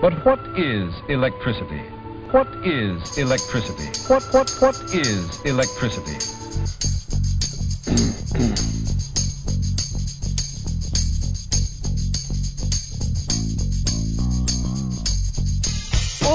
[0.00, 1.80] But what is electricity?
[2.30, 3.88] What is electricity?
[4.06, 6.16] What what what is electricity?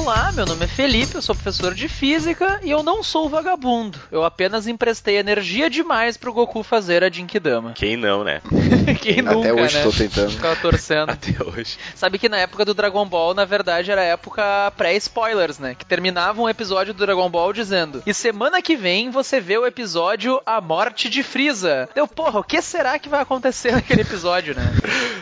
[0.03, 3.97] Olá, meu nome é Felipe, eu sou professor de física e eu não sou vagabundo.
[4.11, 7.71] Eu apenas emprestei energia demais pro Goku fazer a Jinkidama.
[7.71, 8.41] Quem não, né?
[9.01, 9.83] Quem nunca, Até hoje né?
[9.83, 10.31] tô tentando.
[10.31, 11.09] Ficava torcendo.
[11.11, 11.77] Até hoje.
[11.95, 14.43] Sabe que na época do Dragon Ball, na verdade, era a época
[14.75, 15.73] pré-spoilers, né?
[15.73, 19.65] Que terminava um episódio do Dragon Ball dizendo: E semana que vem você vê o
[19.65, 21.87] episódio A Morte de Freeza.
[21.95, 24.69] Deu, porra, o que será que vai acontecer naquele episódio, né?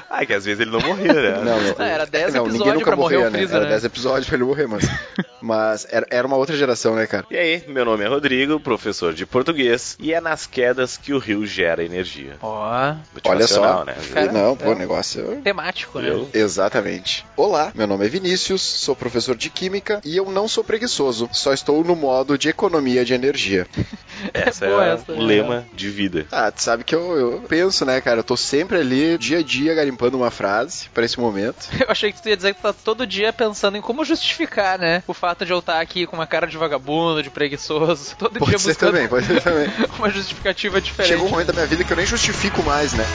[0.09, 1.31] Ah, que às vezes ele não morria, né?
[1.37, 1.75] Não, não.
[1.77, 3.57] Ah, era 10 não, episódios ninguém nunca pra morrer morria, o Freeza, né?
[3.57, 3.71] Era né?
[3.73, 4.83] 10 episódios pra ele morrer, mas.
[5.41, 7.25] Mas era, era uma outra geração, né, cara?
[7.31, 11.17] E aí, meu nome é Rodrigo, professor de português, e é nas quedas que o
[11.17, 12.35] rio gera energia.
[12.41, 12.95] Ó,
[13.25, 13.83] Olha só.
[13.85, 13.95] Né?
[14.13, 14.69] Cara, não, pô, é.
[14.69, 15.41] o negócio.
[15.43, 16.09] temático, né?
[16.09, 17.25] Eu- Exatamente.
[17.35, 21.53] Olá, meu nome é Vinícius, sou professor de Química e eu não sou preguiçoso, só
[21.53, 23.65] estou no modo de economia de energia.
[24.33, 25.23] Essa Boa é essa, um né?
[25.23, 26.25] lema de vida.
[26.31, 28.19] Ah, tu sabe que eu, eu penso, né, cara?
[28.19, 31.67] Eu tô sempre ali, dia a dia, garimpando uma frase pra esse momento.
[31.81, 35.01] Eu achei que tu ia dizer que tá todo dia pensando em como justificar, né?
[35.07, 38.39] O fato de eu estar aqui com uma cara de vagabundo, de preguiçoso, todo dia
[38.39, 39.67] Pode ser buscando também, pode ser também.
[39.97, 41.13] uma justificativa diferente.
[41.13, 43.05] Chegou um momento da minha vida que eu nem justifico mais, né?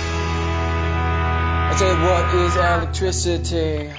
[1.69, 3.91] I said, what is electricity?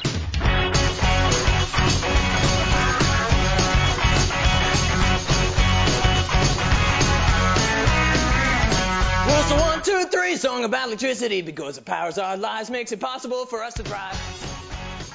[9.28, 12.92] Well, it's a one, two, three song about electricity because it powers our lives, makes
[12.92, 14.18] it possible for us to thrive.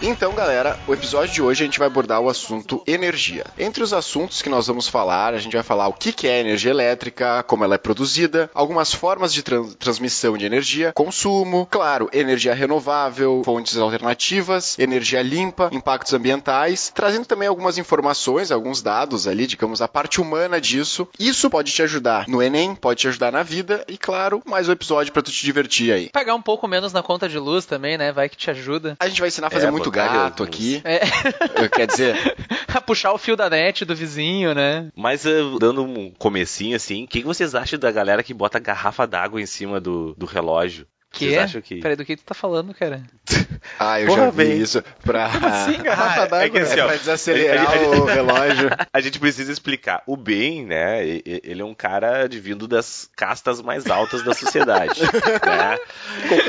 [0.00, 3.44] Então, galera, o episódio de hoje a gente vai abordar o assunto energia.
[3.56, 6.40] Entre os assuntos que nós vamos falar, a gente vai falar o que que é
[6.40, 12.08] energia elétrica, como ela é produzida, algumas formas de tran- transmissão de energia, consumo, claro,
[12.12, 19.46] energia renovável, fontes alternativas, energia limpa, impactos ambientais, trazendo também algumas informações, alguns dados ali,
[19.46, 21.06] digamos, a parte humana disso.
[21.18, 24.72] Isso pode te ajudar no Enem, pode te ajudar na vida e, claro, mais um
[24.72, 26.08] episódio pra tu te divertir aí.
[26.10, 28.10] Pagar um pouco menos na conta de luz também, né?
[28.10, 28.96] Vai que te ajuda.
[28.98, 30.48] A gente vai ensinar a fazer É, muito botar gato luz.
[30.48, 30.82] aqui.
[30.84, 32.16] É, Quer dizer,
[32.86, 34.88] puxar o fio da net do vizinho, né?
[34.94, 38.58] Mas eh, dando um comecinho assim, o que, que vocês acham da galera que bota
[38.58, 40.86] garrafa d'água em cima do, do relógio?
[41.12, 41.26] Que?
[41.28, 41.76] Vocês acham que.
[41.80, 43.02] Peraí, do que tu tá falando, cara?
[43.78, 44.60] Ah, eu Porra, já vi bem.
[44.60, 45.26] isso pra.
[45.26, 46.44] Assim, garrafa Ah, d'água.
[46.46, 48.70] é que assim, É pra desacelerar a- a- o relógio.
[48.92, 50.02] A gente precisa explicar.
[50.06, 51.04] O Ben, né?
[51.24, 55.00] Ele é um cara de vindo das castas mais altas da sociedade.
[55.02, 55.78] né?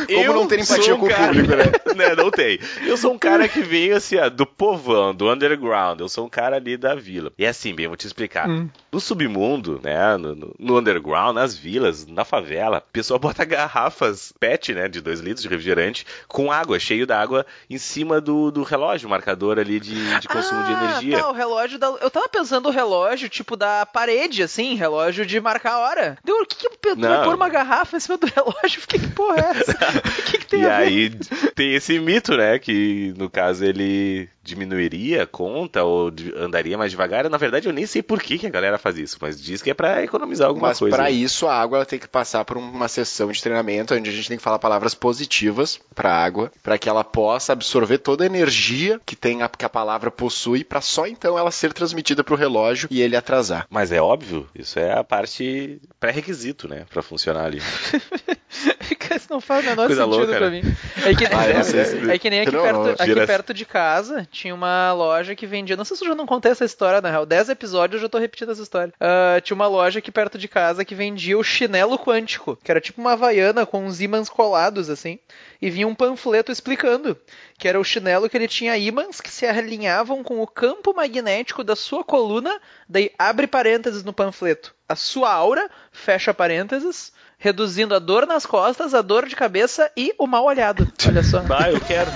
[0.07, 1.63] Como não ter empatia um com o cara- público, né?
[1.95, 2.15] né?
[2.15, 2.59] Não tem.
[2.85, 5.99] Eu sou um cara que veio assim, ó, do povão, do underground.
[5.99, 7.31] Eu sou um cara ali da vila.
[7.37, 8.49] E é assim, Ben, vou te explicar.
[8.49, 8.69] Hum.
[8.93, 10.15] No submundo, né?
[10.17, 14.87] No, no- underground, nas vilas, na favela, o pessoal bota garrafas PET, né?
[14.87, 19.57] De 2 litros de refrigerante, com água, cheio d'água, em cima do, do relógio, marcador
[19.57, 21.17] ali de, de consumo de Ah, energia.
[21.19, 21.87] Tá, o relógio da.
[21.87, 26.17] Eu tava pensando o relógio, tipo, da parede, assim, relógio de marcar a hora.
[26.23, 28.81] Deu, o que que vai pôr uma garrafa em cima do relógio?
[28.81, 29.71] Fiquei, que porra é essa?
[29.71, 30.83] O que que tem E a ver?
[30.83, 31.09] aí
[31.55, 32.59] tem esse mito, né?
[32.59, 37.29] Que no caso ele diminuiria a conta ou de- andaria mais devagar.
[37.29, 39.71] Na verdade, eu nem sei por que, que a galera faz isso, mas diz que
[39.71, 40.95] é pra economizar alguma Mas coisa.
[40.95, 44.13] pra isso a água ela tem que passar por uma sessão de treinamento onde a
[44.13, 48.27] gente tem que falar palavras positivas pra água, pra que ela possa absorver toda a
[48.27, 52.35] energia que tem a, que a palavra possui, pra só então ela ser transmitida pro
[52.35, 53.65] relógio e ele atrasar.
[53.69, 56.85] Mas é óbvio, isso é a parte pré-requisito, né?
[56.89, 57.61] Pra funcionar ali.
[59.15, 60.61] Isso não faz o menor Coisa sentido louca, pra né?
[60.61, 60.75] mim.
[61.05, 63.65] É que, Ah, se- é que nem aqui, Não, perto, não, aqui gira- perto de
[63.65, 65.75] casa tinha uma loja que vendia.
[65.75, 67.25] Não sei se eu já não contei essa história, na real.
[67.25, 68.93] Dez episódios eu já tô repetindo essa história.
[68.99, 72.79] Ah, tinha uma loja aqui perto de casa que vendia o chinelo quântico, que era
[72.81, 75.19] tipo uma havaiana com uns ímãs colados, assim.
[75.61, 77.17] E vinha um panfleto explicando
[77.57, 81.63] que era o chinelo que ele tinha ímãs que se alinhavam com o campo magnético
[81.63, 82.59] da sua coluna,
[82.89, 84.75] daí abre parênteses no panfleto.
[84.89, 90.15] A sua aura, fecha parênteses, reduzindo a dor nas costas, a dor de cabeça e
[90.17, 90.87] o mal olhado.
[91.05, 91.43] Olha só.
[91.53, 92.09] Ah, eu quero.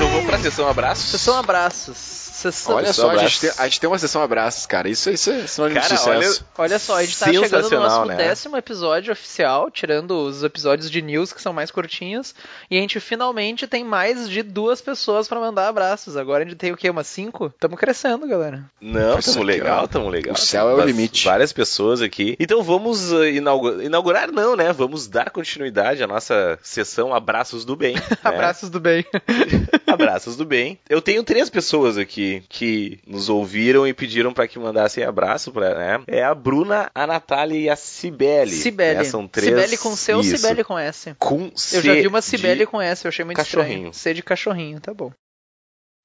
[0.00, 1.10] Então vamos pra sessão abraços.
[1.10, 2.20] Sessão abraços.
[2.40, 2.76] Sessão...
[2.76, 3.40] Olha Só só, a gente, abraços.
[3.40, 4.88] tem, a gente tem uma sessão abraços, cara.
[4.88, 6.46] Isso, isso é sinônimo de Cara, sucesso.
[6.56, 8.16] Olha só, a gente tá chegando no nosso né?
[8.16, 12.34] décimo episódio oficial, tirando os episódios de news que são mais curtinhos,
[12.70, 16.16] e a gente finalmente tem mais de duas pessoas pra mandar abraços.
[16.16, 16.88] Agora a gente tem o quê?
[16.88, 17.52] Umas cinco?
[17.60, 18.64] Tamo crescendo, galera.
[18.80, 20.32] Não, Isso tamo legal, tamo legal.
[20.32, 21.26] O céu é o limite.
[21.26, 22.36] Várias pessoas aqui.
[22.40, 24.72] Então vamos uh, inaugu- inaugurar, não, né?
[24.72, 27.96] Vamos dar continuidade à nossa sessão Abraços do Bem.
[28.00, 28.02] né?
[28.24, 29.04] Abraços do bem.
[29.90, 30.78] abraços do bem.
[30.88, 35.74] Eu tenho três pessoas aqui que nos ouviram e pediram para que mandassem abraço para,
[35.74, 36.02] né?
[36.06, 38.52] É a Bruna, a Natália e a Cibele.
[38.52, 38.98] Cibele.
[38.98, 39.04] Né?
[39.04, 39.48] São três.
[39.48, 40.22] Cibele com C ou.
[40.22, 41.14] Cibele com S?
[41.18, 43.90] Com C Eu já vi uma Cibele com S, eu achei muito cachorrinho.
[43.90, 43.94] estranho.
[43.94, 45.12] C de cachorrinho, tá bom.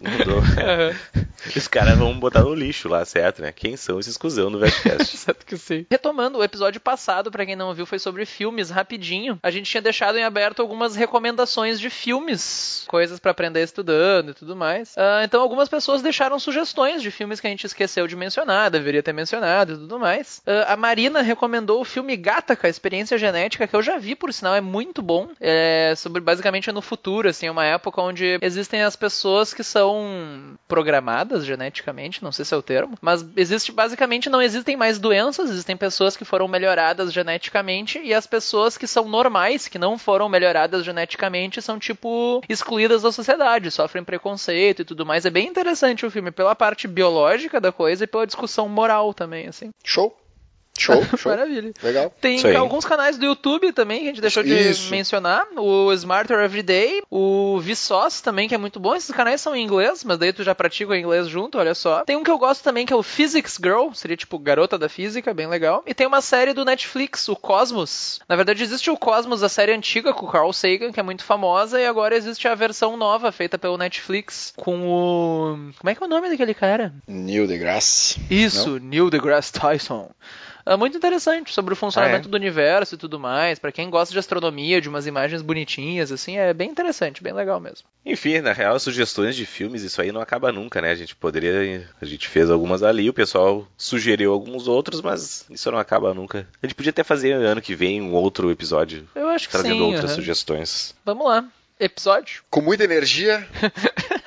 [0.00, 0.42] Mandou.
[1.56, 3.52] Os caras vão botar no lixo lá, certo, né?
[3.52, 5.16] Quem são esses cuzão do Vestcast?
[5.16, 5.86] Certo que sim.
[5.90, 9.38] Retomando, o episódio passado, pra quem não viu, foi sobre filmes, rapidinho.
[9.42, 14.34] A gente tinha deixado em aberto algumas recomendações de filmes, coisas pra aprender estudando e
[14.34, 14.94] tudo mais.
[14.96, 19.02] Ah, então, algumas pessoas deixaram sugestões de filmes que a gente esqueceu de mencionar, deveria
[19.02, 20.42] ter mencionado e tudo mais.
[20.46, 24.54] Ah, a Marina recomendou o filme Gataca, Experiência Genética, que eu já vi, por sinal,
[24.54, 25.28] é muito bom.
[25.40, 29.62] É sobre, basicamente, é no futuro, assim, é uma época onde existem as pessoas que
[29.62, 34.98] são programadas geneticamente, não sei se é o termo, mas existe, basicamente, não existem mais
[34.98, 39.96] doenças, existem pessoas que foram melhoradas geneticamente e as pessoas que são normais, que não
[39.96, 45.24] foram melhoradas geneticamente, são, tipo, excluídas da sociedade, sofrem preconceito e tudo mais.
[45.24, 49.46] É bem interessante o filme, pela parte biológica da coisa e pela discussão moral também,
[49.46, 49.70] assim.
[49.84, 50.23] Show.
[50.78, 51.30] Show, show.
[51.30, 51.72] Maravilha.
[51.82, 52.12] Legal.
[52.20, 52.56] Tem aí.
[52.56, 54.90] alguns canais do YouTube também que a gente deixou de Isso.
[54.90, 55.46] mencionar.
[55.56, 58.94] O Smarter Everyday, o Vsauce também, que é muito bom.
[58.94, 62.04] Esses canais são em inglês, mas daí tu já pratica o inglês junto, olha só.
[62.04, 64.88] Tem um que eu gosto também, que é o Physics Girl, seria tipo garota da
[64.88, 65.82] física, bem legal.
[65.86, 68.20] E tem uma série do Netflix, o Cosmos.
[68.28, 71.24] Na verdade, existe o Cosmos, a série antiga com o Carl Sagan, que é muito
[71.24, 75.72] famosa, e agora existe a versão nova feita pelo Netflix com o.
[75.78, 76.92] Como é que é o nome daquele cara?
[77.06, 78.20] Neil deGrasse.
[78.30, 80.10] Isso, Neil deGrasse Tyson.
[80.66, 82.30] É muito interessante sobre o funcionamento Ah, é?
[82.30, 83.58] do universo e tudo mais.
[83.58, 87.60] Pra quem gosta de astronomia, de umas imagens bonitinhas, assim, é bem interessante, bem legal
[87.60, 87.86] mesmo.
[88.04, 90.90] Enfim, na real, sugestões de filmes, isso aí não acaba nunca, né?
[90.90, 91.88] A gente poderia.
[92.00, 96.46] A gente fez algumas ali, o pessoal sugeriu alguns outros, mas isso não acaba nunca.
[96.62, 99.74] A gente podia até fazer ano que vem um outro episódio, Eu acho que trazendo
[99.76, 99.82] sim.
[99.82, 100.14] outras aham.
[100.14, 100.94] sugestões.
[101.04, 101.44] Vamos lá.
[101.78, 102.42] Episódio?
[102.48, 103.46] Com muita energia.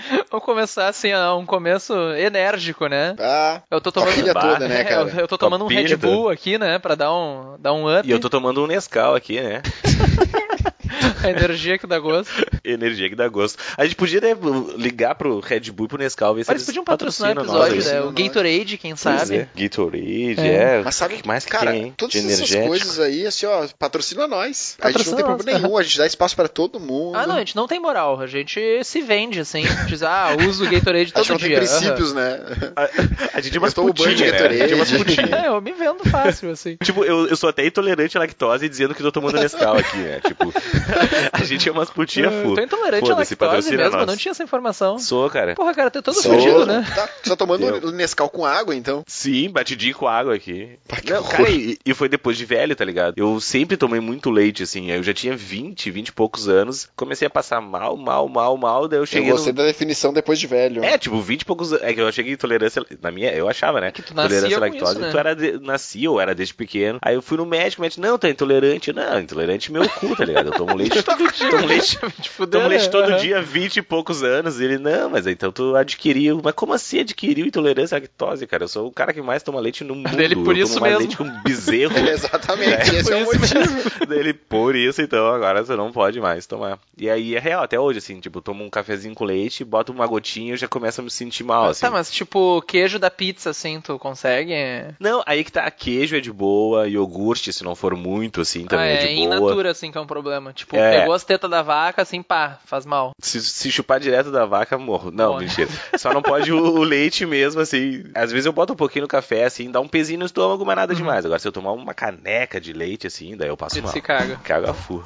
[0.30, 3.14] Vamos começar assim, a um começo enérgico, né?
[3.18, 4.14] Ah, Eu tô a tomando.
[4.14, 5.10] pilha Bah, toda, né, É, cara?
[5.10, 5.96] eu, eu tô a tomando um Red.
[5.96, 6.78] Bull aqui, né?
[6.78, 8.06] Pra dar um, dar um up.
[8.08, 9.62] E eu tô tomando um Nescau aqui, né?
[11.22, 12.30] A energia que dá gosto.
[12.64, 13.58] Energia que dá gosto.
[13.76, 14.36] A gente podia né,
[14.76, 17.34] ligar pro Red Bull e pro Nescau ver se Mas eles eles podiam patrocinar o
[17.34, 17.78] nós episódio, aí.
[17.78, 18.00] né?
[18.00, 19.36] O Patrocina Gatorade, quem Pois sabe.
[19.36, 19.48] é.
[19.54, 20.46] Gatorade, É.
[20.78, 20.82] é.
[20.84, 22.68] Mas sabe o que mais que cara, tem, todas essas energético.
[22.68, 24.76] coisas aí, assim, ó, patrocina nós.
[24.80, 27.16] a gente Patrocina não tem nós, problema nenhum, a gente dá espaço pra todo mundo.
[27.16, 28.20] Ah, não, a gente não tem moral.
[28.20, 29.62] A gente se vende, assim.
[29.86, 31.48] Diz, ah, uso o Gatorade a todo gente não dia.
[31.48, 32.40] tem princípios, né?
[32.76, 34.26] A, a gente é umas putinhas, né?
[34.26, 35.32] A gente é umas putinhas.
[35.32, 35.44] Aham.
[35.44, 36.76] É, eu me vendo fácil, assim.
[36.82, 40.20] Tipo, eu, eu sou até intolerante à lactose dizendo que tô tomando Nescau aqui, né?
[40.20, 40.52] Tipo,
[41.32, 42.54] A gente é umas putinhas Eu full.
[42.54, 44.06] tô intolerante à lactose patrocina mesmo, eu nós.
[44.06, 44.98] não tinha essa informação.
[44.98, 45.54] Sou, cara.
[45.54, 46.84] Porra, cara, tem todo Sou- sentido, né?
[46.94, 47.90] Tá, tu tá tomando Eu.
[47.92, 49.02] Nescau com água, então?
[49.06, 50.78] Sim, batidinho com água aqui.
[51.02, 51.30] que Não, horror.
[51.30, 53.14] cara, e, e foi depois de velho, tá ligado?
[53.16, 54.90] Eu sempre tomei muito leite, assim.
[54.90, 56.88] Eu já tinha 20, 20 e poucos anos.
[56.96, 58.88] Comecei a passar mal, mal, mal, mal.
[58.88, 59.30] Daí eu Eu cheguei.
[59.30, 59.58] gostei no...
[59.58, 60.84] da definição depois de velho.
[60.84, 61.84] É, tipo, 20 e poucos anos.
[61.84, 62.82] É que eu cheguei em tolerância.
[63.02, 63.90] Na minha, eu achava, né?
[63.90, 64.92] que tu nascia tolerância à lactose.
[64.92, 65.10] isso, né?
[65.10, 66.98] Tu era de, nascia ou era desde pequeno.
[67.02, 68.92] Aí eu fui no médico, o médico, não, tá intolerante.
[68.92, 70.46] Não, intolerante meu cu, tá ligado?
[70.46, 71.50] Eu tomo leite todo dia.
[71.50, 72.90] Tomo leite, Te fuder, tomo leite né?
[72.90, 74.60] todo dia, 20 e poucos anos.
[74.60, 76.40] Ele, não, mas então tu adquiriu.
[76.42, 78.64] Mas como assim adquiriu intolerância à lactose, cara?
[78.64, 80.16] Eu sou o cara que mais toma leite no mundo.
[80.16, 81.06] Dele, por eu isso tomo mais mesmo.
[81.06, 81.98] leite com um bezerro.
[82.08, 84.06] Exatamente, esse é o por isso motivo.
[84.06, 86.78] Dele, por isso, então, agora você não pode mais tomar.
[86.96, 89.92] E aí é real, até hoje, assim, tipo, eu tomo um cafezinho com leite, boto
[89.92, 91.80] uma gotinha e eu já começo a me sentir mal, assim.
[91.80, 94.54] Tá, mas tipo, queijo da pizza, assim, tu consegue?
[94.98, 98.86] Não, aí que tá, queijo é de boa, iogurte, se não for muito, assim, também
[98.86, 99.40] ah, é, é, de in boa.
[99.40, 100.52] natura, assim, que é um problema.
[100.60, 101.00] Tipo, É.
[101.00, 103.12] pegou as tetas da vaca, assim, pá, faz mal.
[103.20, 105.10] Se, se chupar direto da vaca, morro.
[105.10, 105.46] Não, Morre.
[105.46, 105.68] mentira.
[105.98, 108.04] Só não pode o, o leite mesmo, assim.
[108.14, 110.76] Às vezes eu boto um pouquinho no café, assim, dá um pezinho no estômago, mas
[110.76, 111.24] nada demais.
[111.24, 113.92] Agora, se eu tomar uma caneca de leite, assim, daí eu passo Ele mal.
[113.92, 114.36] se caga.
[114.44, 115.02] Caga full.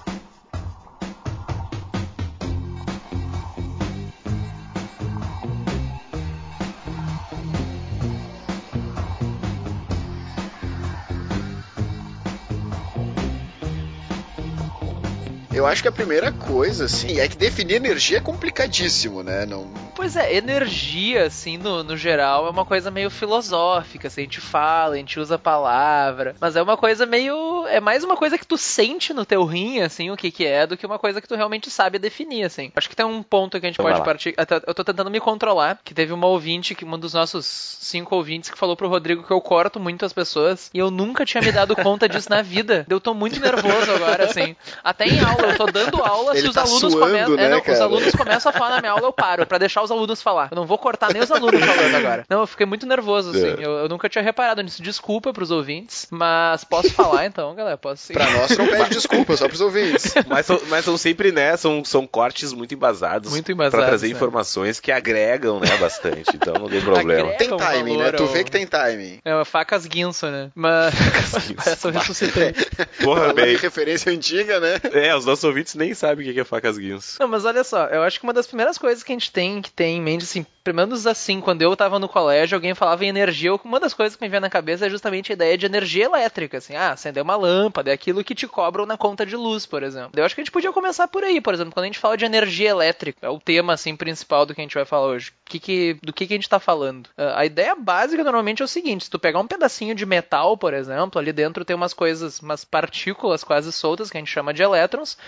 [15.64, 19.46] Eu acho que a primeira coisa, assim, é que definir energia é complicadíssimo, né?
[19.46, 19.66] Não...
[19.96, 24.42] Pois é, energia, assim, no, no geral, é uma coisa meio filosófica, assim, a gente
[24.42, 27.66] fala, a gente usa a palavra, mas é uma coisa meio.
[27.68, 30.66] É mais uma coisa que tu sente no teu rim, assim, o que que é,
[30.66, 32.70] do que uma coisa que tu realmente sabe definir, assim.
[32.76, 34.04] Acho que tem um ponto que a gente Então pode lá.
[34.04, 34.34] partir.
[34.36, 37.46] Eu tô- Eu tô tentando me controlar, que teve uma ouvinte, que um dos nossos
[37.80, 41.24] cinco ouvintes, que falou pro Rodrigo que eu corto muito as pessoas, e eu nunca
[41.24, 42.84] tinha me dado conta disso na vida.
[42.90, 44.54] Eu tô muito nervoso agora, assim.
[44.82, 47.36] Até em aula, eu tô dando aula, se os tá alunos suando, começam.
[47.36, 49.82] né, é, não, os alunos começam a falar na minha aula, eu paro, pra deixar
[49.82, 50.48] os alunos falar.
[50.50, 52.24] Eu não vou cortar nem os alunos falando agora.
[52.28, 53.46] Não, eu fiquei muito nervoso, assim.
[53.46, 53.54] É.
[53.66, 54.82] Eu, eu nunca tinha reparado nisso.
[54.82, 57.76] Desculpa pros ouvintes, mas posso falar então, galera?
[57.76, 58.12] Posso sim.
[58.12, 60.14] Pra nós não pede desculpa, só pros ouvintes.
[60.26, 61.56] Mas são, mas são sempre, né?
[61.56, 63.30] São, são cortes muito embasados.
[63.30, 64.12] Muito Pra embasados, trazer né?
[64.12, 65.76] informações que agregam, né?
[65.78, 66.30] Bastante.
[66.34, 67.30] Então não tem problema.
[67.30, 67.38] Agrega.
[67.38, 68.04] Tem timing, né?
[68.04, 69.18] valor Tu ao- vê que tem timing.
[69.24, 70.50] É, facas guinso, né?
[70.54, 70.94] Mas.
[71.66, 72.54] Essa eu ressuscitei.
[73.02, 73.56] Porra, de bem.
[73.56, 74.80] referência antiga, né?
[74.92, 77.16] É, os nossos ouvintes nem sabem o que é facas guinso.
[77.20, 79.62] Não, mas olha só, eu acho que uma das primeiras coisas que a gente tem
[79.62, 83.04] que ter em mente, assim, pelo menos assim, quando eu tava no colégio, alguém falava
[83.04, 85.66] em energia, uma das coisas que me vem na cabeça é justamente a ideia de
[85.66, 89.36] energia elétrica, assim, ah, acender uma lâmpada, é aquilo que te cobram na conta de
[89.36, 90.12] luz, por exemplo.
[90.16, 92.16] Eu acho que a gente podia começar por aí, por exemplo, quando a gente fala
[92.16, 95.32] de energia elétrica, é o tema, assim, principal do que a gente vai falar hoje.
[95.44, 97.10] Que que- do que, que a gente tá falando?
[97.16, 100.56] Ah, a ideia básica normalmente é o seguinte, se tu pegar um pedacinho de metal,
[100.56, 104.54] por exemplo, ali dentro tem umas coisas, umas partículas quase soltas, que a gente chama
[104.54, 105.18] de elétrons,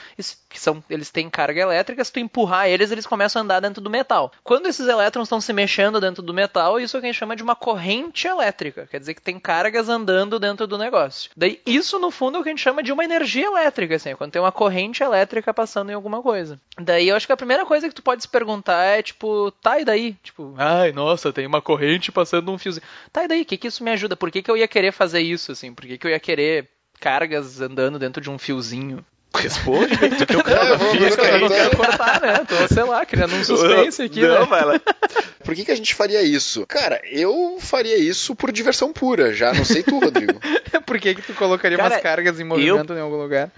[0.49, 3.83] que são, eles têm carga elétrica, se tu empurrar eles, eles começam a andar dentro
[3.83, 4.33] do metal.
[4.43, 7.19] Quando esses elétrons estão se mexendo dentro do metal, isso é o que a gente
[7.19, 11.31] chama de uma corrente elétrica, quer dizer que tem cargas andando dentro do negócio.
[11.37, 14.15] Daí, isso no fundo é o que a gente chama de uma energia elétrica, assim,
[14.15, 16.61] quando tem uma corrente elétrica passando em alguma coisa.
[16.79, 19.81] Daí, eu acho que a primeira coisa que tu pode se perguntar é, tipo, tá,
[19.81, 20.17] e daí?
[20.23, 22.87] Tipo, ai, nossa, tem uma corrente passando um fiozinho.
[23.13, 23.43] Tá, e daí?
[23.43, 24.17] O que que isso me ajuda?
[24.17, 25.75] Por que que eu ia querer fazer isso, assim?
[25.75, 26.69] Por que que eu ia querer
[27.01, 29.05] cargas andando dentro de um fiozinho?
[29.35, 32.45] Responde, que tu que eu É, eu vou- física eu Quero cortar, né?
[32.49, 34.47] Tô, sei lá, criando um suspense aqui, Não, né?
[34.47, 34.81] vai lá.
[35.45, 36.67] Por que, que a gente faria isso?
[36.67, 39.53] Cara, eu faria isso por diversão pura, já.
[39.53, 40.41] Não sei tu, Rodrigo.
[40.85, 43.51] Por que que tu colocaria Cara, umas cargas em movimento em algum lugar?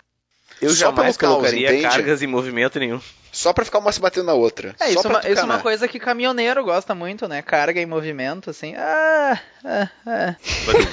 [0.60, 1.82] Eu Só jamais caos, colocaria entende?
[1.86, 3.00] cargas em movimento nenhum.
[3.38, 4.74] Só pra ficar uma se batendo na outra.
[4.80, 7.40] É, isso, é uma, isso é uma coisa que caminhoneiro gosta muito, né?
[7.40, 8.74] Carga em movimento, assim.
[8.76, 10.34] Ah, ah, ah.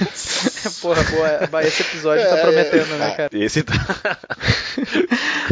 [0.80, 1.02] Porra,
[1.50, 1.64] boa.
[1.64, 3.16] Esse episódio tá É, prometendo, né, ah.
[3.16, 3.30] cara?
[3.32, 3.72] Esse tá.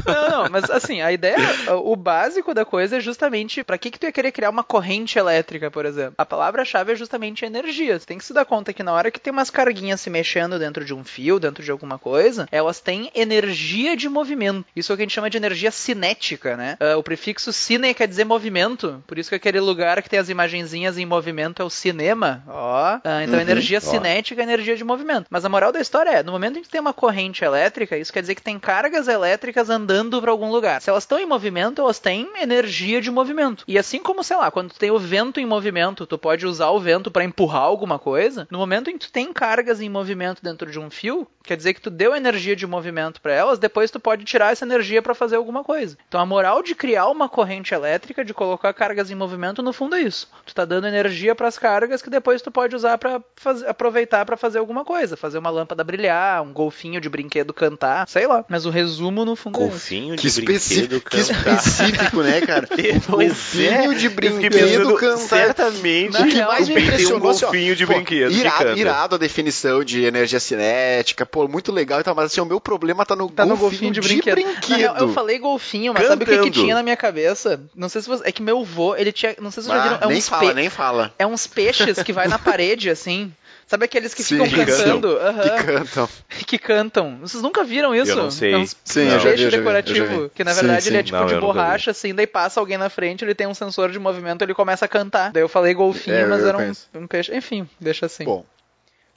[0.06, 1.36] Não, não, mas assim, a ideia,
[1.82, 5.18] o básico da coisa é justamente pra que que tu ia querer criar uma corrente
[5.18, 6.14] elétrica, por exemplo.
[6.18, 7.98] A palavra-chave é justamente energia.
[7.98, 10.58] Você tem que se dar conta que na hora que tem umas carguinhas se mexendo
[10.58, 14.66] dentro de um fio, dentro de alguma coisa, elas têm energia de movimento.
[14.76, 16.76] Isso é o que a gente chama de energia cinética, né?
[16.92, 20.28] Ah, o prefixo cine quer dizer movimento, por isso que aquele lugar que tem as
[20.28, 22.42] imagenzinhas em movimento é o cinema.
[22.46, 22.98] Ó.
[23.04, 23.80] Ah, então Uhum, energia ó.
[23.80, 25.26] cinética é energia de movimento.
[25.30, 28.12] Mas a moral da história é, no momento em que tem uma corrente elétrica, isso
[28.12, 30.80] quer dizer que tem cargas elétricas andando para algum lugar.
[30.80, 33.64] Se elas estão em movimento, elas têm energia de movimento.
[33.68, 36.70] E assim como, sei lá, quando tu tem o vento em movimento, tu pode usar
[36.70, 38.46] o vento para empurrar alguma coisa.
[38.50, 41.74] No momento em que tu tem cargas em movimento dentro de um fio, quer dizer
[41.74, 45.14] que tu deu energia de movimento para elas, depois tu pode tirar essa energia para
[45.14, 45.96] fazer alguma coisa.
[46.08, 49.97] Então a moral de criar uma corrente elétrica, de colocar cargas em movimento, no fundo
[49.97, 50.28] é isso.
[50.47, 53.21] Tu tá dando energia para as cargas que depois tu pode usar para
[53.68, 58.26] aproveitar para fazer alguma coisa, fazer uma lâmpada brilhar, um golfinho de brinquedo cantar, sei
[58.26, 58.44] lá.
[58.49, 61.56] Mas o resumo no fundo é golfinho Que, de brinquedo específico, que cantar.
[61.59, 62.68] específico, né, cara?
[63.06, 65.18] Pois golfinho é, de brinquedo cantar.
[65.18, 68.33] Certamente O que real, mais me tem um impressionou assim, ó, golfinho de pô, brinquedo
[68.33, 72.40] que irado, irado a definição de energia cinética, pô, muito legal e tal, mas assim,
[72.40, 74.68] o meu problema tá no, Tá no golfinho, golfinho de brinquedo.
[74.68, 76.53] Na real, eu falei golfinho, mas sabe o que, que Cantando.
[76.62, 77.61] Tinha na minha cabeça?
[77.75, 78.28] Não sei se você.
[78.28, 79.34] É que meu vô, ele tinha.
[79.40, 79.99] Não sei se vocês já Ah, viram.
[80.02, 81.14] É nem uns, fala, pe- nem fala.
[81.18, 83.32] é uns peixes que vai na parede, assim.
[83.66, 85.18] Sabe aqueles que Sim, ficam que cantando?
[85.42, 86.08] Que cantam.
[86.46, 87.18] Que cantam.
[87.23, 88.11] Vocês nunca viram isso?
[88.12, 88.52] Eu não sei.
[88.54, 89.99] É Sim, um vi, peixe eu já vi, decorativo.
[89.99, 90.30] eu já vi.
[90.34, 90.88] Que na Sim, verdade sim.
[90.90, 93.54] ele é tipo Não, de borracha, assim, daí passa alguém na frente, ele tem um
[93.54, 95.32] sensor de movimento, ele começa a cantar.
[95.32, 97.34] Daí eu falei golfinho, É, mas era um, um peixe.
[97.34, 98.25] Enfim, deixa assim.
[98.25, 98.44] Bom.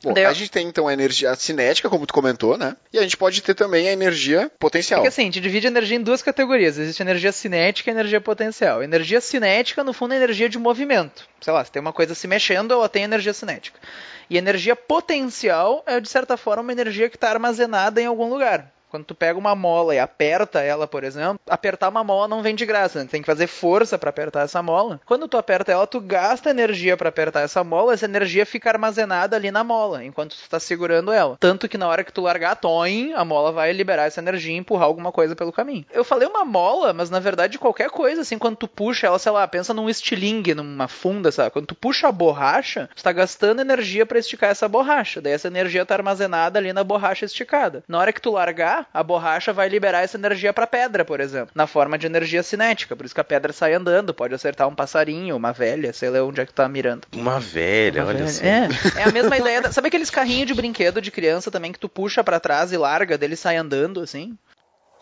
[0.03, 2.75] Bom, Daí eu- a gente tem então a energia cinética, como tu comentou, né?
[2.93, 4.99] E a gente pode ter também a energia potencial.
[4.99, 6.77] É que assim, a gente divide a energia em duas categorias.
[6.77, 8.83] Existe energia cinética e energia potencial.
[8.83, 11.27] Energia cinética, no fundo, é energia de movimento.
[11.41, 13.79] Sei lá, se tem uma coisa se mexendo, ela tem energia cinética.
[14.29, 18.71] E energia potencial é, de certa forma, uma energia que está armazenada em algum lugar.
[18.89, 22.55] Quando tu pega uma mola e aperta ela, por exemplo, apertar uma mola não vem
[22.55, 23.07] de graça, né?
[23.09, 24.99] Tem que fazer força para apertar essa mola.
[25.05, 29.35] Quando tu aperta ela, tu gasta energia para apertar essa mola, essa energia fica armazenada
[29.35, 31.37] ali na mola, enquanto tu tá segurando ela.
[31.39, 32.67] Tanto que na hora que tu largar a
[33.15, 35.85] a mola vai liberar essa energia e empurrar alguma coisa pelo caminho.
[35.91, 39.31] Eu falei uma mola, mas na verdade qualquer coisa, assim, quando tu puxa ela, sei
[39.31, 41.51] lá, pensa num estilingue, numa funda, sabe?
[41.51, 45.21] Quando tu puxa a borracha, tu tá gastando energia para esticar essa borracha.
[45.21, 47.83] Daí essa energia tá armazenada ali na borracha esticada.
[47.87, 51.51] Na hora que tu largar, a borracha vai liberar essa energia pra pedra, por exemplo,
[51.53, 52.95] na forma de energia cinética.
[52.95, 56.23] Por isso que a pedra sai andando, pode acertar um passarinho, uma velha, sei lá
[56.23, 57.03] onde é que tá mirando.
[57.13, 58.29] Uma velha, Uma olha velha.
[58.29, 58.43] só.
[58.43, 59.61] É, é a mesma ideia.
[59.61, 59.71] Da...
[59.71, 63.17] Sabe aqueles carrinhos de brinquedo de criança também que tu puxa pra trás e larga,
[63.17, 64.37] dele sai andando assim?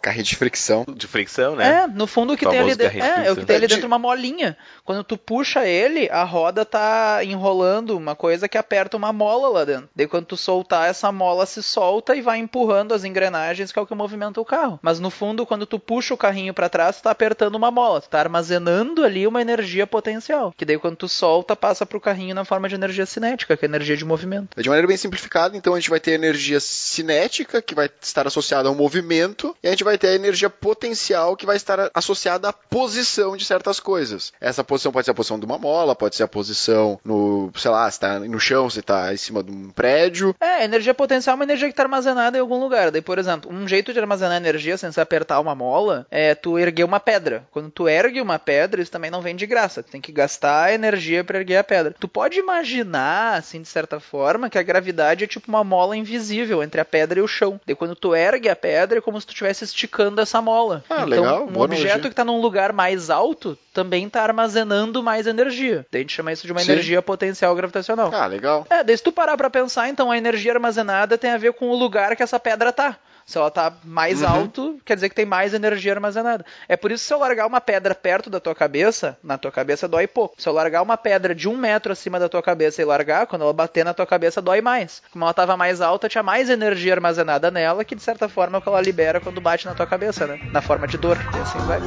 [0.05, 0.85] Carrinho de fricção.
[0.87, 1.83] De fricção, né?
[1.83, 3.67] É, no fundo o que tem ali de É, é o que tem ali É
[3.67, 4.55] de- dentro uma molinha.
[4.83, 9.65] Quando tu puxa ele, a roda tá enrolando uma coisa que aperta uma mola lá
[9.65, 9.89] dentro.
[9.95, 13.81] Daí quando tu soltar, essa mola se solta e vai empurrando as engrenagens, que é
[13.81, 14.79] o que movimenta o carro.
[14.79, 17.99] Mas no fundo, quando tu puxa o carrinho pra trás, tu tá apertando uma mola.
[17.99, 20.53] Tu tá armazenando ali uma energia potencial.
[20.55, 23.67] Que daí quando tu solta, passa pro carrinho na forma de energia cinética, que é
[23.67, 24.61] energia de movimento.
[24.61, 28.69] De maneira bem simplificada, então a gente vai ter energia cinética, que vai estar associada
[28.69, 32.53] ao movimento, e a gente vai ter a energia potencial, que vai estar associada à
[32.53, 34.33] posição de certas coisas.
[34.39, 37.71] Essa posição pode ser a posição de uma mola, pode ser a posição no, sei
[37.71, 40.35] lá, se tá no chão, se tá em cima de um prédio.
[40.39, 42.91] É, energia potencial é uma energia que está armazenada em algum lugar.
[42.91, 46.57] Daí, por exemplo, um jeito de armazenar energia sem se apertar uma mola é tu
[46.57, 47.45] erguer uma pedra.
[47.51, 49.83] Quando tu ergue uma pedra, isso também não vem de graça.
[49.83, 51.95] Tu tem que gastar energia para erguer a pedra.
[51.99, 56.63] Tu pode imaginar, assim, de certa forma, que a gravidade é tipo uma mola invisível
[56.63, 57.59] entre a pedra e o chão.
[57.65, 59.84] Daí, quando tu ergue a pedra, é como se tu esticando
[60.21, 60.83] essa mola.
[60.89, 62.01] Ah, então, legal, um boa objeto analogia.
[62.01, 65.85] que está num lugar mais alto também está armazenando mais energia.
[65.91, 66.71] Daí a gente chama isso de uma Sim.
[66.71, 68.09] energia potencial gravitacional.
[68.13, 68.65] Ah, legal.
[68.69, 71.69] É, daí se tu parar pra pensar, então a energia armazenada tem a ver com
[71.69, 72.97] o lugar que essa pedra tá.
[73.25, 74.27] Se ela tá mais Uhum.
[74.27, 76.45] alto, quer dizer que tem mais energia armazenada.
[76.69, 79.51] É por isso que se eu largar uma pedra perto da tua cabeça, na tua
[79.51, 80.35] cabeça dói pouco.
[80.37, 83.41] Se eu largar uma pedra de um metro acima da tua cabeça e largar, quando
[83.41, 85.01] ela bater na tua cabeça dói mais.
[85.11, 88.59] Como ela tava mais alta, tinha mais energia armazenada nela, que de certa forma é
[88.59, 90.39] o que ela libera quando bate na tua cabeça, né?
[90.51, 91.17] Na forma de dor.
[91.35, 91.79] E assim vai.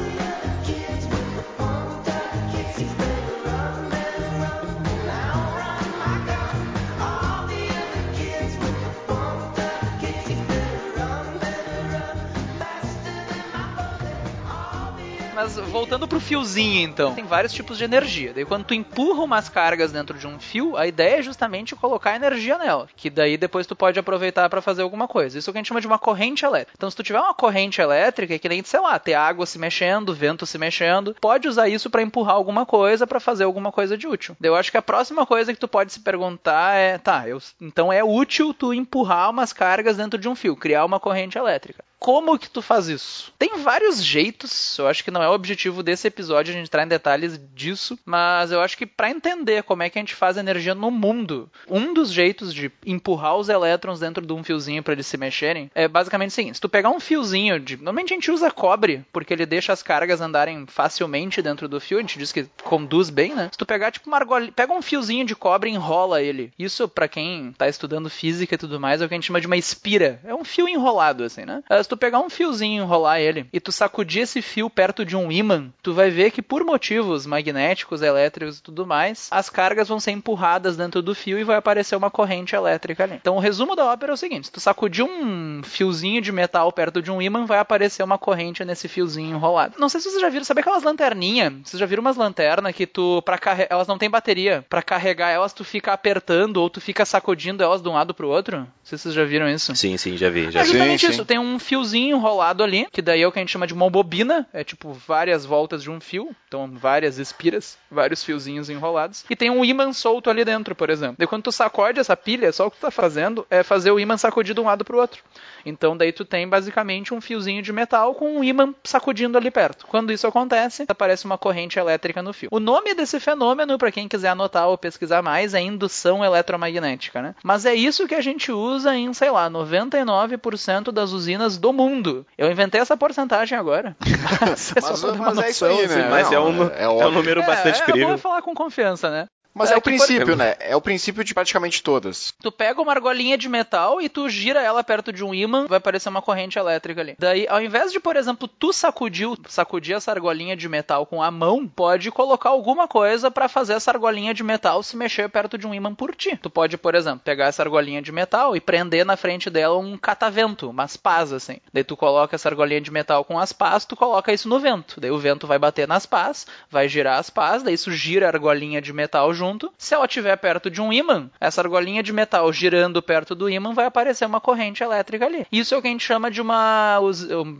[15.41, 17.15] Mas voltando pro fiozinho, então.
[17.15, 18.33] Tem vários tipos de energia.
[18.33, 22.13] Daí quando tu empurra umas cargas dentro de um fio, a ideia é justamente colocar
[22.13, 22.89] energia nela.
[22.93, 25.39] Que daí depois tu pode aproveitar para fazer alguma coisa.
[25.39, 26.73] Isso é o que a gente chama de uma corrente elétrica.
[26.75, 29.57] Então se tu tiver uma corrente elétrica, é que nem, sei lá, ter água se
[29.57, 33.97] mexendo, vento se mexendo, pode usar isso para empurrar alguma coisa, para fazer alguma coisa
[33.97, 34.35] de útil.
[34.43, 37.93] Eu acho que a próxima coisa que tu pode se perguntar é, tá, eu, então
[37.93, 41.81] é útil tu empurrar umas cargas dentro de um fio, criar uma corrente elétrica.
[41.99, 43.33] Como que tu faz isso?
[43.37, 46.83] Tem vários jeitos, eu acho que não é o objetivo desse episódio a gente entrar
[46.83, 50.37] em detalhes disso, mas eu acho que para entender como é que a gente faz
[50.37, 54.93] energia no mundo, um dos jeitos de empurrar os elétrons dentro de um fiozinho para
[54.93, 58.15] eles se mexerem é basicamente o seguinte: se tu pegar um fiozinho de, normalmente a
[58.15, 62.17] gente usa cobre porque ele deixa as cargas andarem facilmente dentro do fio, a gente
[62.17, 63.49] diz que conduz bem, né?
[63.51, 66.51] Se tu pegar tipo uma argola, pega um fiozinho de cobre e enrola ele.
[66.57, 69.41] Isso para quem tá estudando física e tudo mais é o que a gente chama
[69.41, 70.19] de uma espira.
[70.23, 71.61] É um fio enrolado assim, né?
[71.89, 75.15] Se tu pegar um fiozinho e enrolar ele e tu sacudir esse fio perto de
[75.15, 79.87] um ímã, tu vai ver que por motivos magnéticos, elétricos e tudo mais, as cargas
[79.87, 83.15] vão ser empurradas dentro do fio e vai aparecer uma corrente elétrica ali.
[83.15, 86.71] Então o resumo da ópera é o seguinte: se tu sacudir um fiozinho de metal
[86.71, 89.73] perto de um ímã, vai aparecer uma corrente nesse fiozinho enrolado.
[89.79, 91.53] Não sei se vocês já viram, sabe aquelas lanterninhas?
[91.63, 94.63] Vocês já viram umas lanternas que tu, para carregar, elas não têm bateria.
[94.69, 98.29] Pra carregar elas, tu fica apertando ou tu fica sacudindo elas de um lado pro
[98.29, 98.59] outro?
[98.59, 99.75] Não sei se vocês já viram isso.
[99.75, 101.21] Sim, sim, já vi, já É justamente Sim, isso.
[101.21, 101.25] sim.
[101.25, 103.73] Tem um fiozinho fiozinho enrolado ali, que daí é o que a gente chama de
[103.73, 109.25] uma bobina, é tipo várias voltas de um fio, então várias espiras, vários fiozinhos enrolados,
[109.29, 111.15] e tem um ímã solto ali dentro, por exemplo.
[111.17, 113.99] Daí quando tu sacode essa pilha, só o que tu tá fazendo é fazer o
[113.99, 115.23] ímã sacudir de um lado pro outro.
[115.69, 119.87] Então daí tu tem basicamente um fiozinho de metal com um ímã sacudindo ali perto.
[119.87, 122.49] Quando isso acontece, aparece uma corrente elétrica no fio.
[122.51, 127.35] O nome desse fenômeno, para quem quiser anotar ou pesquisar mais, é indução eletromagnética, né?
[127.43, 132.25] Mas é isso que a gente usa em, sei lá, 99% das usinas do mundo.
[132.37, 133.95] Eu inventei essa porcentagem agora.
[134.41, 136.07] Mas, mas, mas é isso aí, né?
[136.09, 137.11] Mas Não, é, um, é é um óbvio.
[137.11, 138.09] número bastante é, é crível.
[138.09, 139.27] bom falar com confiança, né?
[139.59, 140.55] Mas É é, o por princípio, exemplo- né?
[140.59, 142.33] É o princípio de praticamente todas.
[142.41, 145.77] Tu pega uma argolinha de metal e tu gira ela perto de um ímã, vai
[145.77, 147.15] aparecer uma corrente elétrica ali.
[147.19, 151.29] Daí, ao invés de, por exemplo, tu sacudir, sacudir essa argolinha de metal com a
[151.29, 155.67] mão, pode colocar alguma coisa pra fazer essa argolinha de metal se mexer perto de
[155.67, 156.37] um ímã por ti.
[156.41, 159.97] Tu pode, por exemplo, pegar essa argolinha de metal e prender na frente dela um
[159.97, 161.57] catavento, umas pás assim.
[161.73, 165.01] Daí tu coloca essa argolinha de metal com as pás, tu coloca isso no vento.
[165.01, 168.29] Daí o vento vai bater nas pás, vai girar as pás, daí isso gira a
[168.29, 169.48] argolinha de metal junto.
[169.77, 173.73] Se ela estiver perto de um ímã, essa argolinha de metal girando perto do ímã
[173.73, 175.45] vai aparecer uma corrente elétrica ali.
[175.51, 176.99] Isso é o que a gente chama de uma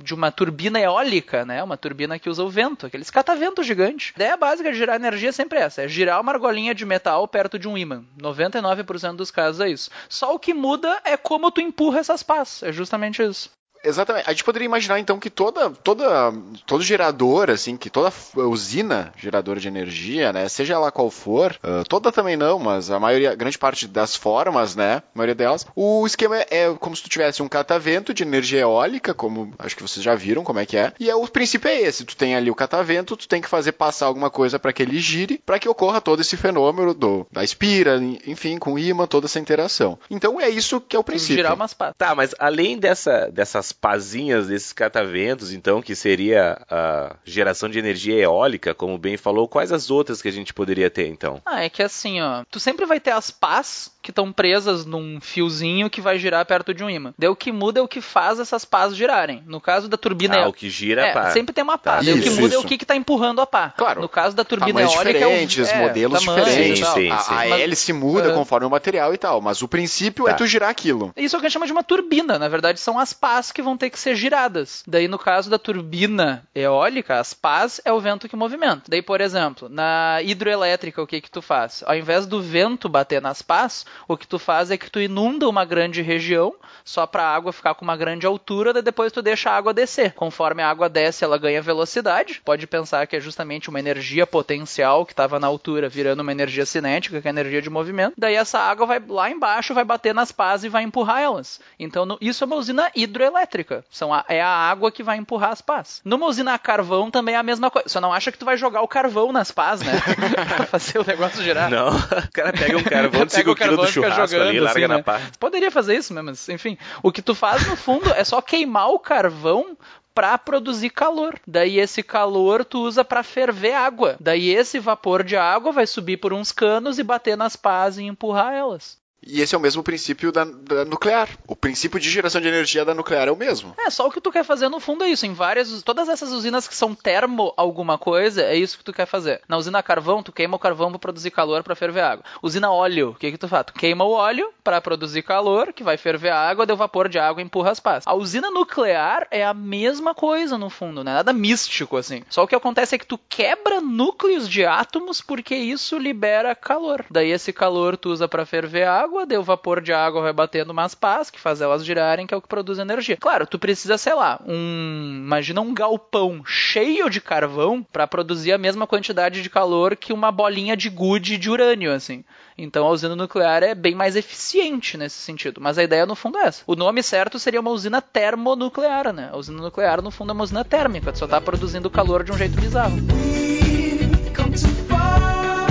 [0.04, 1.64] de uma turbina eólica, né?
[1.64, 4.12] Uma turbina que usa o vento, aqueles cataventos gigantes.
[4.16, 7.28] A ideia básica de gerar energia é sempre essa, é girar uma argolinha de metal
[7.28, 8.04] perto de um ímã.
[8.20, 9.90] 99% dos casos é isso.
[10.08, 12.62] Só o que muda é como tu empurra essas pás.
[12.64, 13.50] É justamente isso.
[13.84, 14.28] Exatamente.
[14.28, 16.34] A gente poderia imaginar então que toda, toda,
[16.66, 21.84] todo gerador, assim, que toda usina geradora de energia, né, seja ela qual for, ah,
[21.88, 26.06] toda também não, mas a maioria, grande parte das formas, né, a maioria delas, o
[26.06, 29.82] esquema é, é como se tu tivesse um catavento de energia eólica, como acho que
[29.82, 32.36] vocês já viram como é que é, e é, o princípio é esse, tu tem
[32.36, 35.60] ali o catavento, tu tem que fazer passar alguma coisa para que ele gire, para
[35.60, 39.98] que ocorra todo esse fenômeno do, da espira, enfim, com o ímã, toda essa interação.
[40.10, 41.38] Então é isso que é o princípio.
[41.38, 41.94] Girar umas pás.
[41.98, 48.16] Tá, mas além dessa, dessas pazinhas, desses cataventos, então, que seria a geração de energia
[48.16, 51.42] eólica, como bem falou, quais as outras que a gente poderia ter, então?
[51.46, 55.20] Ah, é que assim, ó, tu sempre vai ter as pás que estão presas num
[55.20, 57.14] fiozinho que vai girar perto de um ímã.
[57.18, 59.44] Daí o que muda é o que faz essas pás girarem.
[59.46, 61.32] No caso da turbina Ah, eó- o que gira é, pá.
[61.32, 61.98] sempre tem uma pá.
[61.98, 62.02] Tá.
[62.04, 62.68] Daí o que Isso, muda é o isso.
[62.68, 63.74] que, que tá empurrando a pá.
[63.78, 64.02] Claro.
[64.02, 66.88] No caso da turbina eólica diferentes, é o, é, modelos diferentes.
[66.88, 67.32] Sim, A, sim.
[67.34, 70.38] a Mas- hélice muda conforme o material e tal, mas o princípio é Tá.
[70.38, 71.12] tu girar aquilo.
[71.18, 72.40] Isso é o que a gente chama de uma turbina.
[72.40, 74.84] Na verdade, são as pás que vão ter que ser giradas.
[74.88, 78.84] Daí, no caso da turbina eólica, as pás é o vento que movimenta.
[78.88, 81.84] Daí, por exemplo, na hidroelétrica, o que que tu faz?
[81.86, 85.48] Ao invés do vento bater nas pás, o que tu faz é que tu inunda
[85.48, 89.22] uma grande região, só para a água ficar com uma grande altura, daí depois tu
[89.22, 90.14] deixa a água descer.
[90.14, 92.42] Conforme a água desce, ela ganha velocidade.
[92.44, 96.66] Pode pensar que é justamente uma energia potencial que estava na altura virando uma energia
[96.66, 98.14] cinética, que é a energia de movimento.
[98.18, 101.60] Daí essa água vai lá embaixo, vai bater nas pás e vai empurrar elas.
[101.80, 103.49] Então no- isso é uma usina hidroelétrica.
[103.90, 106.02] São a- é a água que vai empurrar as pás.
[106.06, 107.90] Numa usina a carvão também é a mesma coisa.
[107.90, 109.92] Só não acha que tu vai jogar o carvão nas pás, né?
[110.56, 111.70] pra fazer o negócio girar.
[111.70, 114.44] Não, o cara pega um carvão Pega 5 o kg carvão do fica churrasco ali
[114.46, 115.04] e jogando, larga assim, na né?
[115.04, 115.20] pá.
[115.40, 116.78] Poderia fazer isso mesmo, mas enfim.
[117.04, 119.78] O que tu faz no fundo é só queimar o carvão
[120.14, 121.36] para produzir calor.
[121.48, 124.18] Daí esse calor tu usa para ferver água.
[124.20, 128.04] Daí esse vapor de água vai subir por uns canos e bater nas pás e
[128.04, 128.98] empurrar elas.
[129.26, 131.30] E esse é o mesmo princípio da, da nuclear.
[131.48, 133.76] O princípio de geração de energia da nuclear é o mesmo.
[133.78, 135.26] É, só o que tu quer fazer no fundo é isso.
[135.26, 135.82] Em várias.
[135.84, 139.42] Todas essas usinas que são termo alguma coisa, é isso que tu quer fazer.
[139.48, 142.26] Na usina carvão, tu queima o carvão para produzir calor para ferver água.
[142.42, 143.66] Usina óleo, o que que tu faz?
[143.66, 147.20] Tu queima o óleo para produzir calor, que vai ferver a água, deu vapor de
[147.20, 148.04] água e empurra as pás.
[148.06, 152.24] A usina nuclear é a mesma coisa no fundo, não é nada místico assim.
[152.30, 157.06] Só o que acontece é que tu quebra núcleos de átomos porque isso libera calor.
[157.10, 160.96] Daí esse calor tu usa para ferver água, deu vapor de água vai batendo umas
[160.96, 163.18] pás que faz elas girarem, que é o que produz energia.
[163.18, 168.58] Claro, tu precisa, sei lá, um, imagina um galpão cheio de carvão para produzir a
[168.58, 172.24] mesma quantidade de calor que uma bolinha de gude de urânio, assim.
[172.58, 175.62] Então a usina nuclear é bem mais eficiente nesse sentido.
[175.62, 176.64] Mas a ideia no fundo é essa.
[176.68, 179.30] O nome certo seria uma usina termonuclear, né?
[179.32, 182.32] A usina nuclear no fundo é uma usina térmica, tu só tá produzindo calor de
[182.32, 182.96] um jeito bizarro.
[182.96, 185.68] We've come too far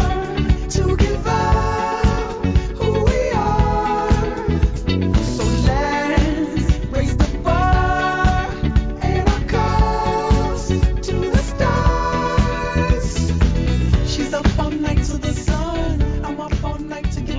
[0.71, 1.08] to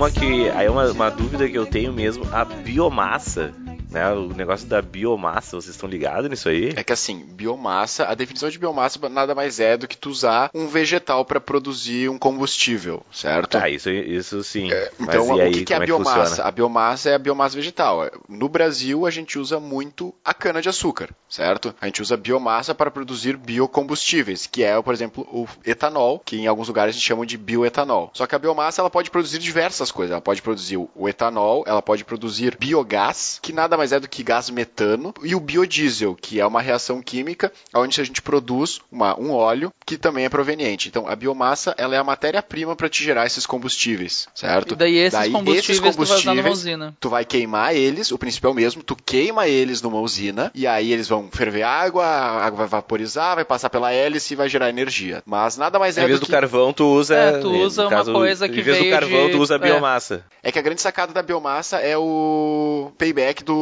[0.00, 3.52] Uma que aí é uma, uma dúvida que eu tenho mesmo, a biomassa
[3.90, 4.10] né?
[4.12, 6.72] O negócio da biomassa, vocês estão ligados nisso aí?
[6.76, 10.50] É que assim, biomassa, a definição de biomassa nada mais é do que tu usar
[10.54, 13.56] um vegetal para produzir um combustível, certo?
[13.56, 14.70] Ah, isso, isso sim.
[14.72, 16.26] É, Mas então, aí, o que, que é a como biomassa?
[16.28, 16.48] funciona?
[16.48, 18.10] a biomassa é a biomassa vegetal.
[18.28, 21.74] No Brasil, a gente usa muito a cana-de-açúcar, certo?
[21.80, 26.46] A gente usa biomassa para produzir biocombustíveis, que é, por exemplo, o etanol, que em
[26.46, 28.10] alguns lugares a gente chama de bioetanol.
[28.14, 30.12] Só que a biomassa ela pode produzir diversas coisas.
[30.12, 34.22] Ela pode produzir o etanol, ela pode produzir biogás, que nada mais é do que
[34.22, 39.18] gás metano, e o biodiesel, que é uma reação química onde a gente produz uma,
[39.18, 40.88] um óleo que também é proveniente.
[40.88, 44.72] Então, a biomassa ela é a matéria-prima para te gerar esses combustíveis, certo?
[44.74, 46.96] E daí esses combustíveis tu vai usar numa usina.
[47.00, 50.66] tu vai queimar eles, o princípio é o mesmo, tu queima eles numa usina, e
[50.66, 54.48] aí eles vão ferver água, a água vai vaporizar, vai passar pela hélice e vai
[54.48, 55.22] gerar energia.
[55.26, 56.32] Mas nada mais é Em vez do do que...
[56.32, 57.14] carvão, tu usa.
[57.16, 59.54] É, tu usa uma caso, coisa que Em vez do veio carvão, de- tu usa
[59.54, 59.58] é.
[59.58, 60.24] biomassa.
[60.42, 63.54] É que a grande sacada da biomassa é o payback do,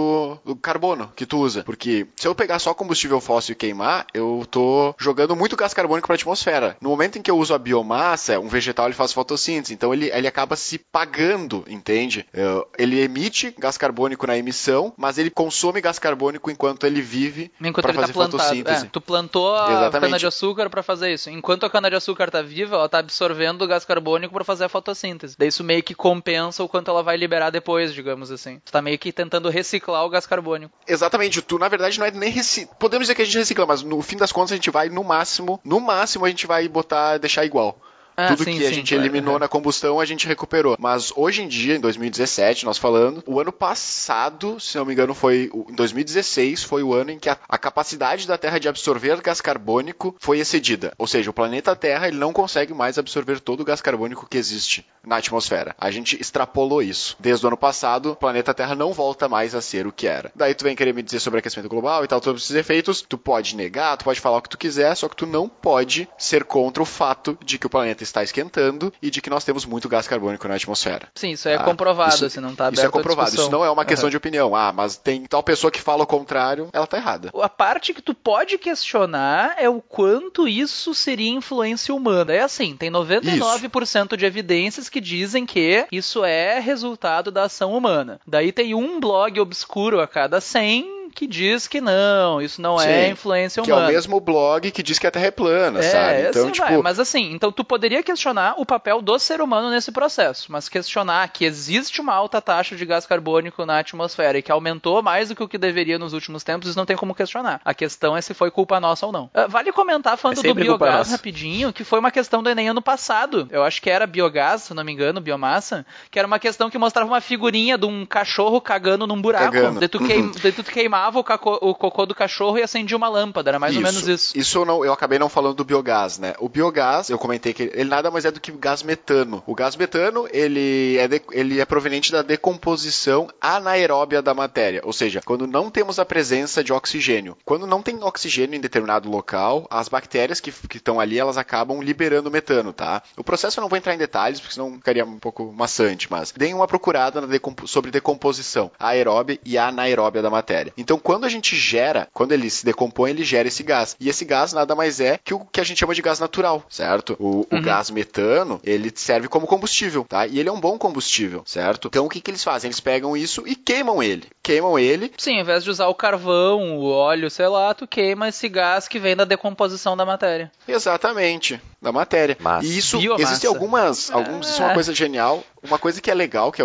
[0.44, 1.62] do carbono que tu usa.
[1.64, 6.06] Porque se eu pegar só combustível fóssil e queimar, eu tô jogando muito gás carbônico
[6.06, 6.76] para a atmosfera.
[6.80, 10.10] No momento em que eu uso a biomassa, um vegetal ele faz fotossíntese, então ele,
[10.12, 12.26] ele acaba se pagando, entende?
[12.32, 17.50] Eu- Ele emite gás carbônico na emissão, mas ele consome gás carbônico enquanto ele vive
[17.72, 18.38] para tá fazer plantado.
[18.42, 18.86] fotossíntese.
[18.86, 20.00] É, tu plantou a Exatamente.
[20.10, 21.30] cana-de-açúcar pra fazer isso.
[21.30, 25.34] Enquanto a cana-de-açúcar tá viva, ela tá absorvendo o gás carbônico pra fazer a fotossíntese.
[25.38, 28.60] Daí isso meio que compensa o quanto ela vai liberar depois, digamos assim.
[28.64, 30.72] Tu tá meio que tentando reciclar o gás carbônico.
[30.86, 32.74] Exatamente, tu na verdade não é nem recicla.
[32.76, 35.04] Podemos dizer que a gente recicla, mas no fim das contas a gente vai no
[35.04, 37.78] máximo, no máximo a gente vai botar, deixar igual.
[38.18, 39.04] Ah, Tudo sim, que a sim, gente claro.
[39.04, 40.76] eliminou na combustão, a gente recuperou.
[40.76, 45.14] Mas hoje em dia, em 2017, nós falando, o ano passado, se não me engano,
[45.14, 49.20] foi em 2016, foi o ano em que a, a capacidade da Terra de absorver
[49.22, 50.92] gás carbônico foi excedida.
[50.98, 54.36] Ou seja, o planeta Terra ele não consegue mais absorver todo o gás carbônico que
[54.36, 55.76] existe na atmosfera.
[55.78, 57.16] A gente extrapolou isso.
[57.20, 60.32] Desde o ano passado, o planeta Terra não volta mais a ser o que era.
[60.34, 63.16] Daí tu vem querer me dizer sobre aquecimento global e tal, todos esses efeitos, tu
[63.16, 66.42] pode negar, tu pode falar o que tu quiser, só que tu não pode ser
[66.42, 69.88] contra o fato de que o planeta está esquentando e de que nós temos muito
[69.88, 71.08] gás carbônico na atmosfera.
[71.14, 73.64] Sim, isso é Ah, comprovado, isso- assim, não tá aberto Isso é comprovado, isso não
[73.64, 74.10] é uma questão Uhum.
[74.10, 74.54] de opinião.
[74.56, 77.30] Ah, mas tem tal pessoa que fala o contrário, ela tá errada.
[77.40, 82.32] A parte que tu pode questionar é o quanto isso seria influência humana.
[82.32, 88.20] É assim, tem 99% de evidências que dizem que isso é resultado da ação humana.
[88.26, 93.06] Daí tem um blog obscuro a cada 100 que diz que não, isso não é
[93.06, 93.88] Sim, influência Que é humana.
[93.88, 96.20] o mesmo blog que diz que a Terra é plana, É, sabe?
[96.28, 96.76] Então, assim tipo, vai.
[96.76, 101.26] Mas assim, então tu poderia questionar o papel do ser humano nesse processo, mas questionar
[101.32, 105.34] que existe uma alta taxa de gás carbônico na atmosfera e que aumentou mais do
[105.34, 107.60] que o que deveria nos últimos tempos, isso não tem como questionar.
[107.64, 109.28] A questão é se foi culpa nossa ou não.
[109.34, 112.80] Ah, vale comentar falando É do biogás rapidinho, que foi uma questão do Enem ano
[112.80, 113.48] passado.
[113.50, 116.78] Eu acho que era biogás, se não me engano, biomassa, que era uma questão que
[116.78, 119.52] mostrava uma figurinha de um cachorro cagando num buraco.
[119.52, 119.80] Cagando.
[119.80, 123.08] Daí tu, queim, daí tu queimava o, caco- o cocô do cachorro e acendia uma
[123.08, 123.50] lâmpada.
[123.50, 124.36] Era mais ou menos isso.
[124.38, 126.34] Isso eu, não, eu acabei não falando do biogás, né?
[126.38, 129.42] O biogás, eu comentei que ele nada mais é do que gás metano.
[129.46, 134.80] O gás metano, ele é, de- ele é proveniente da decomposição anaeróbia da matéria.
[134.84, 137.36] Ou seja, quando não temos a presença de oxigênio.
[137.44, 142.30] Quando não tem oxigênio em determinado local, as bactérias que estão ali, elas acabam liberando
[142.30, 143.02] metano, tá?
[143.16, 146.32] O processo eu não vou entrar em detalhes, porque senão ficaria um pouco maçante, mas
[146.32, 150.72] deem uma procurada na decompo- sobre decomposição aeróbia e anaeróbia da matéria.
[150.88, 153.94] Então, quando a gente gera, quando ele se decompõe, ele gera esse gás.
[154.00, 156.64] E esse gás nada mais é que o que a gente chama de gás natural,
[156.66, 157.14] certo?
[157.20, 160.26] O, o gás metano, ele serve como combustível, tá?
[160.26, 161.88] E ele é um bom combustível, certo?
[161.88, 162.68] Então, o que, que eles fazem?
[162.68, 164.28] Eles pegam isso e queimam ele.
[164.42, 168.28] Queimam ele Sim, ao invés de usar o carvão, o óleo, sei lá, tu queima
[168.28, 170.50] esse gás que vem da decomposição da matéria.
[170.66, 172.34] Exatamente, da matéria.
[172.40, 172.66] Massa.
[172.66, 173.24] E isso, Biomassa.
[173.24, 175.44] existem algumas, alguns, isso é uma coisa genial.
[175.62, 176.64] Uma coisa que é legal, que é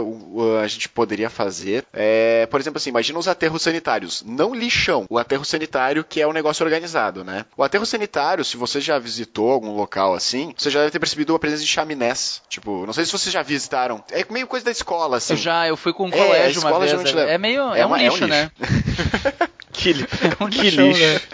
[0.63, 4.23] a gente poderia fazer, é, por exemplo assim, imagina os aterros sanitários.
[4.25, 7.45] Não lixão, o aterro sanitário que é um negócio organizado, né?
[7.57, 11.33] O aterro sanitário, se você já visitou algum local assim, você já deve ter percebido
[11.35, 12.41] a presença de chaminés.
[12.49, 14.03] Tipo, não sei se vocês já visitaram.
[14.11, 15.33] É meio coisa da escola, assim.
[15.33, 16.93] Eu já, eu fui com um É, colégio uma vez.
[17.15, 17.73] É, é meio.
[17.73, 18.51] É, É um uma- é um lixo, né?
[19.83, 20.07] Que, li-
[20.39, 20.99] É um que lixo.
[20.99, 21.21] né?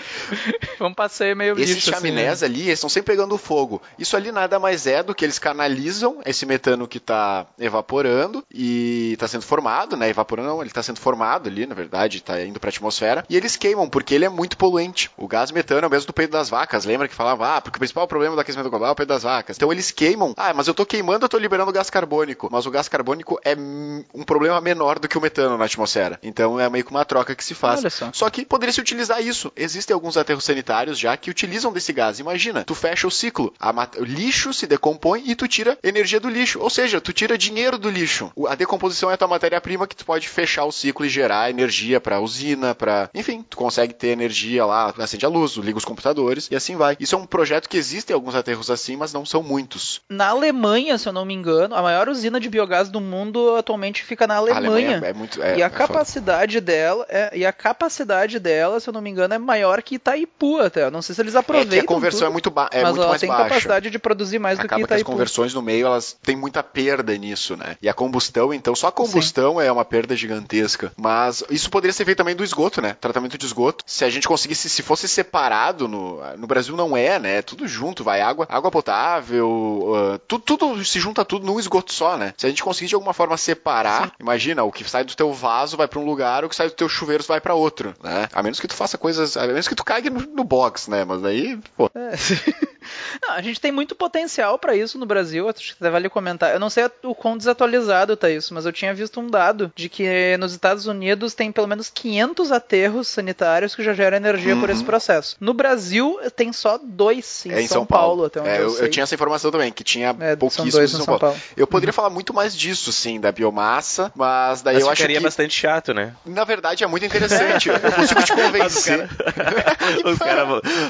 [0.82, 2.48] Um passeio meio Esses lixo, assim, chaminés né?
[2.48, 3.82] ali, eles estão sempre pegando fogo.
[3.98, 9.12] Isso ali nada mais é do que eles canalizam esse metano que está evaporando e
[9.14, 10.10] está sendo formado, né?
[10.10, 13.26] Evaporando não, ele está sendo formado ali, na verdade, está indo para a atmosfera.
[13.30, 15.12] E eles queimam, porque ele é muito poluente.
[15.18, 16.86] O gás metano é o mesmo do peito das vacas.
[16.86, 19.24] Lembra que falava, ah, porque o principal problema do aquecimento global é o peito das
[19.24, 19.58] vacas.
[19.58, 20.34] Então eles queimam.
[20.38, 22.48] Ah, mas eu tô queimando, eu tô liberando gás carbônico.
[22.52, 26.18] Mas o gás carbônico é um problema menor do que o metano na atmosfera.
[26.24, 27.80] Então é meio que uma troca que se faz.
[27.82, 28.10] Olha só.
[28.14, 29.52] Só que poderia se utilizar isso.
[29.56, 32.20] Existem alguns aterros sanitários já que utilizam desse gás.
[32.20, 33.54] Imagina, tu fecha o ciclo,
[33.98, 36.60] o lixo se decompõe e tu tira energia do lixo.
[36.60, 38.32] Ou seja, tu tira dinheiro do lixo.
[38.48, 42.00] A decomposição é a tua matéria-prima que tu pode fechar o ciclo e gerar energia
[42.00, 46.48] pra usina, para, enfim, tu consegue ter energia lá, acende a luz, liga os computadores
[46.52, 46.98] e assim vai.
[47.00, 50.02] Isso é um projeto que existem alguns aterros assim, mas não são muitos.
[50.10, 54.04] Na Alemanha, se eu não me engano, a maior usina de biogás do mundo atualmente
[54.04, 55.02] fica na A Alemanha.
[55.04, 55.88] é muito é, e a é foda.
[55.88, 59.96] capacidade dela, é, e a capacidade dela, se eu não me engano, é maior que
[59.96, 60.84] Itaipu até.
[60.84, 61.72] Eu não sei se eles é aproveitam.
[61.72, 63.44] que a conversão é tudo, muito, ba é mas muito ela mais tem baixa.
[63.46, 65.12] capacidade de produzir mais do que Acaba que as Itaipu.
[65.12, 67.78] conversões no meio, elas têm muita perda nisso, né?
[67.82, 70.92] E a combustão, então, só a combustão é uma perda gigantesca.
[70.98, 72.98] Mas isso poderia ser feito também do esgoto, né?
[73.00, 73.84] Tratamento de esgoto.
[73.88, 77.42] Se a gente conseguisse, se fosse separado, no, no Brasil não é, né?
[77.42, 82.18] Tudo junto, vai água, água potável, ah, tudo, tudo se junta tudo num esgoto só,
[82.18, 82.34] né?
[82.38, 85.78] Se a gente conseguir de alguma forma separar, imagina, o que sai do teu vaso
[85.78, 88.19] vai pra um lugar, o que sai do teu chuveiro vai pra outro, né?
[88.34, 91.06] A menos que tu faça coisas, a menos que tu cague no, no box, né?
[91.06, 92.12] Mas aí, pô, É.
[93.22, 96.54] Não, a gente tem muito potencial pra isso no Brasil, acho que até vale comentar.
[96.54, 99.90] Eu não sei o quão desatualizado tá isso, mas eu tinha visto um dado de
[99.90, 104.70] que nos Estados Unidos tem pelo menos 500 aterros sanitários que já geram energia por
[104.70, 105.36] esse processo.
[105.40, 107.58] No Brasil tem só dois em, Uhum.
[107.58, 108.86] É em São, Paulo, até onde É, eu, eu, sei.
[108.86, 111.20] eu tinha essa informação também, que tinha É, são pouquíssimos dois em em São, São
[111.20, 111.20] Paulo.
[111.20, 111.38] Paulo.
[111.58, 115.18] Eu poderia falar muito mais disso, sim, da biomassa, mas daí Mas eu acho ficaria
[115.18, 116.14] que, bastante chato, né?
[116.26, 117.70] na verdade, é muito interessante.
[117.70, 119.10] eu consigo te convencer.
[120.06, 120.46] Os cara,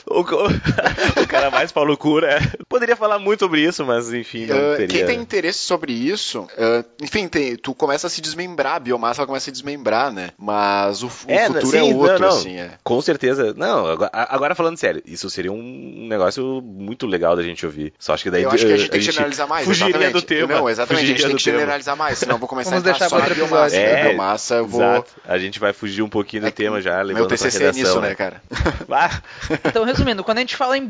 [0.08, 4.56] o, o, o cara mais Paulo Cura poderia falar muito sobre isso, mas enfim, não
[4.56, 4.88] Ah, teria.
[4.88, 9.26] Quem tem interesse sobre isso, ah, enfim, tem- tu começa a se desmembrar, a biomassa
[9.26, 10.30] começa a se desmembrar, né?
[10.38, 12.38] Mas o, o É, futuro sim, é outro, não, não.
[12.38, 12.72] assim, é.
[12.84, 13.54] Com certeza.
[13.56, 17.94] Não, agora, agora falando sério, isso seria um negócio muito legal da gente ouvir.
[18.00, 19.66] Só acho que daí Eu acho que a gente tem que generalizar mais.
[19.66, 20.14] Fugiria exatamente.
[20.14, 20.54] do tema.
[20.56, 21.04] Não, exatamente.
[21.04, 21.58] A gente fugiria tem que tema.
[21.60, 23.76] generalizar mais, senão eu vou começar Vamos a deixar só na biomassa.
[23.76, 23.82] né?
[24.02, 24.82] É, biomassa eu vou.
[24.82, 25.12] Exato.
[25.28, 28.00] A gente vai fugir um pouquinho do É tema já, levando Meu TCC é nisso,
[28.02, 28.42] né, cara?
[28.92, 29.22] Ah,
[29.66, 30.86] Então, resumindo, quando a gente fala em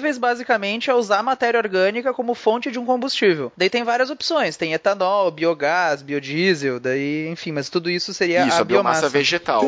[0.00, 3.52] biocombustíveis, basicamente é usar matéria orgânica como fonte de um combustível.
[3.56, 8.56] Daí tem várias opções, tem etanol, biogás, biodiesel, daí, enfim, mas tudo isso seria Isso,
[8.56, 9.08] a, a biomassa biomassa.
[9.08, 9.62] vegetal.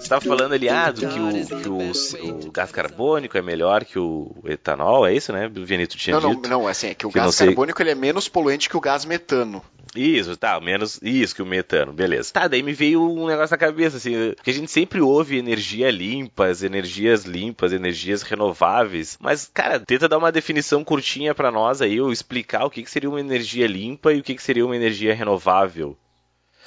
[0.00, 3.84] você tava falando ali, ah, do que, o, que o, o gás carbônico é melhor
[3.84, 5.46] que o etanol, é isso, né?
[5.46, 6.48] O Vianito tinha Não, não, dito.
[6.48, 7.48] não, assim, é que o Que não gás sei.
[7.48, 9.62] carbônico ele é menos poluente que o gás metano.
[9.94, 12.32] Isso, tá, menos isso que o metano, beleza.
[12.32, 15.90] Tá, daí me veio um negócio na cabeça, assim, porque a gente sempre ouve energia
[15.90, 21.82] limpa, as energias limpas, energias renováveis, mas, cara, tenta dar uma definição curtinha pra nós
[21.82, 24.64] aí, ou explicar o que, que seria uma energia limpa e o que, que seria
[24.64, 25.96] uma energia renovável.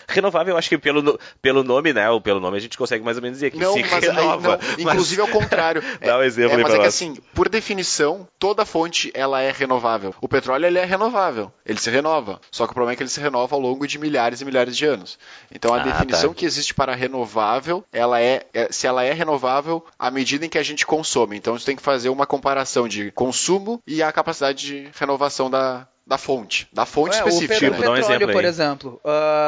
[0.07, 3.17] Renovável, eu acho que pelo, pelo nome, né, ou pelo nome a gente consegue mais
[3.17, 4.59] ou menos dizer que Não, se mas aí, renova.
[4.77, 5.81] não, inclusive é o contrário.
[6.03, 6.87] Dá um exemplo é, aí mas é que nós.
[6.93, 10.13] assim, por definição, toda fonte ela é renovável.
[10.21, 12.39] O petróleo ele é renovável, ele se renova.
[12.51, 14.75] Só que o problema é que ele se renova ao longo de milhares e milhares
[14.75, 15.17] de anos.
[15.51, 16.35] Então a Ah, definição tá.
[16.35, 20.57] que existe para renovável, ela é, é- se ela é renovável à medida em que
[20.57, 21.37] a gente consome.
[21.37, 25.87] Então você tem que fazer uma comparação de consumo e a capacidade de renovação da
[26.05, 28.45] da fonte, da fonte o específica, pe- Tipo, o dá um petróleo, exemplo por aí.
[28.45, 29.01] exemplo,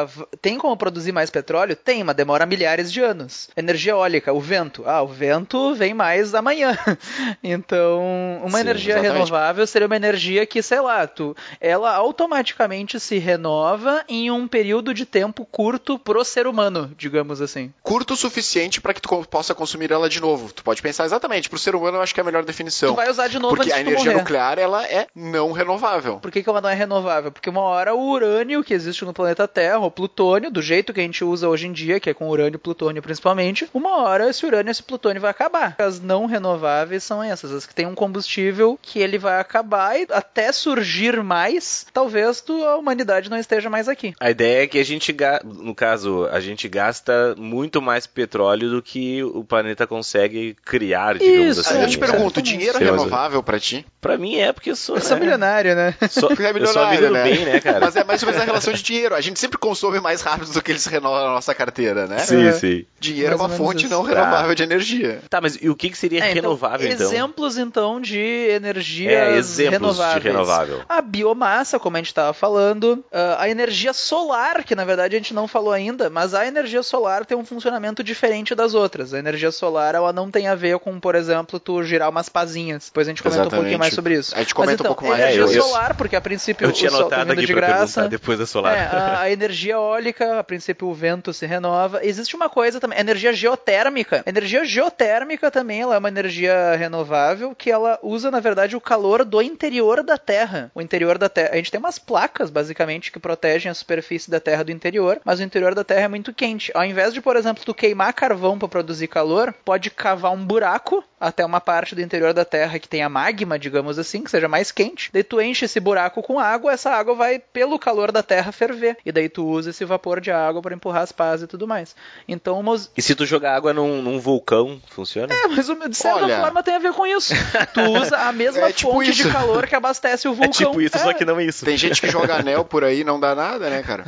[0.08, 1.76] v- tem como produzir mais petróleo?
[1.76, 3.50] Tem, mas demora milhares de anos.
[3.58, 4.84] Energia eólica, o vento.
[4.86, 6.78] Ah, o vento vem mais amanhã.
[7.44, 8.02] Então,
[8.44, 9.14] uma Sim, energia exatamente.
[9.14, 14.94] renovável seria uma energia que, sei lá, tu, ela automaticamente se renova em um período
[14.94, 17.74] de tempo curto pro ser humano, digamos assim.
[17.84, 20.52] curto o suficiente para que tu possa consumir ela de novo.
[20.52, 22.90] Tu pode pensar exatamente, pro ser humano eu acho que é a melhor definição.
[22.94, 24.20] Tu vai usar de novo Porque antes a energia morrer.
[24.20, 26.20] nuclear ela é não renovável.
[26.20, 27.32] Por que, que ela não é renovável?
[27.32, 31.00] Porque uma hora o urânio que existe no planeta Terra, o plutônio, do jeito que
[31.02, 34.30] a gente usa hoje em dia, que é com urânio e plutônio principalmente, uma hora
[34.30, 35.76] esse urânio e esse plutônio vai acabar.
[35.78, 40.08] As não renováveis são essas, as que tem um combustível que ele vai acabar e
[40.12, 44.14] até surgir mais, talvez tu, a humanidade não esteja mais aqui.
[44.20, 48.82] A ideia é que a gente, no caso, a gente gasta muito mais petróleo do
[48.82, 51.82] que o planeta consegue criar, digamos Isso, assim.
[51.82, 53.86] Eu te Sim, pergunto, dinheiro é renovável pra ti?
[54.00, 54.96] Pra mim é porque eu sou.
[54.96, 55.22] Eu sou né?
[55.22, 55.96] milionário, né?
[56.10, 57.24] Sou, Porque é milionário, né?
[57.24, 57.80] bem, né, cara?
[57.82, 59.16] Mas é mais ou menos a relação de dinheiro.
[59.16, 62.20] A gente sempre consome mais rápido do que ele se renova na nossa carteira, né?
[62.20, 62.52] Sim, É.
[62.52, 62.86] sim.
[63.00, 63.94] Dinheiro é Mais uma ou menos fonte isso.
[63.94, 65.20] não renovável de energia.
[65.30, 67.06] Tá, mas e o que, que seria É, então, renovável, então?
[67.08, 70.22] Exemplos, então, de energias É, exemplos renováveis.
[70.24, 70.82] de renovável.
[70.90, 75.20] A biomassa, como a gente estava falando, ah, a energia solar, que na verdade a
[75.20, 79.14] gente não falou ainda, mas a energia solar tem um funcionamento diferente das outras.
[79.14, 82.86] A energia solar, ela não tem a ver com, por exemplo, tu girar umas pazinhas.
[82.86, 83.62] Depois a gente comenta um Exatamente.
[83.64, 84.36] pouquinho mais sobre isso.
[84.36, 85.64] A gente comenta mas, então, um pouco mais energia depois.
[85.64, 88.10] solar, porque a princípio Eu tinha o sol tá vindo aqui de pra graça.
[88.10, 88.76] depois da solar.
[88.76, 92.04] É, a, a energia eólica, a princípio o vento se renova.
[92.04, 94.24] Existe uma coisa também, energia geotérmica.
[94.26, 98.82] A energia geotérmica também ela é uma energia renovável que ela usa, na verdade, o
[98.82, 100.72] calor do interior da Terra.
[100.74, 101.52] O interior da Terra.
[101.54, 105.40] A gente tem umas placas, basicamente, que protegem a superfície da Terra do interior, mas
[105.40, 106.72] o interior da Terra é muito quente.
[106.74, 111.04] Ao invés de, por exemplo, tu queimar carvão para produzir calor, pode cavar um buraco
[111.20, 114.72] até uma parte do interior da Terra que tenha magma, digamos assim, que seja mais
[114.72, 115.10] quente.
[115.12, 118.98] Daí tu enche esse buraco com água, essa água vai, pelo calor da Terra, ferver.
[119.06, 121.96] E daí tu usa esse vapor de água para empurrar as pás e tudo mais.
[122.28, 122.92] Então, umas...
[122.96, 125.34] E se tu jogar água num, num vulcão, funciona?
[125.34, 126.40] É, mas de certa Olha.
[126.42, 127.34] forma tem a ver com isso.
[127.74, 129.24] Tu usa a mesma É tipo fonte isso.
[129.24, 130.52] de calor que abastece o É vulcão.
[130.52, 131.00] tipo isso, É.
[131.00, 131.66] só que não isso.
[131.66, 134.06] Tem gente que joga anel por aí não dá nada, né, cara?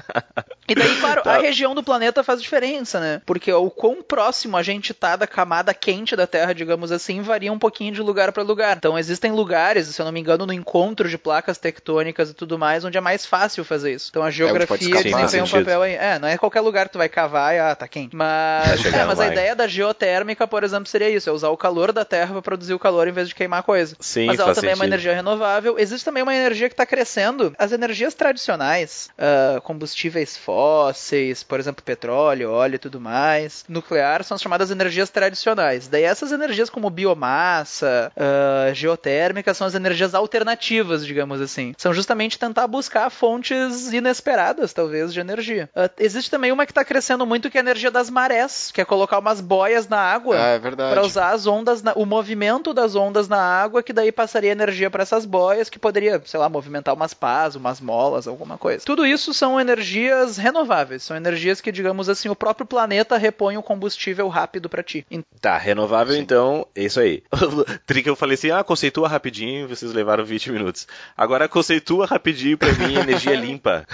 [0.68, 1.36] E daí, claro, Tá.
[1.36, 3.22] a região do planeta faz diferença, né?
[3.26, 7.52] Porque o quão próximo a gente tá da camada quente da Terra, digamos assim, varia
[7.52, 8.78] um pouquinho de lugar para lugar.
[8.78, 12.58] Então existem lugares, se eu não me engano, no encontro de placas tectônicas e tudo
[12.58, 14.08] mais, onde é mais fácil fazer isso.
[14.10, 15.04] Então a pode geografia escapar.
[15.04, 15.66] desempenha um sentido.
[15.66, 15.94] papel aí.
[15.96, 18.16] É, não é qualquer lugar que tu vai cavar e ah, tá quente.
[18.16, 21.92] Mas, é, mas a ideia da geotérmica, por exemplo, seria isso: é usar o calor
[21.92, 23.96] da Terra para produzir o calor em vez de queimar coisa.
[24.00, 24.94] Sim, mas ela também é uma sentido.
[24.94, 25.78] energia renovável.
[25.80, 27.54] Existe também uma energia que está crescendo.
[27.58, 34.36] As energias tradicionais, ah, combustíveis fósseis, por exemplo, petróleo, óleo e tudo mais, nuclear, são
[34.36, 35.88] as chamadas energias tradicionais.
[35.88, 41.74] Daí essas energias como biomassa, ah, geotérmica, são as energias alternativas, digamos assim.
[41.78, 45.70] São justamente tentar buscar fontes inesperadas, talvez, de energia.
[45.76, 48.82] Ah, existe também uma que está crescendo muito, que é a energia das marés, que
[48.82, 52.74] é colocar umas boias na água Ah, é para usar as ondas, na- o movimento
[52.74, 56.50] das ondas na água, que daí passaria energia para essas boias, que poderia, sei lá,
[56.50, 58.84] movimentar umas pás, umas molas, alguma coisa.
[58.86, 63.64] Tudo isso são energias renováveis, são energias que, digamos assim, o próprio planeta repõe o
[63.64, 65.06] combustível rápido para ti.
[65.42, 67.24] Tá, renovável então, é isso aí.
[67.86, 70.88] Trick eu falei assim, ah, conceitua rapidinho, vocês levaram 20 minutos.
[71.16, 71.48] Agora
[71.78, 73.86] conceitua rapidinho pra mim energia limpa.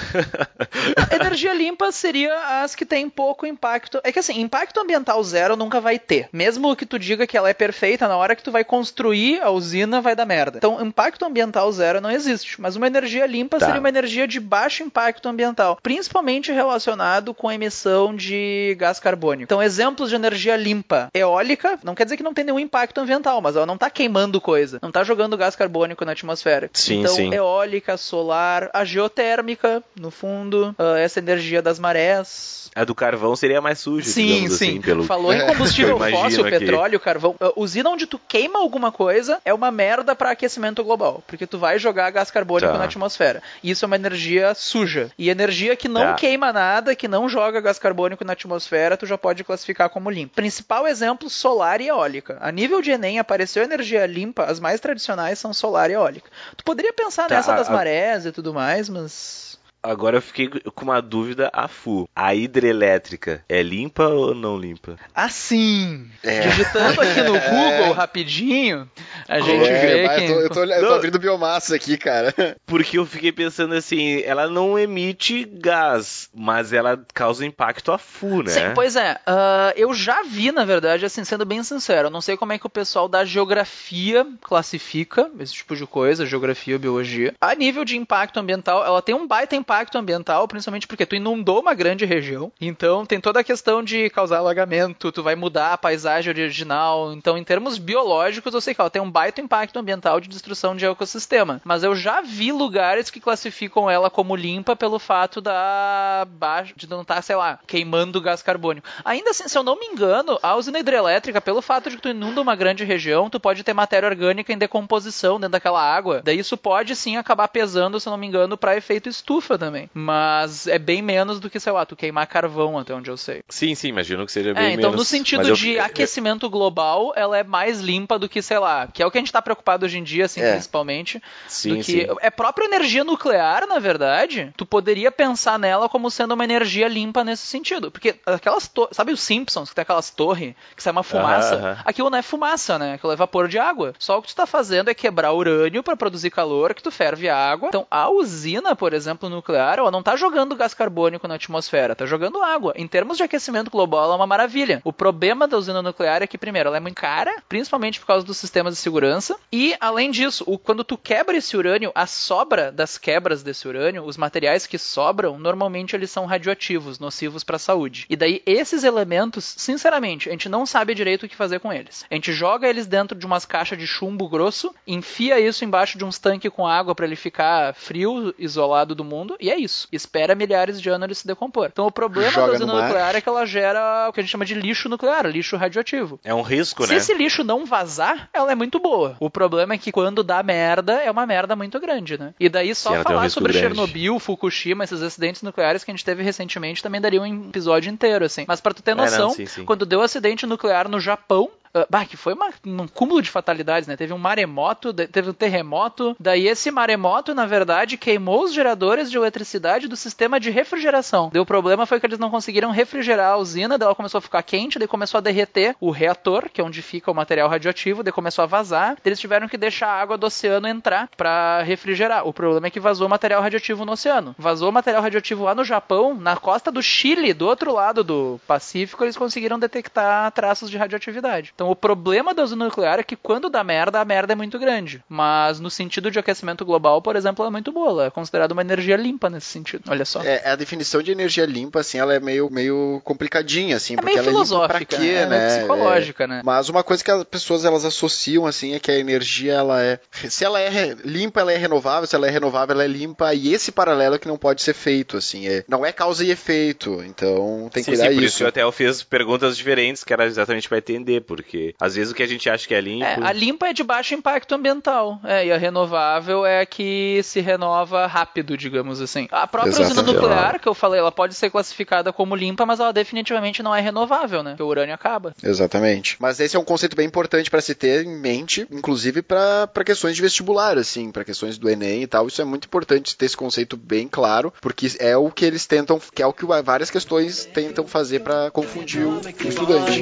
[1.12, 4.00] energia limpa seria as que têm pouco impacto.
[4.04, 6.30] É que assim, impacto ambiental zero nunca vai ter.
[6.32, 9.50] Mesmo que tu diga que ela é perfeita, na hora que tu vai construir a
[9.50, 10.58] usina vai dar merda.
[10.58, 12.60] Então, impacto ambiental zero não existe.
[12.62, 13.66] Mas uma energia limpa Tá.
[13.68, 19.44] seria uma energia de baixo impacto ambiental, principalmente relacionado com a emissão de gás carbônico.
[19.44, 21.10] Então, exemplos de energia limpa.
[21.14, 24.42] Eólica, não quer dizer que não tem nenhum impacto ambiental, mas ela não tá queimando
[24.42, 26.70] coisa, não tá jogando gás carbônico na atmosfera.
[26.74, 27.34] Sim, então, sim.
[27.34, 32.72] eólica, solar, a geotérmica, no fundo, ah, essa energia das marés.
[32.76, 34.54] A do carvão seria mais suja, Sim, sim.
[34.54, 35.04] assim, pelo...
[35.04, 36.58] Falou em combustível fóssil, aqui.
[36.60, 37.36] petróleo, carvão.
[37.40, 41.60] Ah, Usina onde tu queima alguma coisa é uma merda para aquecimento global, porque tu
[41.60, 42.78] vai jogar gás carbônico Tá.
[42.80, 43.44] na atmosfera.
[43.64, 45.12] Isso é uma energia suja.
[45.18, 46.14] E energia que não Tá.
[46.16, 50.34] queima nada, que não joga gás carbônico na atmosfera, tu já pode classificar como limpo.
[50.36, 52.38] Principal exemplo, solar e eólica.
[52.42, 56.30] A nível de Enem apareceu energia limpa, as mais tradicionais são solar e eólica.
[56.58, 60.86] Tu poderia pensar Tá, nessa das marés e tudo mais, mas Agora eu fiquei com
[60.86, 62.08] uma dúvida a full.
[62.16, 64.96] A hidrelétrica é limpa ou não limpa?
[65.14, 66.40] Assim, É.
[66.48, 68.90] digitando aqui no Google rapidinho,
[69.28, 70.32] a gente vê É, vai, que.
[70.32, 72.34] eu, tô, eu, tô, eu tô abrindo biomassa aqui, cara.
[72.66, 78.44] Porque eu fiquei pensando assim, ela não emite gás, mas ela causa impacto a full,
[78.44, 78.52] né?
[78.52, 79.20] Sim, pois é.
[79.28, 82.58] ah, eu já vi, na verdade, assim, sendo bem sincero, eu não sei como é
[82.58, 87.34] que o pessoal da geografia classifica esse tipo de coisa, geografia biologia.
[87.42, 91.60] A nível de impacto ambiental, ela tem um baita impacto ambiental, principalmente porque tu inundou
[91.60, 92.52] uma grande região.
[92.60, 97.14] Então tem toda a questão de causar alagamento, tu vai mudar a paisagem original.
[97.14, 100.76] Então, em termos biológicos, eu sei que ela tem um baita impacto ambiental de destruição
[100.76, 101.62] de ecossistema.
[101.64, 106.90] Mas eu já vi lugares que classificam ela como limpa pelo fato da baixo de
[106.90, 108.88] não estar, sei lá, queimando gás carbônico.
[109.04, 112.10] Ainda assim, se eu não me engano, a usina hidrelétrica, pelo fato de que tu
[112.10, 116.22] inunda uma grande região, tu pode ter matéria orgânica em decomposição dentro daquela água.
[116.24, 119.90] Daí isso pode sim acabar pesando, se eu não me engano, para efeito estufa também.
[119.94, 123.42] Mas é bem menos do que, sei lá, tu queimar carvão, até onde eu sei.
[123.50, 124.96] Sim, sim, imagino que seja bem É, então menos.
[124.98, 129.02] no sentido eu- de aquecimento global, ela é mais limpa do que, sei lá, que
[129.02, 130.52] é o que a gente tá preocupado hoje em dia, assim, É.
[130.54, 131.22] principalmente.
[131.48, 132.08] Sim, do que sim.
[132.22, 137.24] é própria energia nuclear, na verdade, tu poderia pensar nela como sendo uma energia limpa
[137.24, 137.92] nesse sentido.
[137.92, 141.56] Porque aquelas to- sabe os Simpsons, que tem aquelas torres que sai uma fumaça?
[141.56, 141.82] Aham, aham.
[141.86, 142.94] Aquilo não é fumaça, né?
[142.94, 143.94] Aquilo é vapor de água.
[144.00, 147.30] Só o que tu tá fazendo é quebrar urânio para produzir calor, que tu ferve
[147.30, 147.70] a água.
[147.70, 151.96] Então, a usina, por exemplo, nuclear nuclear, ela não tá jogando gás carbônico na atmosfera,
[151.96, 152.74] tá jogando água.
[152.76, 154.82] Em termos de aquecimento global, ela é uma maravilha.
[154.84, 158.26] O problema da usina nuclear é que, primeiro, ela é muito cara, principalmente por causa
[158.26, 162.72] dos sistemas de segurança, e, além disso, o, quando tu quebra esse urânio, a sobra
[162.72, 167.60] das quebras desse urânio, os materiais que sobram, normalmente eles são radioativos, nocivos para a
[167.60, 168.06] saúde.
[168.10, 172.06] E daí, esses elementos, sinceramente, a gente não sabe direito o que fazer com eles.
[172.10, 176.06] A gente joga eles dentro de umas caixas de chumbo grosso, enfia isso embaixo de
[176.06, 179.88] uns tanques com água para ele ficar frio, isolado do mundo, e é isso.
[179.92, 181.70] Espera milhares de anos ele se decompor.
[181.72, 184.32] Então o problema Joga da usina nuclear é que ela gera o que a gente
[184.32, 186.20] chama de lixo nuclear, lixo radioativo.
[186.24, 186.98] É um risco, Se né?
[186.98, 189.16] esse lixo não vazar, ela é muito boa.
[189.20, 192.34] O problema é que quando dá merda, é uma merda muito grande, né?
[192.40, 193.68] E daí só Sim, um falar risco sobre grande.
[193.76, 198.26] Chernobyl, Fukushima, esses acidentes nucleares que a gente teve recentemente também daria um episódio inteiro,
[198.26, 198.46] assim.
[198.48, 199.66] Mas pra tu ter É, não, noção, sim, sim.
[199.66, 203.88] quando deu acidente nuclear no Japão, ah, bah, que foi uma- um cúmulo de fatalidades,
[203.88, 203.96] né?
[203.96, 209.18] Teve um maremoto, teve um terremoto, daí esse maremoto, na verdade, queimou os geradores de
[209.18, 211.32] eletricidade do sistema de refrigeração.
[211.36, 214.44] O problema foi que eles não conseguiram refrigerar a usina, daí ela começou a ficar
[214.44, 218.12] quente, daí começou a derreter o reator, que é onde fica o material radioativo, daí
[218.14, 222.28] começou a vazar, eles tiveram que deixar a água do oceano entrar pra refrigerar.
[222.28, 224.36] O problema é que vazou material radioativo no oceano.
[224.38, 229.04] Vazou material radioativo lá no Japão, na costa do Chile, do outro lado do Pacífico,
[229.04, 231.52] eles conseguiram detectar traços de radioatividade.
[231.56, 234.58] Então o problema da usina nuclear é que quando dá merda, a merda é muito
[234.60, 235.04] grande.
[235.08, 237.90] Mas no sentido de aquecimento global, por exemplo, ela é muito boa.
[237.92, 239.84] Ela é considerada uma energia limpa nesse sentido.
[239.90, 240.22] Olha só.
[240.24, 244.16] É, a definição de energia limpa, assim, ela é meio, meio complicadinha, assim, É porque
[244.16, 245.22] meio ela é limpa pra filosófica, quê, né?
[245.22, 245.58] É meio né?
[245.58, 246.42] psicológica, É, né?
[246.44, 250.00] Mas uma coisa que as pessoas elas associam, assim, é que a energia, ela é...
[250.30, 253.54] Se ela é limpa, ela é renovável, se ela é renovável, ela é limpa, e
[253.54, 257.04] esse paralelo é que não pode ser feito, assim, é, não é causa e efeito,
[257.06, 258.44] então tem que Sim, cuidar sim, por isso isso.
[258.44, 262.16] eu até eu fiz perguntas diferentes, que era exatamente pra entender, porque às vezes o
[262.16, 263.06] que a gente acha que é limpo.
[263.06, 265.20] É, a limpa é de baixo impacto ambiental.
[265.24, 269.28] É, e a renovável é a que se renova rápido, digamos assim.
[269.32, 270.16] A própria usina Exatamente.
[270.16, 273.82] nuclear, que eu falei, ela pode ser classificada como limpa, mas ela definitivamente não é
[273.82, 274.52] renovável, né?
[274.52, 275.34] Porque o urânio acaba.
[275.44, 276.18] Exatamente.
[276.20, 280.16] Mas esse é um conceito bem importante para se ter em mente, inclusive para questões
[280.16, 282.28] de vestibular, assim, para questões do Enem e tal.
[282.28, 286.00] Isso é muito importante ter esse conceito bem claro, porque é o que eles tentam,
[286.14, 290.02] que é o que várias questões tentam fazer para confundir o, o estudante.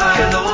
[0.00, 0.47] I know.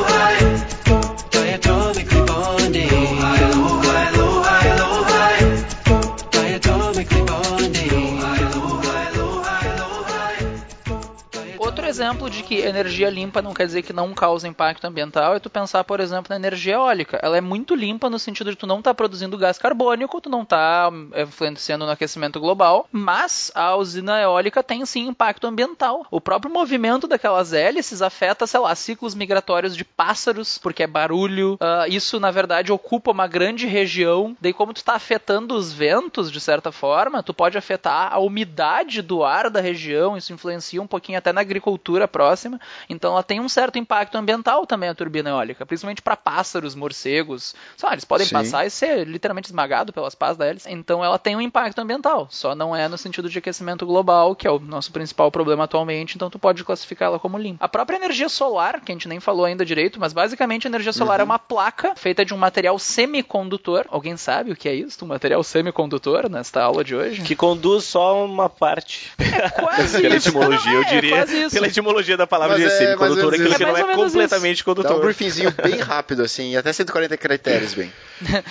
[11.95, 15.49] Exemplo de que energia limpa não quer dizer que não causa impacto ambiental é tu
[15.49, 17.21] pensar, por exemplo, na energia eólica.
[17.23, 20.45] Ela é muito limpa no sentido de tu não tá produzindo gás carbônico, tu não
[20.45, 26.05] tá hum, influenciando no aquecimento global, mas a usina eólica tem sim impacto ambiental.
[26.11, 31.57] O próprio movimento daquelas hélices afeta, sei lá, ciclos migratórios de pássaros, porque é barulho.
[31.61, 34.37] Ah, isso, na verdade, ocupa uma grande região.
[34.41, 39.01] Daí, como tu tá afetando os ventos, de certa forma, tu pode afetar a umidade
[39.01, 42.61] do ar da região, isso influencia um pouquinho até na agricultura próxima.
[42.89, 47.55] Então ela tem um certo impacto ambiental também a turbina eólica, principalmente para pássaros, morcegos.
[47.77, 48.35] Só, eles podem Sim.
[48.35, 50.71] passar e ser literalmente esmagado pelas pás da hélice.
[50.71, 54.47] Então ela tem um impacto ambiental, só não é no sentido de aquecimento global, que
[54.47, 57.65] é o nosso principal problema atualmente, então tu pode classificar ela como limpa.
[57.65, 60.93] A própria energia solar, que a gente nem falou ainda direito, mas basicamente a energia
[60.93, 63.85] solar é uma placa feita de um material semicondutor.
[63.89, 65.05] Alguém sabe o que é isso?
[65.05, 67.23] Um material semicondutor nesta aula de hoje?
[67.23, 69.13] Que conduz só uma parte.
[69.59, 70.29] Quase Pela isso.
[70.29, 71.17] etimologia, Não, eu é, diria.
[71.17, 71.55] quase isso.
[71.55, 73.63] Pela etimologia da palavra Mas de é semicondutor, mais ou aquilo que isso.
[73.63, 75.01] não É é, mais ou menos completamente Dá um condutor.
[75.01, 77.93] briefingzinho bem rápido, assim, até 140 caracteres, bem.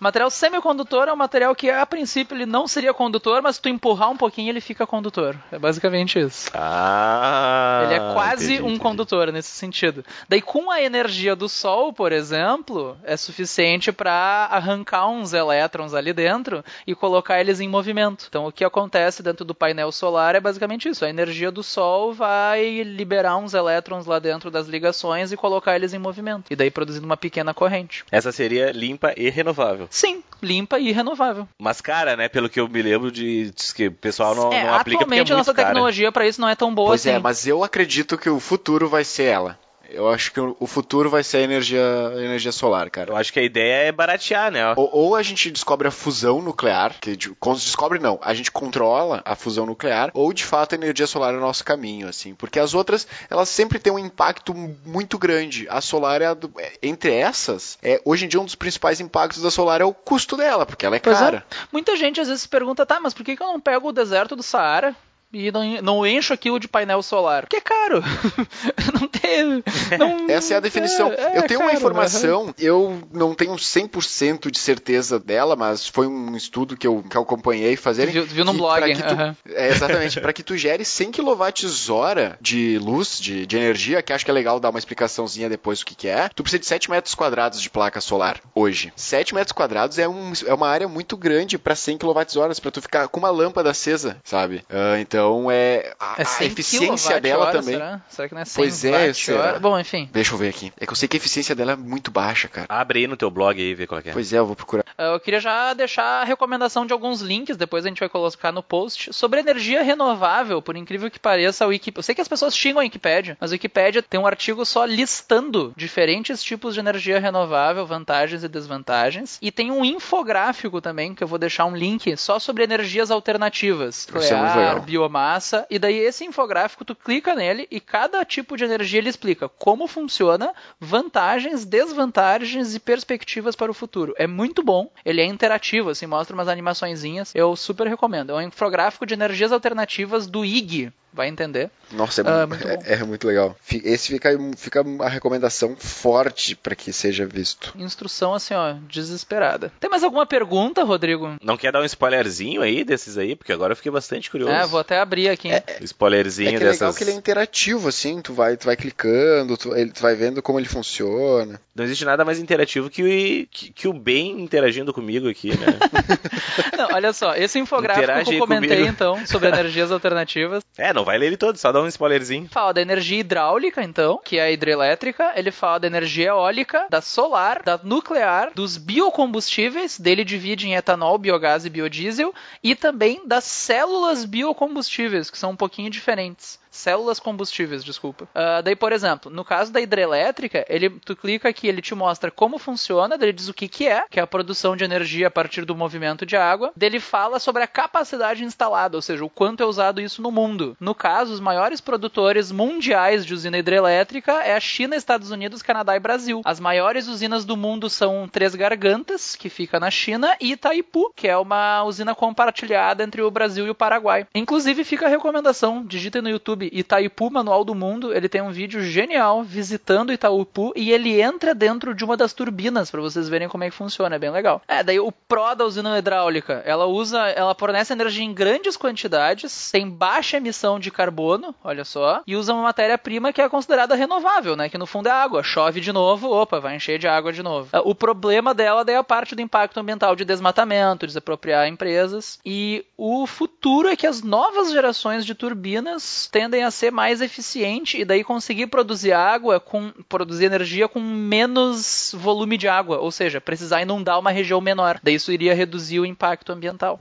[0.00, 3.68] Material semicondutor é um material que, a princípio, ele não seria condutor, mas se tu
[3.68, 5.36] empurrar um pouquinho, ele fica condutor.
[5.50, 6.50] É basicamente isso.
[6.54, 7.82] Ah.
[7.84, 8.80] Ele é quase entendi, um entendi.
[8.80, 10.04] condutor nesse sentido.
[10.28, 16.12] Daí, com a energia do Sol, por exemplo, é suficiente para arrancar uns elétrons ali
[16.12, 18.26] dentro e colocar eles em movimento.
[18.28, 21.04] Então, o que acontece dentro do painel solar é basicamente isso.
[21.04, 25.92] A energia do Sol vai liberar uns elétrons lá dentro das ligações e colocar eles
[25.92, 26.52] em movimento.
[26.52, 28.04] E daí produzindo uma pequena corrente.
[28.12, 29.87] Essa seria limpa e renovável.
[29.90, 31.48] Sim, limpa e renovável.
[31.58, 32.28] Mas cara, né?
[32.28, 34.94] Pelo que eu me lembro de diz que o pessoal não, é, não aplica porque
[34.94, 35.68] é atualmente a muito nossa cara.
[35.68, 37.10] tecnologia para isso não é tão boa Pois assim.
[37.10, 39.58] é, mas eu acredito que o futuro vai ser ela.
[39.88, 41.80] Eu acho que o futuro vai ser a energia,
[42.14, 43.10] a energia solar, cara.
[43.12, 44.74] Eu acho que a ideia é baratear, né?
[44.76, 48.34] Ou, ou a gente descobre a fusão nuclear, que de- quando se descobre não, a
[48.34, 52.06] gente controla a fusão nuclear, ou de fato a energia solar é o nosso caminho,
[52.08, 54.52] assim, porque as outras elas sempre têm um impacto
[54.84, 55.66] muito grande.
[55.70, 59.00] A solar é, a do- é- entre essas, é hoje em dia um dos principais
[59.00, 61.20] impactos da solar é o custo dela, porque ela é Pois é.
[61.20, 61.46] cara.
[61.72, 63.92] Muita gente às vezes se pergunta, tá, mas por que, que eu não pego o
[63.92, 64.94] deserto do Saara?
[65.32, 67.42] E não, não encho aquilo de painel solar.
[67.42, 68.02] Porque é caro.
[68.98, 69.62] não tem.
[69.98, 71.12] Não, Essa é a definição.
[71.12, 76.06] é eu tenho uma caro, informação, eu não tenho 100% de certeza dela, mas foi
[76.06, 78.06] um estudo que eu, que eu acompanhei fazer.
[78.06, 79.36] Viu- viu no blog, aham.
[79.48, 80.20] É, exatamente.
[80.20, 84.34] para que tu gere 100 kWh de luz, de, de energia, que acho que é
[84.34, 87.60] legal dar uma explicaçãozinha depois do que, que é, tu precisa de 7 metros quadrados
[87.60, 88.92] de placa solar hoje.
[88.96, 92.80] 7 metros quadrados é, um, é uma área muito grande para 100 kWh, para tu
[92.82, 94.62] ficar com uma lâmpada acesa, sabe?
[94.70, 95.17] Ah, então
[95.50, 95.94] é.
[95.98, 97.74] A, É a 100 eficiência dela também.
[97.74, 98.00] Será?
[98.08, 99.58] Será que não é 100 Pois é, será?
[99.58, 100.08] Bom, enfim.
[100.12, 100.72] Deixa eu ver aqui.
[100.80, 102.66] É que eu sei que a eficiência dela é muito baixa, cara.
[102.68, 104.12] Abre aí no teu blog aí e vê qual é é.
[104.12, 104.84] Pois é, eu vou procurar.
[104.98, 108.52] Uh, Eu queria já deixar a recomendação de alguns links, depois a gente vai colocar
[108.52, 111.92] no post, sobre energia renovável, por incrível que pareça, a Wiki...
[111.94, 114.84] eu sei que as pessoas xingam a Wikipédia, mas a Wikipédia tem um artigo só
[114.84, 121.22] listando diferentes tipos de energia renovável, vantagens e desvantagens, e tem um infográfico também, que
[121.22, 124.84] eu vou deixar um link só sobre energias alternativas, Isso é nuclear, legal.
[125.08, 129.48] Biomassa, e daí esse infográfico tu clica nele e cada tipo de energia ele explica
[129.48, 134.14] como funciona, vantagens, desvantagens e perspectivas para o futuro.
[134.18, 138.30] É muito bom, ele é interativo, assim, mostra umas animaçõezinhas, eu super recomendo.
[138.30, 141.70] É um infográfico de energias alternativas do IG, vai entender.
[141.90, 143.56] Nossa, é, Ah, mu- muito é- é muito legal.
[143.84, 147.72] Esse fica, fica a recomendação forte para que seja visto.
[147.78, 149.72] Instrução assim, ó, desesperada.
[149.80, 151.36] Tem mais alguma pergunta, Rodrigo?
[151.42, 153.34] Não quer dar um spoilerzinho aí desses aí?
[153.34, 154.52] Porque agora eu fiquei bastante curioso.
[154.52, 155.48] É, vou até abrir aqui.
[155.48, 155.62] hein?
[155.80, 156.98] O spoilerzinho É que é legal dessas.
[156.98, 160.42] que ele é interativo, assim, tu vai, tu vai clicando, tu, ele- tu vai vendo
[160.42, 161.58] como ele funciona.
[161.74, 163.06] Não existe nada mais interativo que o,
[163.50, 165.66] que, que o bem interagindo comigo aqui, né?
[166.76, 168.88] Não, olha só, esse infográfico Interage que eu comentei comigo.
[168.88, 172.48] então sobre energias alternativas é, não vai ler ele todo, só dá um spoilerzinho.
[172.50, 175.32] fala da energia hidráulica, então, que é a hidrelétrica.
[175.36, 179.98] Ele fala da energia eólica, da solar, da nuclear, dos biocombustíveis.
[179.98, 182.34] Dele divide em etanol, biogás e biodiesel.
[182.62, 186.58] E também das células biocombustíveis, que são um pouquinho diferentes.
[186.70, 188.28] Células combustíveis, desculpa.
[188.34, 192.30] Ah, daí, por exemplo, no caso da hidrelétrica, ele, tu clica aqui, ele te mostra
[192.30, 195.30] como funciona, ele diz o que, que é, que é a produção de energia a
[195.30, 196.72] partir do movimento de água.
[196.80, 200.76] Ele fala sobre a capacidade instalada, ou seja, o quanto é usado isso no mundo.
[200.80, 205.96] No caso, os maiores produtores mundiais de usina hidrelétrica é a China, Estados Unidos, Canadá
[205.96, 206.42] e Brasil.
[206.44, 211.28] As maiores usinas do mundo são Três Gargantas, que fica na China, e Itaipu, que
[211.28, 214.26] é uma usina compartilhada entre o Brasil e o Paraguai.
[214.34, 218.82] Inclusive, fica a recomendação, digitem no YouTube Itaipu Manual do Mundo, ele tem um vídeo
[218.82, 223.64] genial visitando Itaipu e ele entra dentro de uma das turbinas para vocês verem como
[223.64, 224.62] é que funciona, é bem legal.
[224.66, 229.70] É, daí o pró da usina hidráulica, ela usa, ela fornece energia em grandes quantidades,
[229.70, 234.56] tem baixa emissão de carbono, olha só, e usa uma matéria-prima que é considerada renovável,
[234.56, 235.42] né, que no fundo é água.
[235.42, 237.68] Chove de novo, opa, vai encher de água de novo.
[237.72, 242.38] Ah, O problema dela daí é a parte do impacto ambiental de desmatamento, desapropriar empresas,
[242.44, 247.98] e o futuro é que as novas gerações de turbinas tendem a ser mais eficiente
[248.00, 253.40] e daí conseguir produzir água com produzir energia com menos volume de água, ou seja,
[253.40, 255.00] precisar inundar uma região menor.
[255.02, 257.00] Daí isso iria reduzir o impacto ambiental.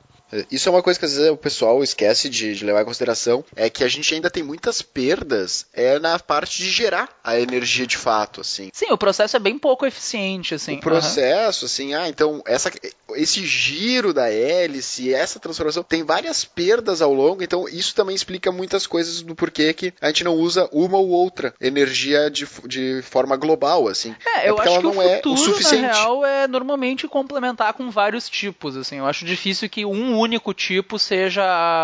[0.51, 3.43] Isso é uma coisa que às vezes o pessoal esquece de, de levar em consideração,
[3.55, 7.87] é que a gente ainda tem muitas perdas é na parte de gerar a energia
[7.87, 8.69] de fato, assim.
[8.73, 10.77] Sim, o processo é bem pouco eficiente, assim.
[10.77, 12.71] O processo, assim, ah, então essa,
[13.15, 18.51] esse giro da hélice, essa transformação, tem várias perdas ao longo, então isso também explica
[18.51, 23.01] muitas coisas do porquê que a gente não usa uma ou outra energia de, de
[23.01, 24.15] forma global, assim.
[24.25, 25.81] É, eu porque acho ela que não o é futuro, o suficiente.
[25.81, 28.97] na real, é normalmente complementar com vários tipos, assim.
[28.97, 31.43] Eu acho difícil que um único tipo seja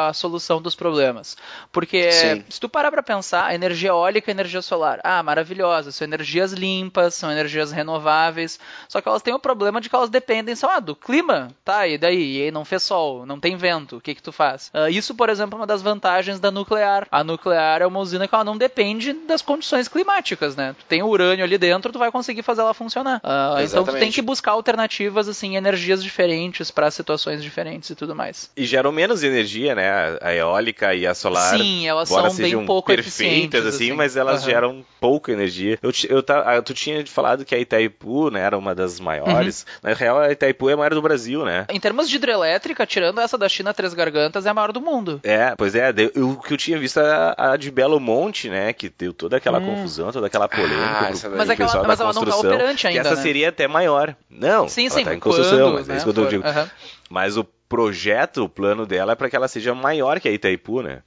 [0.10, 1.38] a solução dos problemas.
[1.72, 2.44] Porque Sim.
[2.50, 6.06] se tu parar pra pensar, a energia eólica e a energia solar, ah, maravilhosa, são
[6.06, 10.56] energias limpas, são energias renováveis, só que elas têm o problema de que elas dependem
[10.56, 12.38] só ah, do clima, tá, e daí?
[12.38, 14.70] E aí não fez sol, não tem vento, o que que tu faz?
[14.74, 17.08] Ah, isso, por exemplo, é uma das vantagens da nuclear.
[17.12, 20.76] A nuclear é uma usina que ela não depende das condições climáticas, né?
[20.78, 23.20] Tu tem urânio ali dentro, tu vai conseguir fazer ela funcionar.
[23.24, 28.16] Ah, então tu tem que buscar alternativas, assim, energias diferentes para situações diferentes e tudo
[28.16, 28.23] mais.
[28.56, 29.90] E geram menos energia, né?
[29.90, 31.58] A- A eólica e a solar.
[31.58, 33.94] Sim, elas são bem pouco perfeitas, eficientes, assim, assim.
[33.94, 34.50] mas elas Aham.
[34.50, 35.78] geram pouca energia.
[35.82, 39.66] Eu, eu, ah, tu tinha falado que a Itaipu, né, era uma das maiores.
[39.84, 39.90] Uhum.
[39.90, 41.66] Na real, a Itaipu é a maior do Brasil, né?
[41.70, 45.20] Em termos de hidrelétrica, tirando essa da China Três Gargantas, é a maior do mundo.
[45.24, 48.90] É, pois é, o que eu tinha visto era a de Belo Monte, né, que
[48.90, 51.86] deu toda aquela confusão, toda aquela polêmica Ah, pro, pro Mas é que ela- pessoal
[51.88, 53.22] mas da ela não tá construção, operante ainda, que essa né?
[53.22, 54.16] seria até maior.
[54.30, 56.30] Não, Sim, ela sim, tá em construção, quando, mas é né, isso que eu tô
[56.30, 56.46] digo.
[56.46, 56.70] aham.
[57.10, 57.44] Mas o
[57.74, 61.02] projeto, o plano dela é para que ela seja maior que a Itaipu, né?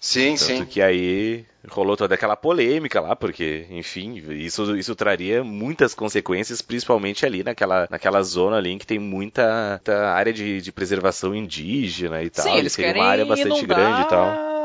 [0.00, 0.64] Sim, Tanto sim.
[0.64, 7.24] que aí rolou toda aquela polêmica lá, porque, enfim, isso, isso traria muitas consequências, principalmente
[7.24, 12.20] ali naquela, naquela zona ali em que tem muita, muita área de, de preservação indígena
[12.20, 12.44] e tal.
[12.44, 13.78] Sim, e eles seria querem uma área bastante inundar...
[13.78, 14.55] grande e tal.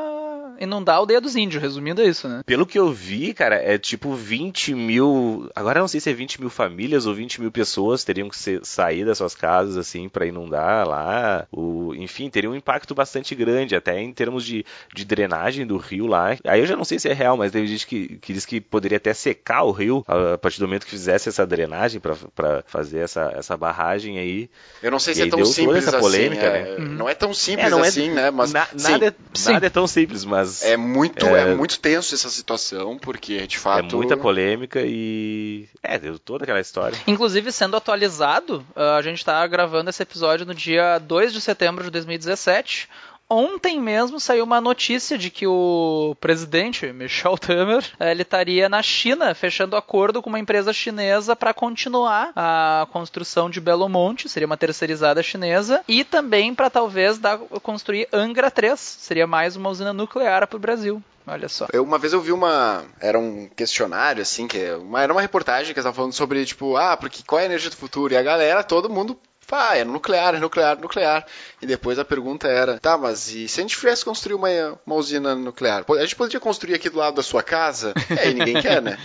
[0.61, 2.41] Inundar a aldeia dos índios, resumindo é isso, né?
[2.45, 5.49] Pelo que eu vi, cara, é tipo 20 mil.
[5.55, 8.37] Agora eu não sei se é 20 mil famílias ou 20 mil pessoas teriam que
[8.37, 11.47] ser, sair das suas casas, assim, para inundar lá.
[11.51, 16.05] O, enfim, teria um impacto bastante grande, até em termos de, de drenagem do rio
[16.05, 16.37] lá.
[16.45, 18.61] Aí eu já não sei se é real, mas teve gente que, que diz que
[18.61, 22.99] poderia até secar o rio a partir do momento que fizesse essa drenagem para fazer
[22.99, 24.49] essa, essa barragem aí.
[24.83, 26.57] Eu não sei E se é tão simples essa polêmica, assim.
[26.57, 26.85] é, né?
[26.97, 28.29] Não é tão simples É, não é- assim, né?
[28.29, 29.51] Mas Na- sim, nada, é, sim.
[29.53, 31.51] nada é tão simples, mas é muito, É.
[31.51, 31.55] é...
[31.55, 33.95] muito tenso essa situação, porque de é fato.
[33.95, 35.67] muita polêmica e.
[35.81, 36.97] É, deu toda aquela história.
[37.07, 41.83] Inclusive, sendo atualizado, ah, a gente tá gravando esse episódio no dia 2 de setembro
[41.83, 42.89] de 2017.
[43.33, 48.83] Ontem mesmo saiu uma notícia de que o presidente, Michel Temer, eh, ele estaria na
[48.83, 54.45] China fechando acordo com uma empresa chinesa para continuar a construção de Belo Monte, seria
[54.45, 59.93] uma terceirizada chinesa, e também para talvez dar, construir Angra 3, seria mais uma usina
[59.93, 61.01] nuclear para o Brasil.
[61.25, 61.67] Olha só.
[61.71, 62.83] Eu, uma vez eu vi uma.
[62.99, 66.43] Era um questionário, assim, que é uma, era uma reportagem que eles estavam falando sobre,
[66.45, 68.13] tipo, ah, porque qual é a energia do futuro?
[68.13, 69.17] E a galera, todo mundo.
[69.51, 71.25] Ah, é nuclear, é nuclear, nuclear.
[71.61, 74.47] E depois a pergunta era, tá, mas e se a gente tivesse construir uma,
[74.85, 75.83] uma usina nuclear?
[75.87, 77.93] A gente poderia construir aqui do lado da sua casa?
[78.09, 78.97] É, e ninguém quer, né?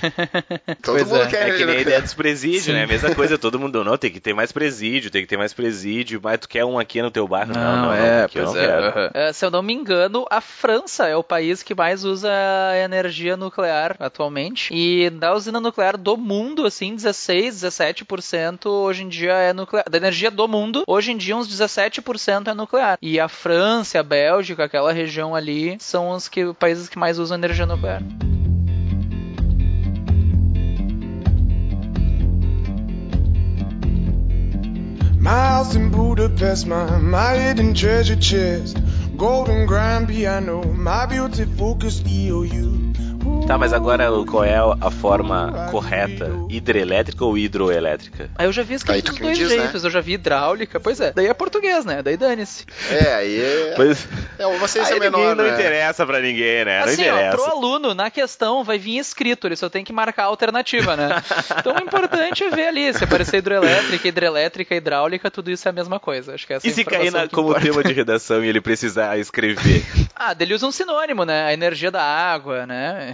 [0.82, 1.26] Todo Pois mundo é.
[1.26, 2.84] quer É que nem a ideia dos presídios, né?
[2.84, 5.52] A mesma coisa, todo mundo não, tem que ter mais presídio, tem que ter mais
[5.52, 7.52] presídio, mas tu quer um aqui no teu bairro?
[7.52, 9.10] Não, não, não, eu não quero.
[9.14, 12.30] É, se eu não me engano, a França é o país que mais usa
[12.82, 14.72] energia nuclear atualmente.
[14.72, 19.63] E da usina nuclear do mundo, assim, 16, 17% hoje em dia é nuclear.
[19.90, 22.98] Da energia do mundo, hoje em dia uns 17% é nuclear.
[23.00, 27.36] E a França, a Bélgica, aquela região ali, são os que, países que mais usam
[27.36, 28.02] energia nuclear.
[35.24, 38.76] My house in Budapest, my, my hidden treasure chest,
[39.16, 42.92] golden grand piano, my beauty focus EOU.
[43.46, 46.30] Tá, mas agora qual é a forma correta?
[46.48, 48.30] Hidrelétrica ou hidroelétrica?
[48.36, 49.56] Aí eu já vi escrito dos dois diz, né?
[49.58, 51.12] jeitos, eu já vi hidráulica, pois é.
[51.12, 52.02] Daí é português, né?
[52.02, 52.64] Daí dane-se.
[52.90, 54.06] É, aí é, Pois,
[54.38, 55.52] é uma ciência aí ninguém menor, não né?
[55.54, 56.80] interessa pra ninguém, né?
[56.80, 57.36] não Assim, ó, interessa.
[57.36, 61.08] pro aluno, na questão, vai vir escrito, ele só tem que marcar a alternativa, né?
[61.58, 65.72] Então o importante é ver ali, se aparecer hidroelétrica, hidrelétrica, hidráulica, tudo isso é a
[65.72, 66.34] mesma coisa.
[66.34, 67.66] Acho que essa E se cair na- como importa.
[67.66, 69.84] tema de redação e ele precisar escrever?
[70.16, 71.44] Ah, dele usa um sinônimo, né?
[71.46, 73.13] A energia da água, né?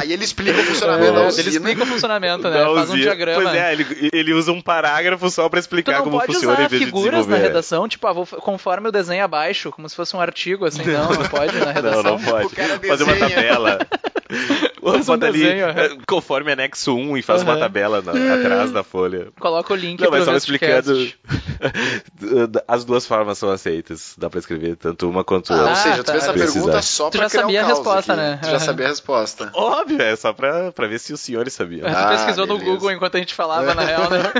[0.00, 1.48] Aí ele explica o funcionamento da É, ele usina.
[1.50, 2.50] explica o funcionamento, né?
[2.58, 3.42] Da Faz um diagrama.
[3.42, 6.54] Pois é, ele, ele usa um parágrafo só pra Tu explicar não como pode funciona
[6.54, 9.88] usar em vez de figuras na redação, tipo, ah, vou, conforme o desenho abaixo, como
[9.88, 12.02] se fosse um artigo, assim, não, não pode na redação.
[12.02, 12.54] Não, não pode.
[12.86, 13.78] Fazer uma tabela.
[14.82, 17.60] Faz um Bota ali, desenho, eh, conforme anexo 1 e faz uma Aham.
[17.60, 19.28] tabela na- atrás da folha.
[19.38, 20.92] Coloca o link Não, mas só explicando.
[22.66, 24.14] As duas formas são aceitas.
[24.18, 25.70] Dá pra escrever tanto uma quanto Ah, outra.
[25.70, 26.12] ou seja, tu tá.
[26.12, 26.54] fez essa Precisar.
[26.60, 28.22] pergunta só Tu pra já criar sabia a resposta, aqui.
[28.22, 28.38] né?
[28.42, 29.50] Tu já sabia a resposta.
[29.82, 31.88] Óbvio, é só pra, pra ver se os senhores sabiam.
[31.88, 32.74] Tu Ah, pesquisou no beleza.
[32.76, 34.22] Google enquanto a gente falava, na real, né?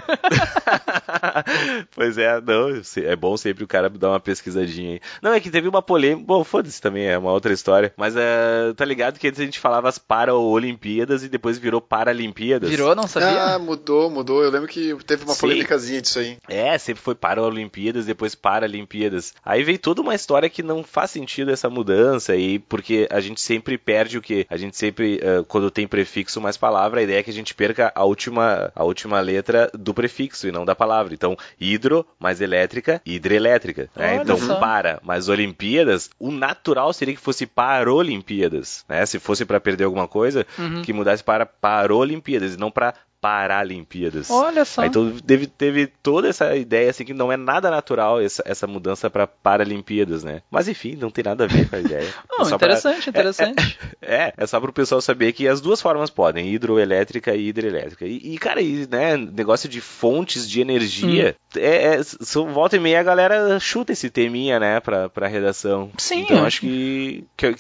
[1.95, 5.01] pois é, não, é bom sempre o cara dar uma pesquisadinha aí.
[5.21, 8.73] Não, é que teve uma polêmica, bom, foda-se também, é uma outra história, mas é,
[8.77, 12.71] tá ligado que antes a gente falava as para-olimpíadas e depois virou Paralimpíadas?
[12.71, 13.55] Virou, não sabia?
[13.55, 14.43] Ah, mudou, mudou.
[14.43, 15.41] Eu lembro que teve uma Sim.
[15.41, 16.39] polêmicazinha disso aí.
[16.49, 19.35] É, sempre foi Paralimpíadas, depois Paralimpíadas.
[19.45, 23.41] Aí veio toda uma história que não faz sentido essa mudança aí, porque a gente
[23.41, 24.47] sempre perde o quê?
[24.49, 27.55] A gente sempre, eh, quando tem prefixo mais palavra, a ideia é que a gente
[27.55, 31.15] perca a última, a última letra do prefixo e não da palavra.
[31.15, 33.89] Então, hidro mais elétrica, hidrelétrica.
[33.97, 34.17] né?
[34.17, 34.57] Então, só.
[34.57, 34.99] para.
[35.03, 39.05] Mas Olimpíadas, o natural seria que fosse Paralimpíadas, né?
[39.07, 40.83] Se fosse para perder alguma coisa, Uhum.
[40.83, 44.29] que mudasse para Paralimpíadas e não para Paralimpíadas.
[44.31, 44.83] Olha só.
[44.83, 48.67] Aí então, teve, teve toda essa ideia assim que não é nada natural essa, essa
[48.67, 50.43] mudança para Paralimpíadas, né?
[50.51, 52.09] Mas enfim, não tem nada a ver com a ideia.
[52.29, 53.79] Não, É só pra- interessante, interessante.
[54.03, 58.05] é, é só pro pessoal saber que as duas formas podem, hidroelétrica e hidrelétrica.
[58.07, 61.59] E, e, cara, e, né, negócio de fontes de energia, Hum.
[61.61, 65.91] é, é, são- volta e meia a galera chuta esse teminha, né, pra, pra redação.
[65.99, 66.47] Sim, Então é.
[66.47, 67.55] acho que, que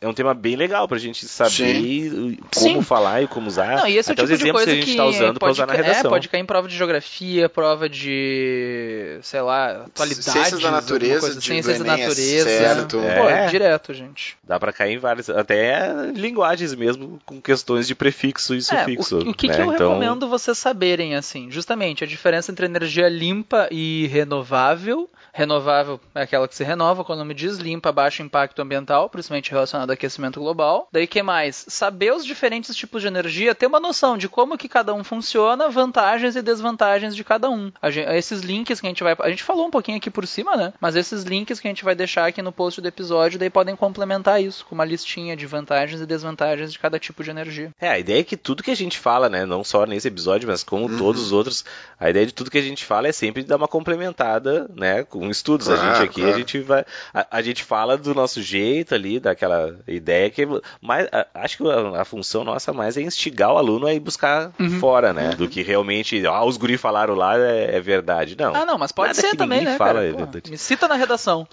[0.00, 2.38] é um tema bem legal pra gente saber Sim.
[2.54, 2.82] como Sim.
[2.82, 3.76] falar e como usar.
[3.76, 4.96] Não, e esse é o Até tipo os de exemplos coisa que a gente que
[4.96, 6.06] tá usando pra usar na ca- redação.
[6.06, 10.24] É, pode cair em prova de geografia, prova de, sei lá, atualidades.
[10.32, 12.48] Ciências da natureza, de- ciências do da Enem, é natureza.
[12.48, 12.96] certo.
[12.98, 13.46] Pô, É.
[13.46, 14.36] direto, gente.
[14.44, 19.18] Dá pra cair em várias, até linguagens mesmo, com questões de prefixo e É, sufixo.
[19.18, 19.54] o, o que, né?
[19.54, 25.08] que eu então, recomendo vocês saberem, assim, justamente a diferença entre energia limpa e renovável.
[25.32, 29.50] Renovável é aquela que se renova, quando o nome diz limpa, baixo impacto ambiental, principalmente
[29.50, 30.88] relacionado ao aquecimento global.
[30.92, 31.64] Daí que mais?
[31.68, 35.68] Saber os diferentes tipos de energia, ter uma noção de como que cada um funciona,
[35.68, 37.70] vantagens e desvantagens de cada um.
[37.80, 39.16] A gen- esses links que a gente vai.
[39.20, 40.72] A gente falou um pouquinho aqui por cima, né?
[40.80, 43.76] Mas esses links que a gente vai deixar aqui no post do episódio, daí podem
[43.76, 47.70] complementar isso, com uma listinha de vantagens e desvantagens de cada tipo de energia.
[47.80, 50.48] É, a ideia é que tudo que a gente fala, né, não só nesse episódio,
[50.48, 50.98] mas como Uhum.
[50.98, 51.64] todos os outros,
[51.98, 55.28] a ideia de tudo que a gente fala é sempre dar uma complementada, né, com
[55.30, 55.68] estudos.
[55.68, 56.34] a Claro, gente aqui, claro.
[56.34, 60.46] a gente vai, a, a gente fala do nosso jeito ali, daquela ideia que,
[60.80, 64.00] mas a- acho que a, a função nossa mais é instigar o aluno a ir
[64.00, 64.78] buscar Uhum.
[64.80, 68.36] fora, né, do que realmente, ah, os guri falaram lá é, é verdade.
[68.38, 68.54] Não.
[68.54, 70.06] Ah, não, mas pode Nada ser que também, né, fala cara?
[70.08, 71.46] é Pô, me cita na redação.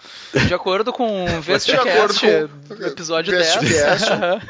[0.47, 2.19] De acordo com o acordo Vestcast,
[2.67, 3.69] com- episódio Vestcast.
[3.69, 4.03] 10.
[4.11, 4.41] Aham.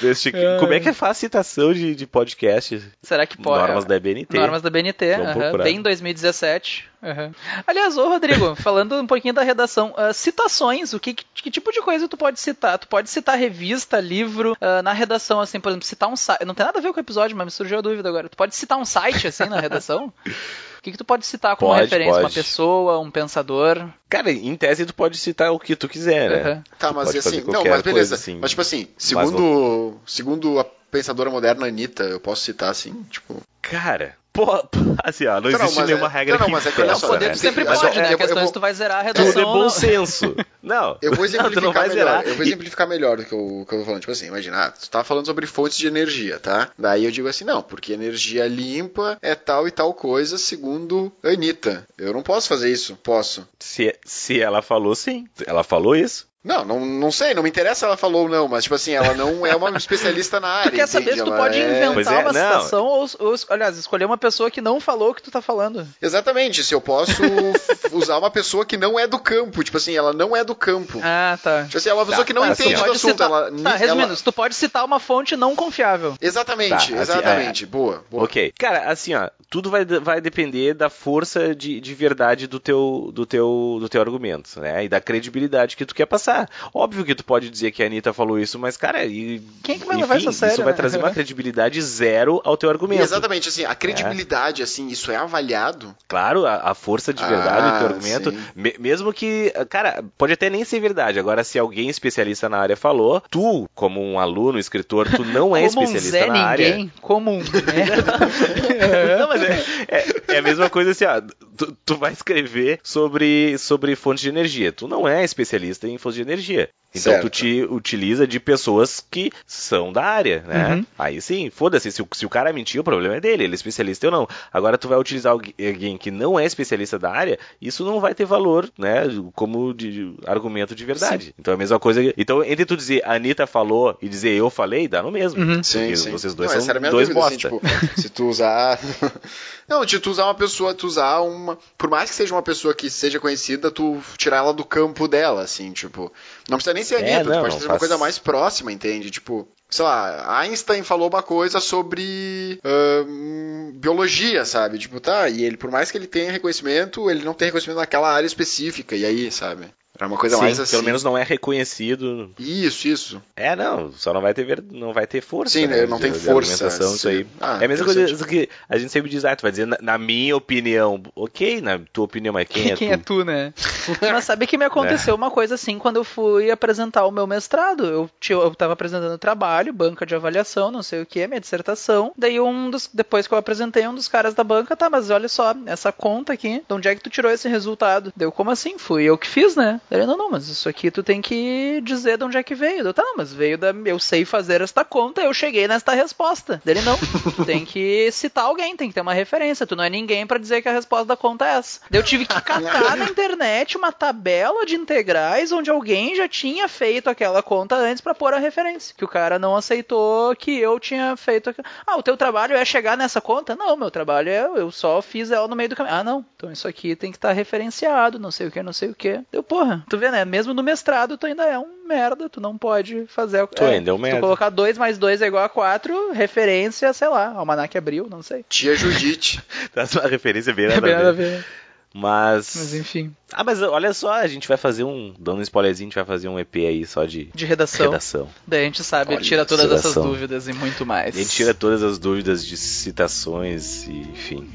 [0.00, 2.82] Deste- Como é que é fácil citação de, de podcast?
[3.02, 3.60] Será que pode?
[3.66, 4.36] Normas da BNT.
[4.38, 5.62] Normas da BNT, procurar.
[5.64, 6.88] bem em 2017.
[7.02, 7.30] aham.
[7.66, 11.70] Aliás, ô Rodrigo, falando um pouquinho da redação, ah, citações, o que, que, que tipo
[11.72, 12.78] de coisa tu pode citar?
[12.78, 16.44] Tu pode citar revista, livro, ah, na redação, assim, por exemplo, citar um site.
[16.44, 18.28] Não tem nada a ver com o episódio, mas me surgiu a dúvida agora.
[18.28, 20.12] Tu pode citar um site, assim, na redação?
[20.80, 22.14] O que, que tu pode citar como Pode, referência?
[22.14, 22.34] Uma pode.
[22.34, 23.86] pessoa, um pensador?
[24.08, 26.36] Cara, em tese tu pode citar o que tu quiser, né?
[26.40, 26.64] Aham.
[26.78, 28.14] Tá, Tu mas pode e assim, não, mas beleza.
[28.14, 28.38] assim.
[28.40, 33.42] mas tipo assim, segundo, segundo a pensadora moderna Anitta, eu posso citar assim, tipo.
[33.60, 34.46] Cara, pô,
[35.04, 36.80] assim, ó, não Não, existe mas nenhuma é- regra não, não, que mas é que
[36.80, 37.32] olha impeça, só, Poder né?
[37.32, 38.08] tu sempre Mas pode, eu- né?
[38.08, 39.32] A eu- questão eu é vou- se tu vai zerar a redação.
[39.32, 39.68] Tudo é bom não.
[39.70, 40.34] senso.
[40.62, 42.26] Não, Eu vou não, não exemplificar vai melhor.
[42.26, 44.00] Eu vou exemplificar melhor do que eu, que eu tô falando.
[44.00, 46.70] Tipo assim, imagina, ah, tu tá falando sobre fontes de energia, tá?
[46.78, 51.28] Daí eu digo assim, não, porque energia limpa é tal e tal coisa, segundo a
[51.28, 51.86] Anitta.
[51.96, 52.96] Eu não posso fazer isso.
[53.02, 53.48] Posso.
[53.58, 56.29] Se, se ela falou sim, ela falou isso.
[56.42, 58.92] Não, não, não sei, não me interessa se ela falou ou não, mas tipo assim,
[58.92, 60.70] ela não é uma especialista na área.
[60.70, 62.32] Tu quer saber se tu pode é- inventar é, uma não.
[62.32, 65.86] citação ou, ou, aliás, escolher uma pessoa que não falou o que tu tá falando.
[66.00, 67.12] Exatamente, se eu posso
[67.92, 70.98] usar uma pessoa que não é do campo, tipo assim, ela não é do campo.
[71.02, 71.64] Ah, tá.
[71.64, 73.10] Tipo assim, é uma pessoa Tá, que não tá, entende assim, do assunto.
[73.12, 76.14] citar, Ela, tá, resumindo, ela- se tu pode citar uma fonte não confiável.
[76.20, 77.66] Exatamente, Tá, assim, exatamente.
[77.66, 78.24] Boa, boa.
[78.24, 78.52] Ok.
[78.58, 83.26] Cara, assim, ó, tudo vai, vai depender da força de, de verdade do teu, do,
[83.26, 84.84] teu, do teu argumento, né?
[84.84, 86.29] E da credibilidade que tu quer passar.
[86.74, 89.84] Óbvio que tu pode dizer que a Anitta falou isso, mas, cara, e, Quem que
[89.86, 90.76] vai enfim, levar isso a sério, isso vai né?
[90.76, 93.02] trazer uma credibilidade zero ao teu argumento.
[93.02, 95.94] Exatamente, assim, a credibilidade, assim, isso é avaliado.
[96.08, 98.38] Claro, a, a força de verdade Ah, do teu argumento, sim.
[98.54, 101.18] me- mesmo que, cara, pode até nem ser verdade.
[101.18, 105.60] Agora, se alguém especialista na área falou, tu, como um aluno, escritor, tu não é
[105.68, 106.68] Como um especialista Zé na área.
[106.70, 108.18] ninguém, como um merda.
[109.18, 111.20] Não, mas é, é, é a mesma coisa assim, ó.
[111.56, 114.72] Tu, tu vai escrever sobre, sobre fontes de energia.
[114.72, 116.70] Tu não é especialista em fontes de energia.
[116.92, 117.22] Então Certo.
[117.22, 120.74] tu te utiliza de pessoas que são da área, né?
[120.74, 120.86] Uhum.
[120.98, 123.54] Aí sim, foda-se, se, o- se o cara mentiu, o problema é dele, ele é
[123.54, 124.28] especialista ou não.
[124.52, 125.54] Agora tu vai utilizar alguém-
[125.98, 129.02] que não é especialista da área, isso não vai ter valor, né?
[129.36, 131.32] Como de, de argumento de verdade.
[131.38, 132.00] Então é a mesma coisa.
[132.16, 135.40] Então, entre tu dizer a Anitta falou e dizer eu falei, dá no mesmo.
[135.40, 135.62] Uhum.
[135.62, 136.10] Sim, Porque sim.
[136.10, 137.48] vocês dois não, essa são era a minha dois dúvida, bosta.
[137.48, 138.80] assim, tipo, se tu usar.
[139.68, 141.56] não, de tu usar uma pessoa, tu usar uma.
[141.78, 145.42] Por mais que seja uma pessoa que seja conhecida, tu tirar ela do campo dela,
[145.42, 146.12] assim, tipo.
[146.50, 148.72] Não precisa nem ser a É, Anitta, não, pode ser uma faz- coisa mais próxima,
[148.72, 149.10] entende?
[149.10, 149.48] Tipo.
[149.72, 154.78] Sei lá, Einstein falou uma coisa sobre ahn, biologia, sabe?
[154.78, 158.12] Tipo, tá, e ele, por mais que ele tenha reconhecimento, ele não tem reconhecimento naquela
[158.12, 159.66] área específica, e aí, sabe?
[160.00, 160.70] Era uma coisa Sim, mais assim.
[160.70, 162.30] pelo menos não é reconhecido.
[162.38, 163.22] Isso, isso.
[163.36, 165.58] É, não, só não vai ter, ver- não vai ter força.
[165.58, 167.26] Sim, né, não de- tem de força, isso aí.
[167.40, 169.76] Ah, é a mesma coisa que a gente sempre diz, ah, tu vai dizer, na,
[169.80, 173.04] na minha opinião, ok, na tua opinião, mas quem, Quem, é é tu?
[173.20, 173.52] tu, né?
[174.00, 177.84] Mas sabe que me aconteceu uma coisa assim quando eu fui apresentar o meu mestrado.
[177.84, 182.12] Eu, tinha, eu tava apresentando trabalho, banca de avaliação, não sei o que, minha dissertação.
[182.16, 182.88] Daí um dos.
[182.92, 186.32] Depois que eu apresentei, um dos caras da banca, tá, mas olha só, essa conta
[186.32, 188.12] aqui, de onde é que tu tirou esse resultado?
[188.16, 188.78] Deu, como assim?
[188.78, 189.80] Fui eu que fiz, né?
[189.90, 192.86] Ele, não, não, mas isso aqui tu tem que dizer de onde é que veio.
[192.86, 193.74] Eu, tá, não, mas veio da.
[193.84, 196.60] Eu sei fazer esta conta, eu cheguei nesta resposta.
[196.64, 199.66] Dele, não, tu tem que citar alguém, tem que ter uma referência.
[199.66, 201.80] Tu não é ninguém pra dizer que a resposta da conta é essa.
[201.90, 207.10] Eu tive que catar na internet uma tabela de integrais onde alguém já tinha feito
[207.10, 208.94] aquela conta antes pra pôr a referência.
[208.96, 211.54] Que o cara não aceitou que eu tinha feito.
[211.86, 213.56] Ah, o teu trabalho é chegar nessa conta?
[213.56, 215.96] Não, meu trabalho é eu só fiz ela no meio do caminho.
[215.96, 216.24] Ah, não.
[216.36, 219.20] Então isso aqui tem que estar referenciado, não sei o que, não sei o que.
[219.32, 220.24] Deu, porra, É, tu vê, né?
[220.24, 223.46] Mesmo no mestrado, tu ainda é um merda, tu não pode fazer.
[223.48, 224.18] Tu ainda é um se merda.
[224.18, 228.22] tu colocar 2 mais 2 é igual a 4, referência, sei lá, Almanac Abril, não
[228.22, 228.44] sei.
[228.48, 229.42] Tia Judite.
[229.72, 231.38] Traz uma referência bem É nada bem nada a ver.
[231.38, 231.44] ver.
[231.92, 232.54] Mas...
[232.54, 235.12] Mas enfim, Ah, mas olha só, a gente vai fazer um...
[235.18, 237.86] Dando um spoilerzinho, a gente vai fazer um EP aí só de de redação.
[237.86, 238.28] redação.
[238.46, 240.04] Daí a gente sabe, Olha, tira todas essas redação.
[240.04, 241.16] dúvidas e muito mais.
[241.16, 244.48] A gente tira todas as dúvidas de citações e, enfim,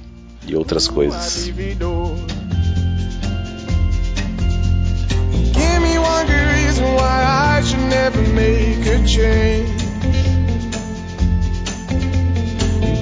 [0.47, 1.43] e outras coisas.
[1.43, 2.15] divido.
[5.53, 7.23] Give me one good reason why
[7.57, 9.83] I should never make a change.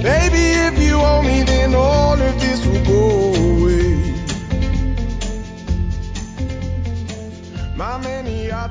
[0.02, 3.94] Baby, if you owe me, then all of this will go away.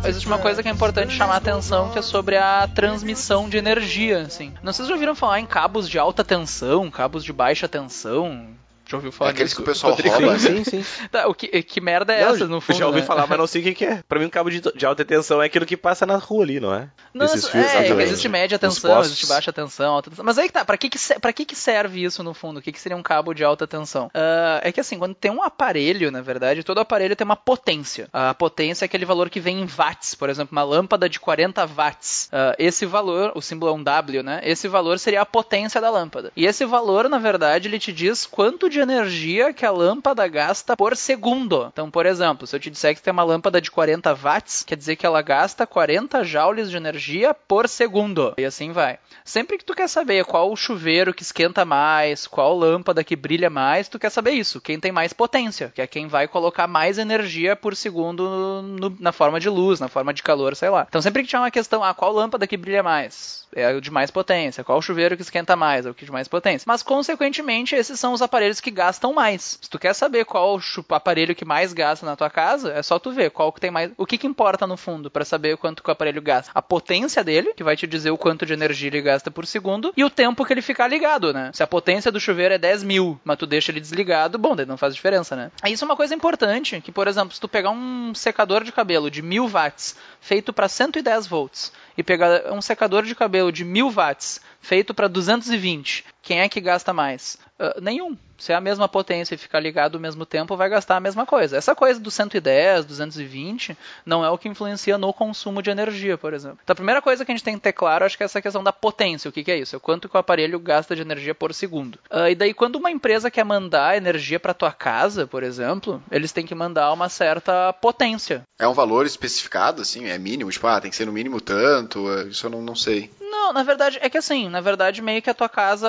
[0.06, 3.58] Existe uma coisa que é importante chamar a atenção, que é sobre a transmissão de
[3.58, 4.54] energia, assim.
[4.62, 8.48] Não sei se já ouviram falar em cabos de alta tensão, cabos de baixa tensão.
[8.86, 9.62] Já ouviu falar Aqueles disso?
[9.64, 10.16] que o pessoal Rodrigo?
[10.16, 10.38] rouba?
[10.40, 10.84] Sim, sim.
[11.12, 12.78] Tá, o que, que merda é Não, essa, no fundo?
[12.78, 13.06] já ouvi né?
[13.06, 14.04] falar, mas não sei o que, é.
[14.08, 16.60] Pra mim, um cabo de, de alta tensão é aquilo que passa na rua ali,
[16.60, 16.90] não é?
[17.14, 18.02] Não, Esses é, fios, exatamente.
[18.10, 20.26] existe média tensão, existe baixa tensão, alta tensão.
[20.26, 22.58] Mas aí que tá, pra que que, pra que que serve isso no fundo?
[22.60, 24.10] O que que seria um cabo de alta tensão?
[24.14, 28.08] Ah, é que assim, quando tem um aparelho, na verdade, todo aparelho tem uma potência.
[28.12, 31.66] A potência é aquele valor que vem em watts, por exemplo, uma lâmpada de 40
[31.68, 32.30] watts.
[32.32, 34.42] Ah, esse valor, o símbolo é um W, né?
[34.44, 36.32] Esse valor seria a potência da lâmpada.
[36.36, 40.76] E esse valor, na verdade, ele te diz quanto de energia que a lâmpada gasta
[40.76, 41.70] por segundo.
[41.72, 44.76] Então, por exemplo, se eu te disser que tem uma lâmpada de 40 watts, quer
[44.76, 48.34] dizer que ela gasta 40 joules de energia por segundo.
[48.38, 48.98] E assim vai.
[49.24, 53.50] Sempre que tu quer saber qual o chuveiro que esquenta mais, qual lâmpada que brilha
[53.50, 54.60] mais, tu quer saber isso.
[54.60, 59.12] Quem tem mais potência, que é quem vai colocar mais energia por segundo no- na
[59.12, 60.86] forma de luz, na forma de calor, sei lá.
[60.90, 63.44] Então sempre que tiver uma questão, ah, qual lâmpada que brilha mais?
[63.56, 64.64] É o de mais potência.
[64.64, 65.86] Qual chuveiro que esquenta mais?
[65.86, 66.66] É o que de mais potência.
[66.68, 69.60] Mas, consequentemente, esses são os aparelhos que gastam mais.
[69.62, 72.98] Se tu quer saber qual o aparelho que mais gasta na tua casa, é só
[72.98, 73.92] tu ver qual que tem mais.
[73.98, 76.52] O que que importa no fundo para saber quanto que o aparelho gasta?
[76.56, 79.94] A potência dele, que vai te dizer o quanto de energia ele gasta por segundo,
[79.96, 81.52] e o tempo que ele ficar ligado, né?
[81.54, 84.66] Se a potência do chuveiro é 10 mil, mas tu deixa ele desligado, bom, daí
[84.66, 85.52] não faz diferença, né?
[85.68, 89.12] Isso é uma coisa importante, que, por exemplo, se tu pegar um secador de cabelo
[89.12, 93.92] de 1000 watts, feito para 110 volts, e pegar um secador de cabelo de 1000
[93.92, 97.38] watts, feito para 220, quem é que gasta mais?
[97.60, 98.18] Ah, nenhum.
[98.38, 101.26] Se é a mesma potência e ficar ligado ao mesmo tempo, vai gastar a mesma
[101.26, 101.56] coisa.
[101.56, 106.34] Essa coisa do 110, 220, não é o que influencia no consumo de energia, por
[106.34, 106.60] exemplo.
[106.62, 108.42] Então a primeira coisa que a gente tem que ter claro, acho que é essa
[108.42, 109.30] questão da potência.
[109.30, 109.76] O que, que é isso?
[109.76, 112.00] É o quanto que o aparelho gasta de energia por segundo.
[112.10, 116.32] Ah, e daí, quando uma empresa quer mandar energia para tua casa, por exemplo, eles
[116.32, 118.42] têm que mandar uma certa potência.
[118.60, 120.08] É um valor especificado, assim?
[120.08, 120.52] É mínimo?
[120.52, 122.12] Tipo, ah, tem que ser no mínimo tanto?
[122.12, 123.10] é, Isso eu não, não sei.
[123.54, 125.88] Não, na verdade, é que assim, na verdade, meio que a tua casa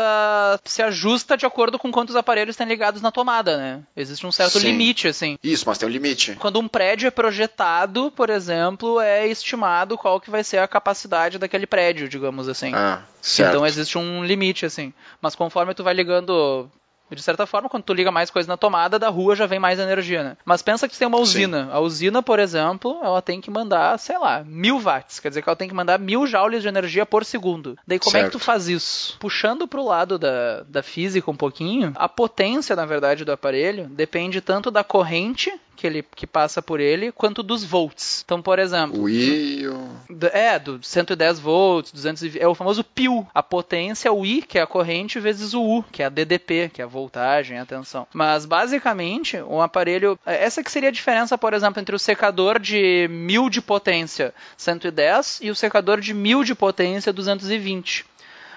[0.64, 3.82] se ajusta de acordo com quantos aparelhos tem ligados na tomada, né?
[3.96, 4.66] Existe um certo Sim.
[4.66, 5.38] limite, assim.
[5.42, 6.36] Isso, mas tem um limite.
[6.36, 11.38] Quando um prédio é projetado, por exemplo, é estimado qual que vai ser a capacidade
[11.38, 12.72] daquele prédio, digamos assim.
[12.74, 13.50] Ah, certo.
[13.50, 14.92] Então existe um limite, assim.
[15.20, 16.70] Mas conforme tu vai ligando.
[17.10, 19.78] De certa forma, quando tu liga mais coisa na tomada, da rua já vem mais
[19.78, 20.36] energia, né?
[20.44, 21.68] Mas pensa que tu tem uma usina.
[21.70, 25.20] A usina, por exemplo, ela tem que mandar, sei lá, mil watts.
[25.20, 27.78] Quer dizer que ela tem que mandar mil joules de energia por segundo.
[27.86, 28.32] Daí como é que Certo.
[28.32, 29.16] tu faz isso?
[29.18, 34.40] Puxando pro lado da, da física um pouquinho, a potência, na verdade, do aparelho depende
[34.40, 38.22] tanto da corrente que ele que passa por ele, quanto dos volts.
[38.24, 39.62] Então, por exemplo, O I,
[40.08, 43.26] do- É, do 110 volts, 220, é o famoso PIL.
[43.34, 46.70] A potência, o I, que é a corrente, vezes o U, que é a DDP,
[46.72, 48.06] que é a voltagem, a tensão.
[48.12, 50.18] Mas, basicamente, um aparelho...
[50.24, 55.40] Essa que seria a diferença, por exemplo, entre o secador de 1000 de potência, 110,
[55.42, 58.04] e o secador de 1000 de potência, 220.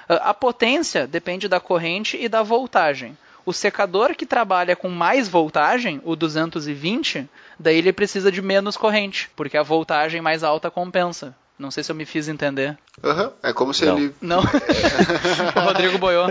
[0.09, 3.17] A potência depende da corrente e da voltagem.
[3.47, 9.29] O secador que trabalha com mais voltagem, o 220, daí ele precisa de menos corrente,
[9.37, 11.33] porque a voltagem mais alta compensa.
[11.57, 12.77] Não sei se eu me fiz entender.
[13.01, 13.97] Aham, é como se Não.
[13.97, 14.13] ele...
[14.21, 14.41] Não.
[14.41, 14.43] o
[15.63, 16.27] Rodrigo boiou.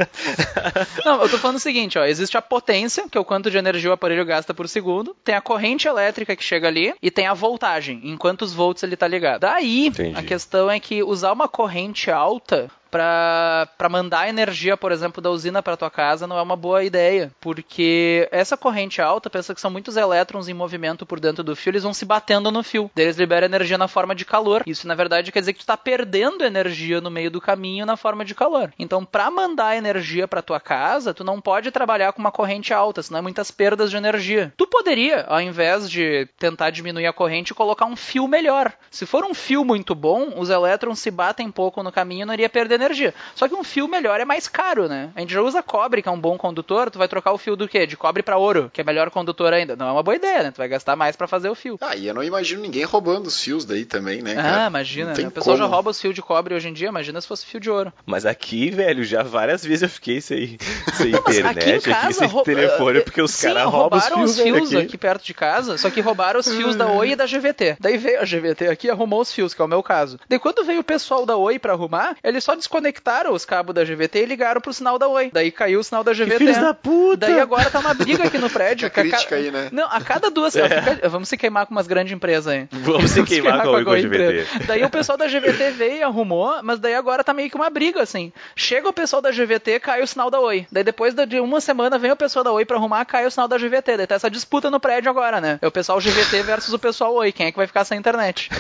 [1.07, 2.05] Não, eu tô falando o seguinte, ó.
[2.05, 5.17] Existe a potência, que é o quanto de energia o aparelho gasta por segundo.
[5.25, 6.95] Tem a corrente elétrica que chega ali.
[7.03, 9.41] E tem a voltagem, em quantos volts ele tá ligado.
[9.41, 10.17] Daí, Entendi.
[10.17, 15.63] a questão é que usar uma corrente alta para mandar energia, por exemplo, da usina
[15.63, 19.71] para tua casa não é uma boa ideia, porque essa corrente alta, pensa que são
[19.71, 22.91] muitos elétrons em movimento por dentro do fio, eles vão se batendo no fio.
[22.97, 24.63] Eles liberam energia na forma de calor.
[24.67, 27.97] Isso, na verdade, quer dizer que tu está perdendo energia no meio do caminho na
[27.97, 28.73] forma de calor.
[28.79, 33.03] Então, para mandar energia para tua casa, tu não pode trabalhar com uma corrente alta,
[33.03, 34.53] senão é muitas perdas de energia.
[34.57, 38.73] Tu poderia, ao invés de tentar diminuir a corrente, colocar um fio melhor.
[38.91, 42.49] Se for um fio muito bom, os elétrons se batem pouco no caminho não iria
[42.49, 42.86] perder energia.
[42.87, 43.15] Energia.
[43.35, 45.11] Só que um fio melhor é mais caro, né?
[45.15, 47.57] A gente já usa cobre, que é um bom condutor, tu vai trocar o fio
[47.57, 47.87] do quê?
[47.87, 49.77] De cobre para ouro, que é melhor condutor ainda.
[49.77, 50.51] Não é uma boa ideia, né?
[50.51, 51.79] Tu vai gastar mais para fazer o fio.
[51.81, 54.67] Ah, e eu não imagino ninguém roubando os fios daí também, né, Ah, cara?
[54.69, 55.17] imagina, Não né?
[55.17, 57.45] tem O pessoal já rouba os fios de cobre hoje em dia, imagina se fosse
[57.47, 57.93] fio de ouro.
[58.07, 60.57] Mas aqui, velho, já várias vezes eu fiquei sem,
[60.95, 64.43] sem internet, aqui, sem rou- telefone, porque os sim, caras roubam os roubaram fios, os
[64.43, 64.87] fios aqui.
[64.87, 64.99] aqui.
[64.99, 67.77] perto de casa, só que roubaram os fios da Oi e da GVT.
[67.81, 70.19] Daí veio a GVT aqui e arrumou os fios, que é o meu caso.
[70.29, 73.85] Daí quando veio o pessoal da Oi pra arrumar, eles só desconectaram os cabos da
[73.85, 75.31] GVT e ligaram pro sinal da Oi.
[75.33, 76.39] Daí caiu o sinal da GVT.
[76.39, 77.27] filhos da puta!
[77.27, 78.91] Daí agora tá uma briga aqui no prédio.
[78.91, 79.69] Que a crítica aí, né?
[79.73, 80.53] Não, a cada duas...
[80.55, 82.69] fica- Vamos se queimar com umas grandes empresas aí.
[82.83, 84.47] Vamos se queimar com a Oi com a GVT.
[84.67, 87.71] Daí o pessoal da GVT veio e arrumou, mas daí agora tá meio que uma
[87.71, 88.33] briga, assim.
[88.55, 90.67] Chega o pessoal da GVT, cai o sinal da Oi.
[90.71, 93.49] Daí depois de uma semana vem o pessoal da Oi pra arrumar, cai o sinal
[93.49, 93.97] da GVT.
[93.97, 95.59] Daí tá essa disputa no prédio agora, né?
[95.63, 97.33] É o pessoal GVT versus o pessoal Oi.
[97.33, 98.51] Quem é que vai ficar sem internet?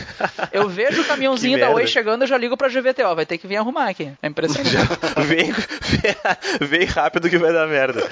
[0.52, 3.14] Eu vejo o caminhãozinho Que da Oi chegando, eu já ligo pra GVT, ó.
[3.14, 4.12] Vai ter que vir arrumar aqui.
[4.22, 4.76] É impressionante.
[5.26, 5.52] vem,
[6.68, 8.02] vem rápido que vai dar merda.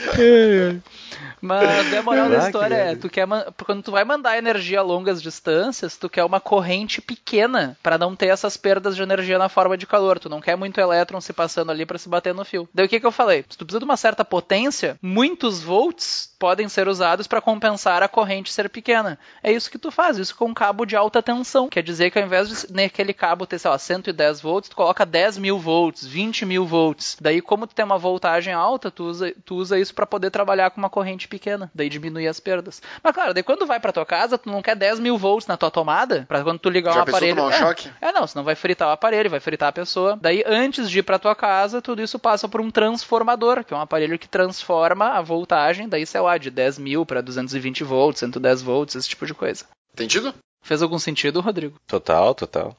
[1.45, 3.27] Mas a moral da Caraca, história é, tu quer
[3.67, 8.17] quando tu vai mandar energia a longas distâncias, tu quer uma corrente pequena pra não
[8.17, 10.19] ter essas perdas de energia na forma de calor.
[10.19, 12.67] Tu não quer muito elétron se passando ali pra se bater no fio.
[12.73, 13.45] Daí o que que eu falei?
[13.49, 18.09] Se tu precisa de uma certa potência, muitos volts podem ser usados pra compensar a
[18.09, 19.19] corrente ser pequena.
[19.43, 21.69] É isso que tu faz, isso com um cabo de alta tensão.
[21.69, 25.05] Quer dizer que ao invés de naquele cabo ter, sei lá, 110 volts, tu coloca
[25.05, 25.74] 10 mil volts,
[26.07, 27.17] 20 mil volts.
[27.21, 30.71] Daí, como tu tem uma voltagem alta, tu usa, tu usa isso pra poder trabalhar
[30.71, 31.71] com uma corrente pequena.
[31.75, 32.83] Daí diminui as perdas.
[33.03, 35.57] Mas claro, daí quando vai pra tua casa, tu não quer 10 mil volts na
[35.57, 37.37] tua tomada, pra quando tu ligar Já um aparelho.
[37.37, 37.91] tomar um é, choque?
[38.01, 40.19] é, não, senão vai fritar o aparelho, vai fritar a pessoa.
[40.21, 43.77] Daí, antes de ir pra tua casa, tudo isso passa por um transformador, que é
[43.77, 48.21] um aparelho que transforma a voltagem, daí, sei lá, de 10 mil pra 220 volts,
[48.21, 49.65] 110 volts, esse tipo de coisa.
[49.93, 50.35] Entendido?
[50.63, 51.77] Fez algum sentido, Rodrigo?
[51.87, 52.75] Total, total.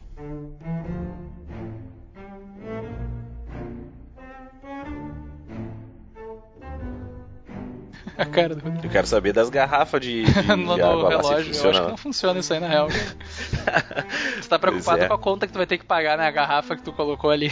[8.20, 8.86] A cara do Rodrigo.
[8.88, 11.32] Eu quero saber das garrafas de, de, no, de água lá, se relógio.
[11.32, 11.82] Eu acho funciona.
[11.82, 12.88] que não funciona isso aí na real.
[14.40, 15.08] Você tá preocupado é.
[15.08, 16.28] com a conta que tu vai ter que pagar, né?
[16.28, 17.52] A garrafa que tu colocou ali.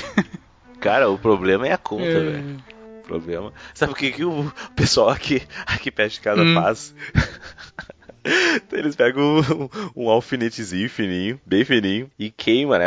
[0.79, 2.19] Cara, o problema é a conta, É.
[2.19, 2.63] velho.
[3.05, 3.51] Problema.
[3.73, 6.53] Sabe o que, que o pessoal aqui, aqui perto de casa Hum.
[6.53, 6.95] faz?
[8.71, 9.39] Eles pegam
[9.95, 12.85] um, um alfinetezinho fininho, bem fininho, e queima, né?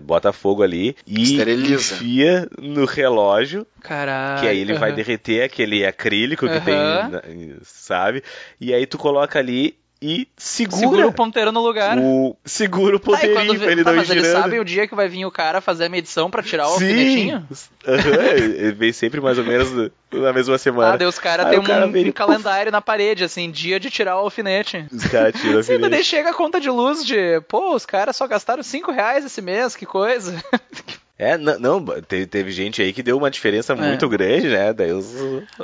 [0.00, 1.94] Bota fogo ali e Esteriliza.
[1.96, 4.40] enfia no relógio, Caralho.
[4.40, 4.96] que aí ele vai aham.
[4.96, 7.10] derreter aquele acrílico que Aham.
[7.10, 8.22] tem, sabe?
[8.60, 11.98] E aí tu coloca ali e segura, Segura o ponteiro no lugar.
[11.98, 14.22] o segura o Tá, e ponteirinho quando vê- pra ele tá, não ir mas eles
[14.24, 14.42] girando.
[14.42, 16.84] sabem o dia que vai vir o cara fazer a medição pra tirar o Sim!
[17.32, 17.48] alfinetinho?
[17.84, 20.94] Ele vem sempre mais ou menos no- na mesma semana.
[20.94, 23.78] Ah, daí os caras têm o cara um, vem um calendário na parede, assim, dia
[23.78, 24.86] de tirar o alfinete.
[24.90, 28.16] Os caras tiram a Sim, daí chega a conta de luz de, pô, os caras
[28.16, 30.34] só gastaram 5 reais esse mês, que coisa.
[31.20, 34.72] É, não, não teve, teve gente aí que deu uma diferença muito grande, né?
[34.72, 35.06] Daí os,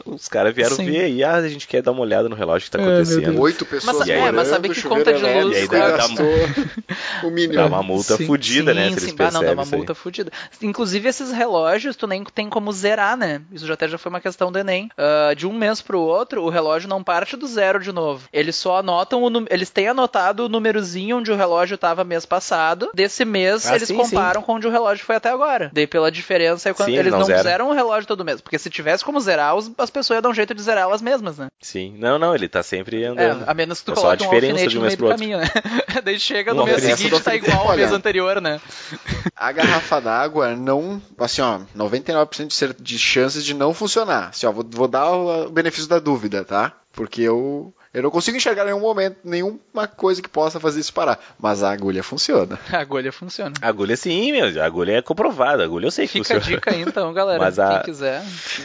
[0.05, 0.77] os caras vieram É.
[0.77, 0.85] Sim.
[0.91, 3.41] ver e ah, a gente quer dar uma olhada no relógio que tá meu acontecendo.
[3.41, 6.07] Oito pessoas Mas- é, morando, mas sabe que conta de luz- E aí dá- dá-
[7.25, 7.55] o mínimo.
[7.55, 8.89] Dá uma multa Sim, fudida, né?
[8.91, 9.17] sim, Se eles sim.
[9.19, 9.69] Ah, não, dá uma aí.
[9.71, 10.31] multa fudida.
[10.61, 13.41] Inclusive, esses relógios, tu nem tem como zerar, né?
[13.51, 14.91] Isso já até já foi uma questão do Enem.
[14.99, 18.29] Ah, de um mês pro outro, o relógio não parte do zero de novo.
[18.31, 22.91] Eles só anotam o Eles têm anotado o númerozinho onde o relógio tava mês passado.
[22.95, 25.46] Desse mês, Ah, eles sim, comparam com onde o relógio foi até agora.
[25.73, 27.43] Daí pela diferença, é quando Sim, eles não não, zeram.
[27.43, 28.41] zeram o relógio todo mês.
[28.41, 31.01] Porque se tivesse como zerar, os- as pessoas iam dar um jeito de zerar elas
[31.03, 31.49] mesmas, né?
[31.61, 31.95] Sim.
[31.99, 33.45] Não, não, ele tá sempre É, andando.
[33.47, 34.97] a menos que tu É só a coloque um diferença alfinete de um no meio
[34.99, 35.47] do caminho, né?
[36.05, 38.61] Daí chega Um no mês seguinte, tá igual ao mês anterior, né?
[39.37, 44.29] A garrafa d'água não, assim, ó, 99% de, cer- de chances de não funcionar.
[44.31, 46.73] Assim, ó, vou, vou dar o, o benefício da dúvida, tá?
[46.93, 50.93] Porque eu, eu não consigo enxergar em nenhum momento nenhuma coisa que possa fazer isso
[50.93, 51.19] parar.
[51.41, 52.59] Mas a agulha funciona.
[52.73, 53.55] A agulha funciona.
[53.63, 54.63] Agulha sim, meu.
[54.63, 55.63] A agulha é comprovada.
[55.63, 56.57] A agulha eu sei que Fica a funciona.
[56.57, 57.39] dica aí então, galera.
[57.39, 58.23] Mas a- Quem quiser.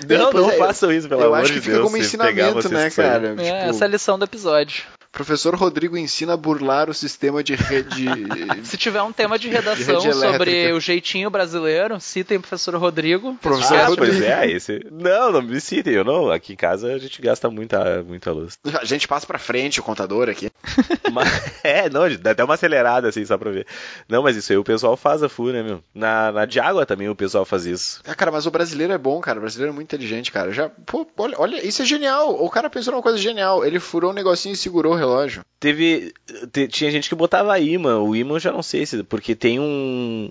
[0.08, 1.86] Não, Pois não é, façam isso, pelo eu amor acho de que fica Deus.
[1.92, 3.28] como se pegar ensinamento, né, que cara?
[3.28, 4.84] É, Tipo, essa é a lição do episódio.
[5.12, 8.06] Professor Rodrigo ensina a burlar o sistema de rede.
[8.64, 10.14] Se tiver um tema de redação elétrica.
[10.32, 13.36] sobre o jeitinho brasileiro, citem o professor Rodrigo.
[13.42, 14.14] Professor Ah, Rodrigo.
[14.18, 14.86] pois é, esse.
[14.90, 16.32] Não, não me citem, eu não.
[16.32, 18.58] Aqui em casa a gente gasta muita, muita luz.
[18.80, 20.50] A gente passa pra frente o contador aqui.
[21.12, 21.30] Mas-
[21.64, 23.68] é, não, dá até uma acelerada assim, só pra ver.
[24.08, 25.84] Não, mas isso aí o pessoal faz a FU, né, meu?
[25.94, 28.02] Na, na de água também o pessoal faz isso.
[28.08, 29.40] Ah, cara, mas o brasileiro é bom, cara.
[29.40, 30.52] O brasileiro é muito inteligente, cara.
[30.54, 32.42] Já, pô, olha, olha, isso é genial.
[32.42, 33.66] O cara pensou numa coisa genial.
[33.66, 35.44] Ele furou um negocinho e segurou o relógio.
[35.60, 36.14] Teve.
[36.52, 38.00] te- tinha gente que botava imã.
[38.00, 39.04] O imã eu já não sei se.
[39.04, 40.30] Porque tem um.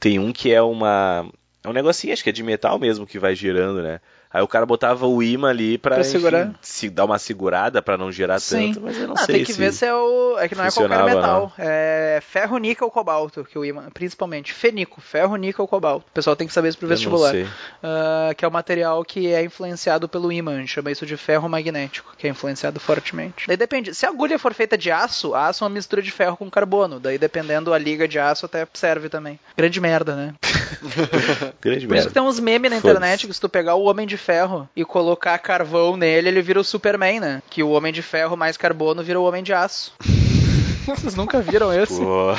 [0.00, 1.28] Tem um que é uma.
[1.62, 4.00] É um negocinho, acho que é de metal mesmo que vai girando, né?
[4.32, 6.52] Aí o cara botava o imã ali pra, Pra enfim, segurar.
[6.62, 8.68] se dar uma segurada pra não gerar Sim.
[8.72, 9.58] tanto, mas eu não Ah, sei tem que se...
[9.58, 10.38] ver se é o.
[10.38, 11.52] É que não é qualquer funcionava, metal.
[11.58, 14.52] É ferro, níquel, cobalto, que o imã, principalmente.
[14.52, 16.06] Fenico, ferro, níquel, cobalto.
[16.08, 17.30] O pessoal tem que saber isso pro vestibular.
[17.32, 17.46] sei.
[17.82, 20.54] Ah, que é o material que é influenciado pelo ímã.
[20.56, 23.46] A gente chama isso de ferro magnético, que é influenciado fortemente.
[23.46, 23.94] Daí depende.
[23.94, 26.98] Se a agulha for feita de aço, aço é uma mistura de ferro com carbono.
[26.98, 29.38] Daí dependendo a liga de aço até serve também.
[29.56, 30.34] Grande merda, né?
[31.60, 32.08] Grande Por isso merda.
[32.08, 34.84] que tem uns memes na internet que se tu pegar o Homem de Ferro e
[34.84, 37.42] colocar carvão nele, ele vira o Superman, né?
[37.50, 39.92] Que o Homem de Ferro mais carbono vira o Homem de Aço.
[40.86, 42.00] Vocês nunca viram esse?
[42.00, 42.34] Pô.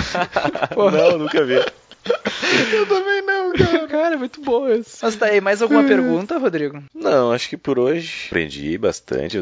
[0.74, 0.92] Pô.
[0.92, 1.64] não, nunca vi.
[2.74, 3.88] Eu também não, cara.
[3.88, 5.00] Cara, é muito bom esse.
[5.02, 6.84] Mas tá aí, mais alguma pergunta, Rodrigo?
[6.94, 9.38] Não, acho que por hoje aprendi bastante.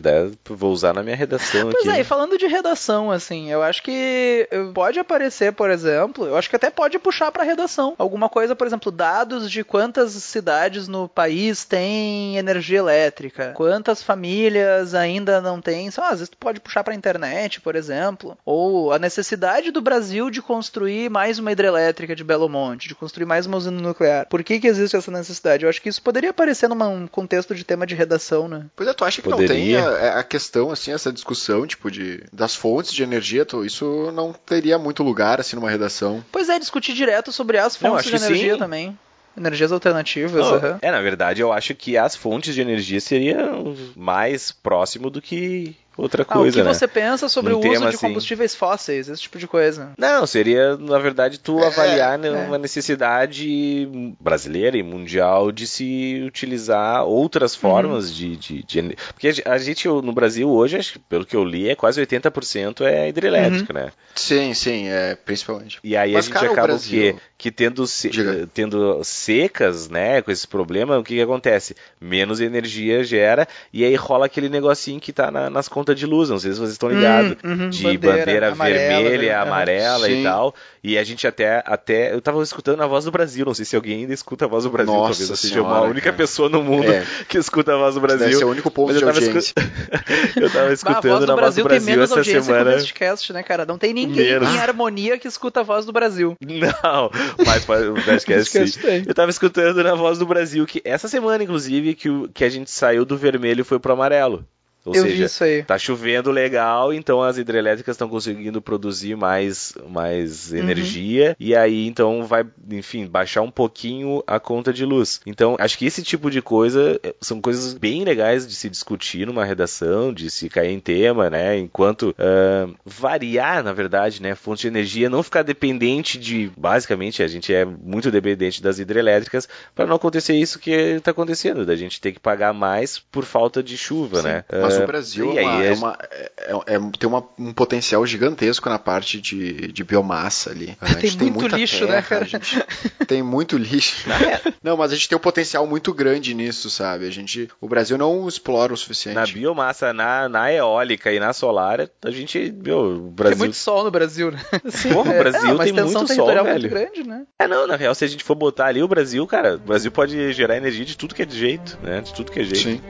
[0.50, 1.98] Vou usar na minha redação Pois aqui.
[1.98, 6.50] é, e falando de redação, assim, eu acho que pode aparecer, por exemplo, eu acho
[6.50, 7.96] que até pode puxar pra redação.
[7.98, 14.94] Alguma coisa, por exemplo, dados de quantas cidades no país têm energia elétrica, quantas famílias
[14.94, 15.90] ainda não têm.
[15.92, 18.38] Sei lá, às vezes tu pode puxar pra internet, por exemplo.
[18.46, 23.26] Ou a necessidade do Brasil de construir mais uma hidrelétrica de Belo Monte, de construir
[23.26, 24.28] mais uma usina nuclear.
[24.28, 25.64] Por que, que existe essa necessidade?
[25.64, 28.66] Eu acho que isso poderia aparecer num contexto de tema de redação, né?
[28.76, 29.88] Pois é, tu acha que não tem Poderia.
[29.88, 34.34] a, a questão, assim, essa discussão, tipo, de, das fontes de energia, tu- isso não
[34.34, 36.24] teria muito lugar, assim, numa redação.
[36.32, 38.60] Pois é, discutir direto sobre as Não, fontes acho de energia sim.
[38.60, 39.00] também.
[39.38, 40.80] Energias alternativas, Não, aham.
[40.82, 45.74] É, na verdade, eu acho que as fontes de energia seriam mais próximo do que
[45.98, 46.74] outra Ah, o coisa, que né?
[46.74, 48.08] você pensa sobre Num o uso de assim.
[48.08, 49.92] combustíveis fósseis, esse tipo de coisa?
[49.98, 52.32] Não, seria, na verdade, tu avaliar né, é.
[52.32, 53.90] uma necessidade
[54.20, 59.44] brasileira e mundial de se utilizar outras formas de, de, de ener- Porque a ge-
[59.46, 63.10] a gente, no Brasil, hoje, acho que, pelo que eu li, é quase 80% é
[63.10, 63.92] hidrelétrico, né?
[64.16, 65.80] Sim, sim, é, principalmente.
[65.84, 67.20] E aí Mas, a gente cara, o acaba o Brasil- quê?
[67.38, 68.12] Que tendo, se-
[68.54, 71.76] tendo secas, né, com esse problema, o que, que acontece?
[72.00, 76.30] Menos energia gera, e aí rola aquele negocinho que tá na- nas contas de luz,
[76.30, 79.42] não sei se vocês estão ligados, Hum, uhum, de bandeira bandeira, amarela, vermelha, vermelha.
[79.42, 80.20] amarela Sim.
[80.20, 83.54] e tal, e a gente até, até, eu tava escutando a voz do Brasil, não
[83.54, 85.90] sei se alguém ainda escuta a voz do Brasil, Nossa talvez eu seja uma Senhora,
[85.90, 86.18] única cara.
[86.18, 87.04] pessoa no mundo É.
[87.28, 88.20] que escuta a voz do Brasil.
[88.26, 89.54] Deve ser o único ponto de eu tava audiência.
[89.58, 89.62] escu-
[90.42, 92.20] eu tava Bah, a escutando voz do na voz Brasil do tem Brasil menos essa
[92.20, 92.64] audiência semana.
[92.64, 93.66] que o né, cara?
[93.66, 94.50] Não tem ninguém Menos.
[94.54, 96.36] em harmonia que escuta a voz do Brasil.
[96.42, 97.12] Não,
[97.46, 98.80] mas o Nerdcast Nerdcast sim.
[98.82, 99.04] tem.
[99.08, 102.50] Eu tava escutando na voz do Brasil que essa semana, inclusive, que, o- que a
[102.50, 104.44] gente saiu do vermelho e foi pro amarelo.
[104.86, 105.64] Ou Eu seja, isso aí.
[105.64, 109.90] tá chovendo legal, então as hidrelétricas estão conseguindo produzir mais, Uhum.
[109.90, 115.22] mais energia e aí então vai, enfim, baixar um pouquinho a conta de luz.
[115.26, 119.26] Então, acho que esse tipo de coisa eh, são coisas bem legais de se discutir
[119.28, 121.58] numa redação, de se cair em tema, né?
[121.58, 127.28] Enquanto ah, variar, na verdade, né, fonte de energia, não ficar dependente de, basicamente, a
[127.28, 132.00] gente é muito dependente das hidrelétricas para não acontecer isso que está acontecendo, da gente
[132.02, 134.44] ter que pagar mais por falta de chuva, né?
[134.74, 138.06] Mas o Brasil e é uma- é uma- é- é- é- tem uma- um potencial
[138.06, 140.78] gigantesco na parte de, de biomassa ali.
[140.82, 142.24] A gente Tem muito muita lixo, né, terra, cara?
[142.26, 142.64] a gente
[143.08, 144.08] tem muito lixo.
[144.64, 147.08] Não, mas a gente tem um potencial muito grande nisso, sabe?
[147.08, 149.16] A gente, o Brasil não explora o suficiente.
[149.16, 153.38] Na biomassa, na, na eólica e na solar, a gente, meu, o Tem Brasil...
[153.38, 154.40] muito sol no Brasil, né?
[154.94, 156.60] Porra, o Brasil é, uma tem muito sol, territorial velho.
[156.62, 157.24] muito grande, né?
[157.40, 159.92] É, não, na real, se a gente for botar ali o Brasil, cara, o Brasil
[159.92, 162.02] pode gerar energia de tudo que é de jeito, né?
[162.02, 162.60] De tudo que é jeito.
[162.60, 162.82] Sim.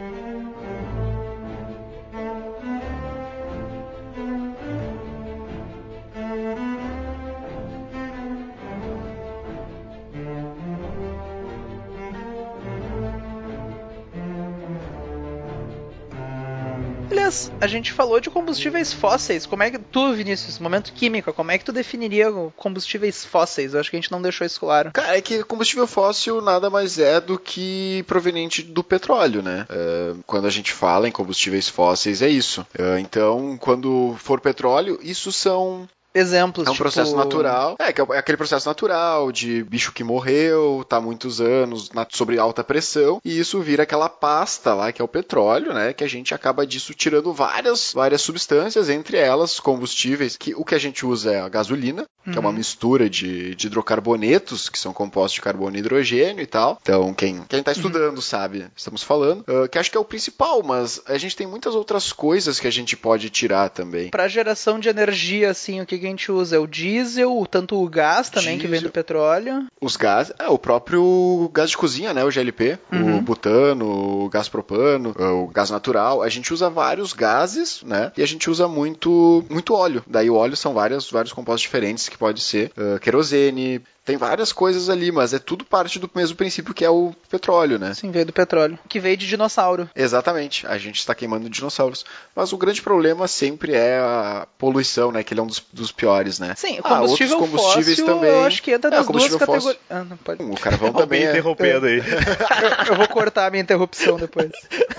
[17.31, 19.45] Aliás, a gente falou de combustíveis fósseis.
[19.45, 23.73] Como é que tu, Vinícius, momento químico, como é que tu definiria combustíveis fósseis?
[23.73, 24.91] Eu acho que a gente não deixou isso claro.
[24.91, 29.65] Cara, é que combustível fóssil nada mais é do que proveniente do petróleo, né?
[29.69, 32.65] É, quando a gente fala em combustíveis fósseis, é isso.
[32.77, 36.83] É, então, quando for petróleo, isso são Exemplos, É um tipo...
[36.83, 37.75] processo natural.
[37.79, 42.07] É, que é aquele processo natural de bicho que morreu, tá há muitos anos na-
[42.11, 45.93] sobre alta pressão, e isso vira aquela pasta lá, que é o petróleo, né?
[45.93, 50.75] Que a gente acaba disso tirando várias, várias substâncias, entre elas combustíveis, que o que
[50.75, 54.93] a gente usa é a gasolina, que é uma mistura de, de hidrocarbonetos, que são
[54.93, 56.77] compostos de carbono e hidrogênio e tal.
[56.81, 59.43] Então, quem, quem tá estudando sabe, estamos falando.
[59.47, 62.67] Ah, que acho que é o principal, mas a gente tem muitas outras coisas que
[62.67, 64.09] a gente pode tirar também.
[64.09, 66.55] Pra geração de energia, assim, o que, que a gente usa?
[66.55, 68.89] É o diesel, tanto o gás também, que vem Diesel.
[68.89, 69.67] do petróleo.
[69.79, 74.49] Os gases, é, o próprio gás de cozinha, né, o GLP, o butano, o gás
[74.49, 79.43] propano, o gás natural, a gente usa vários gases, né, e a gente usa muito
[79.49, 80.03] muito óleo.
[80.07, 84.51] Daí o óleo são vários, vários compostos diferentes que pode ser ah, querosene, Tem várias
[84.51, 87.93] coisas ali, mas é tudo parte do mesmo princípio que é o petróleo, né?
[87.93, 88.77] Sim, veio do petróleo.
[88.89, 89.87] Que veio de dinossauro.
[89.95, 92.03] Exatamente, a gente está queimando dinossauros.
[92.35, 95.23] Mas o grande problema sempre é a poluição, né?
[95.23, 96.53] Que ele é um dos, dos piores, né?
[96.57, 98.29] Sim, o Ah, combustível outros combustíveis fóssil também.
[98.31, 99.63] eu acho que entra É, nas o duas combustível categorias.
[99.63, 100.43] fóssil- Ah, não pode.
[100.43, 101.29] O carvão também é.
[101.29, 101.97] interrompendo aí.
[101.99, 102.03] eu,
[102.89, 104.49] eu vou cortar a minha interrupção depois.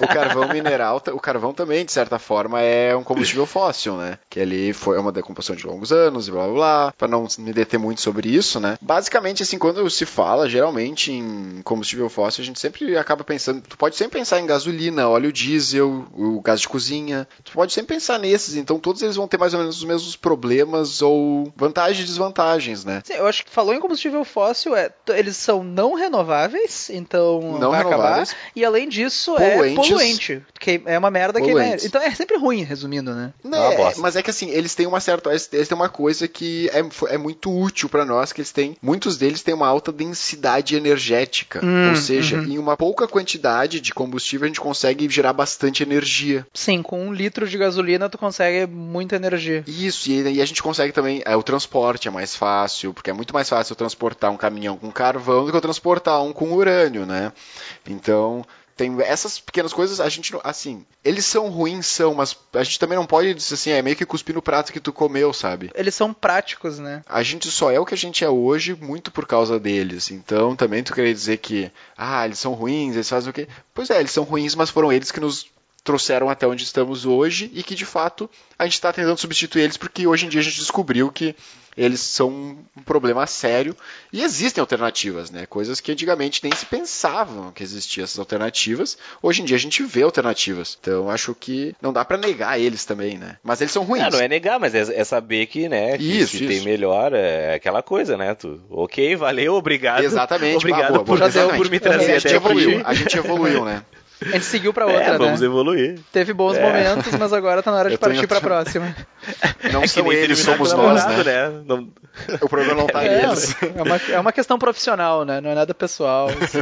[0.00, 4.18] O carvão mineral, o carvão também, de certa forma, é um combustível fóssil, né?
[4.30, 6.94] Que ali foi uma decomposição de longos anos e blá blá blá.
[6.96, 8.78] Pra não me deter muito sobre isso, né?
[8.92, 13.62] Basicamente, assim, quando se fala geralmente em combustível fóssil, a gente sempre acaba pensando.
[13.62, 17.26] Tu pode sempre pensar em gasolina, óleo diesel, o gás de cozinha.
[17.42, 18.54] Tu pode sempre pensar nesses.
[18.54, 22.84] Então, todos eles vão ter mais ou menos os mesmos problemas ou vantagens e desvantagens,
[22.84, 23.00] né?
[23.04, 27.70] Sim, eu acho que falou em combustível fóssil, é, eles são não renováveis, então Não
[27.70, 28.30] vai renováveis.
[28.32, 28.50] acabar.
[28.54, 29.72] E além disso, Poluentes.
[29.72, 30.42] é poluente.
[30.60, 31.46] Que é uma merda que.
[31.46, 31.52] Né?
[31.52, 31.86] Poluentes.
[31.86, 33.32] Então é sempre ruim, resumindo, né?
[33.42, 35.30] Não, É uma é, mas é que assim, eles têm uma certa.
[35.30, 38.76] Eles têm uma coisa que é, é muito útil pra nós, que eles têm.
[38.82, 41.64] Muitos deles têm uma alta densidade energética.
[41.64, 42.44] Hum, ou seja, uhum.
[42.44, 46.44] em uma pouca quantidade de combustível a gente consegue gerar bastante energia.
[46.52, 49.62] Sim, com um litro de gasolina tu consegue muita energia.
[49.68, 51.22] Isso, e, e a gente consegue também.
[51.24, 54.76] É, o transporte é mais fácil, porque é muito mais fácil eu transportar um caminhão
[54.76, 57.32] com carvão do que eu transportar um com urânio, né?
[57.86, 58.44] Então.
[58.82, 60.40] Tem essas pequenas coisas, a gente não.
[60.42, 63.94] Assim, eles são ruins, são, mas a gente também não pode dizer assim, é meio
[63.94, 65.70] que cuspir no prato que tu comeu, sabe?
[65.76, 67.02] Eles são práticos, né?
[67.08, 70.10] A gente só é o que a gente é hoje muito por causa deles.
[70.10, 73.46] Então também tu queria dizer que, ah, eles são ruins, eles fazem o quê?
[73.72, 75.46] Pois é, eles são ruins, mas foram eles que nos
[75.84, 79.76] trouxeram até onde estamos hoje e que de fato a gente está tentando substituir eles
[79.76, 81.34] porque hoje em dia a gente descobriu que
[81.76, 82.28] eles são
[82.76, 83.74] um problema sério
[84.12, 85.46] e existem alternativas, né?
[85.46, 88.98] Coisas que antigamente nem se pensavam que existiam essas alternativas.
[89.22, 90.76] Hoje em dia a gente vê alternativas.
[90.80, 93.38] Então acho que não dá para negar eles também, né?
[93.42, 94.02] Mas eles são ruins.
[94.02, 96.46] Ah, não é negar, mas é, é saber que, né, que Isso, se isso.
[96.46, 98.34] tem melhor, é aquela coisa, né?
[98.34, 100.04] Tu, ok, valeu, obrigado.
[100.04, 100.58] Exatamente.
[100.62, 101.56] Obrigado boa, por, boa, exatamente.
[101.62, 102.82] por me a trazer gente até evoluiu, aqui.
[102.84, 103.82] a gente evoluiu, né?
[104.30, 105.46] A gente seguiu pra outra, É, vamos né?
[105.46, 105.98] evoluir.
[106.12, 106.62] Teve bons É.
[106.62, 108.94] momentos, mas agora tá na hora de partir pra próxima.
[109.72, 111.24] Não É são nem eles, terminar somos nós, né?
[111.24, 111.62] né?
[111.66, 111.88] Não-
[112.40, 113.54] O problema não tá É, neles.
[113.62, 115.40] é uma, é uma questão profissional, né?
[115.40, 116.28] Não é nada pessoal.
[116.28, 116.58] Assim.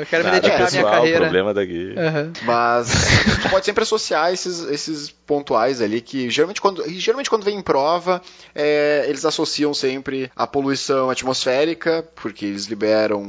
[0.00, 1.20] Eu quero me Nada dedicar à minha pessoal, carreira.
[1.20, 1.94] problema daqui.
[1.96, 2.32] Aham.
[2.42, 2.88] Mas
[3.42, 7.62] tu pode sempre associar esses, esses pontuais ali que geralmente quando, geralmente quando vem em
[7.62, 8.22] prova,
[8.54, 13.22] é, eles associam sempre a poluição atmosférica, porque eles liberam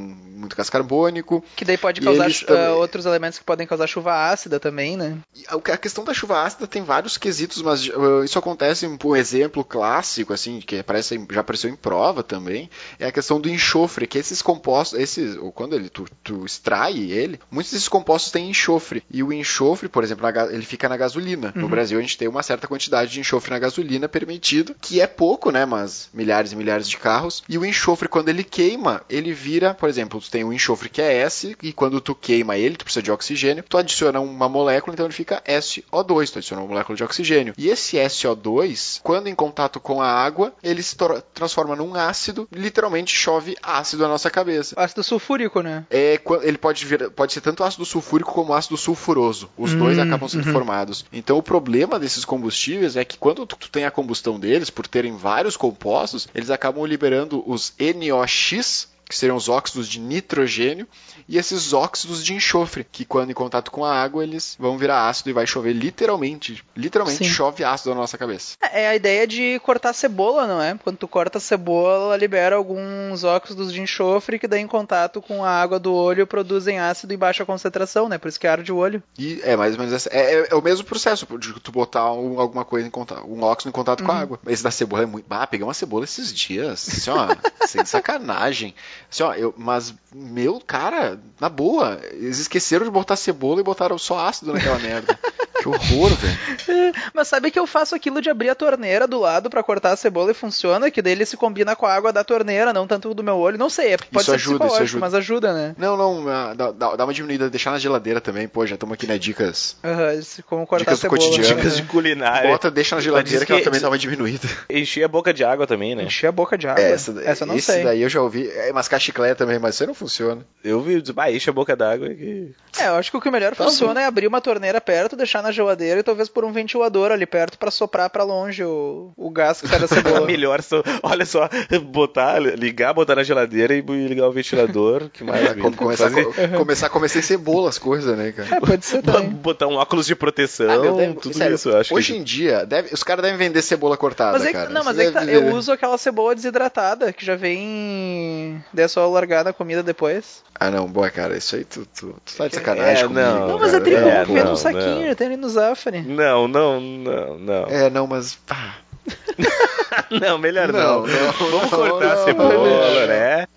[0.45, 1.43] muito gás carbônico.
[1.55, 4.95] Que daí pode causar eles também- ah, outros elementos que podem causar chuva ácida também,
[4.95, 5.17] né?
[5.49, 10.34] A questão da chuva ácida tem vários quesitos, mas uh, isso acontece, um exemplo clássico,
[10.34, 12.69] assim, que aparece, já apareceu em prova também,
[12.99, 16.97] é a questão do enxofre, que esses compostos, esses, ou quando ele, tu, tu extrai
[17.11, 19.03] ele, muitos desses compostos têm enxofre.
[19.11, 21.51] E o enxofre, por exemplo, ele fica na gasolina.
[21.55, 25.07] No Brasil a gente tem uma certa quantidade de enxofre na gasolina permitido, que é
[25.07, 27.43] pouco, né, mas milhares e milhares de carros.
[27.47, 31.22] E o enxofre, quando ele queima, ele vira, por exemplo, tem um enxofre que é
[31.22, 35.06] S, e quando tu queima ele, tu precisa de oxigênio, tu adiciona uma molécula, então
[35.06, 37.53] ele fica SO2, tu adiciona uma molécula de oxigênio.
[37.57, 40.98] E esse SO2, quando em contato com a água, ele se
[41.34, 44.76] transforma num ácido, literalmente chove ácido na nossa cabeça.
[44.78, 45.86] Ácido sulfúrico, né?
[45.90, 49.49] É, ele pode, vir, pode ser tanto ácido sulfúrico como ácido sulfuroso.
[49.57, 51.06] Os dois acabam sendo formados.
[51.14, 54.86] Então o problema desses combustíveis é que quando tu, tu tem a combustão deles, por
[54.86, 60.88] terem vários compostos, eles acabam liberando os NOx, que seriam os óxidos de nitrogênio,
[61.27, 65.07] e esses óxidos de enxofre, que quando em contato com a água, eles vão virar
[65.10, 66.64] ácido e vai chover literalmente.
[66.76, 67.30] Literalmente Sim.
[67.30, 68.56] chove ácido na nossa cabeça.
[68.72, 70.77] É a ideia de cortar cebola, não é?
[70.84, 75.22] Quando tu corta a cebola, ela libera alguns óxidos de enxofre que daí em contato
[75.22, 78.18] com a água do olho produzem ácido em baixa concentração, né?
[78.18, 79.02] Por isso que arde o olho.
[79.18, 80.10] E é mais ou menos essa.
[80.10, 83.41] É, é- é o mesmo processo de tu botar um- alguma coisa em contato, um
[83.44, 84.40] óxido em contato com a água.
[84.48, 85.26] Esse da cebola é muito.
[85.30, 86.88] Ah, peguei uma cebola esses dias.
[86.88, 87.27] Assim, ó,
[87.68, 88.73] sem sacanagem.
[89.16, 93.98] Assim, ó, eu, mas, meu, cara, na boa, eles esqueceram de botar cebola e botaram
[93.98, 95.18] só ácido naquela merda.
[95.56, 96.94] Que horror, velho.
[97.14, 99.96] Mas sabe que eu faço aquilo de abrir a torneira do lado pra cortar a
[99.96, 100.92] cebola e funciona?
[100.92, 103.58] Que daí ele se combina com a água da torneira, não tanto do meu olho.
[103.58, 105.00] Não sei, é- pode Isso ser ajuda, isso psicológico, ajuda.
[105.00, 105.76] mas ajuda, né?
[105.78, 109.08] Não, não, ah, dá, dá- uma diminuída, deixar na geladeira também, pô, já estamos aqui
[109.08, 109.78] na dicas.
[109.84, 111.20] Aham, esse- como cortar Dicas a cebola.
[111.22, 111.56] cotidiano.
[111.56, 112.50] Dicas de culinária.
[112.52, 114.48] Bota, deixa na geladeira diz que, ela que- também dá uma diminuída.
[114.70, 116.04] Encher a boca de água também, né?
[116.04, 116.84] Encher a boca de água.
[116.84, 117.84] É, essa, essa, eu não esse sei.
[117.84, 118.48] daí eu já ouvi.
[118.50, 120.45] É mascar chiclete também, mas isso aí não funciona.
[120.64, 122.52] Eu vi, bah, enche a boca d'água que...
[122.80, 125.41] É, eu acho que o que melhor Tá funciona é abrir uma torneira perto, deixar
[125.41, 129.30] na geladeira e talvez por um ventilador ali perto pra soprar pra longe o, o
[129.30, 130.26] gás que sai da cebola.
[130.27, 131.48] Melhor, só, olha só,
[131.84, 135.10] botar, ligar, botar na geladeira e ligar o ventilador.
[135.10, 135.45] Que mais?
[135.45, 138.56] É, como começar, a co- começar a comer sem cebola as coisas, né, cara?
[138.57, 139.30] É, pode ser também.
[139.30, 142.19] Botar um óculos de proteção, Ah, meu, deve- tudo sério, isso, eu acho hoje que...
[142.19, 144.69] em dia, deve- os caras devem vender cebola cortada, Mas é que, cara.
[144.69, 148.61] não, mas Você é que tá, eu uso aquela cebola desidratada, que já vem.
[148.86, 150.44] É só largar na comida depois.
[150.60, 153.20] Ah, não, boa, cara, isso aí tu, tu, tu tá de sacanagem É, comigo.
[153.28, 153.48] não.
[153.49, 155.06] Não, mas é trigo, é, não, no saquinho, não.
[155.07, 156.02] já tem ali no Zafari.
[156.02, 157.64] Não, não, não, não.
[157.68, 158.38] É, não, mas.
[158.49, 158.76] ah,
[160.12, 161.06] Não, melhor não.
[161.06, 163.07] Não, não, Vamos não, cortar a não, cebola, não.
[163.07, 163.48] né?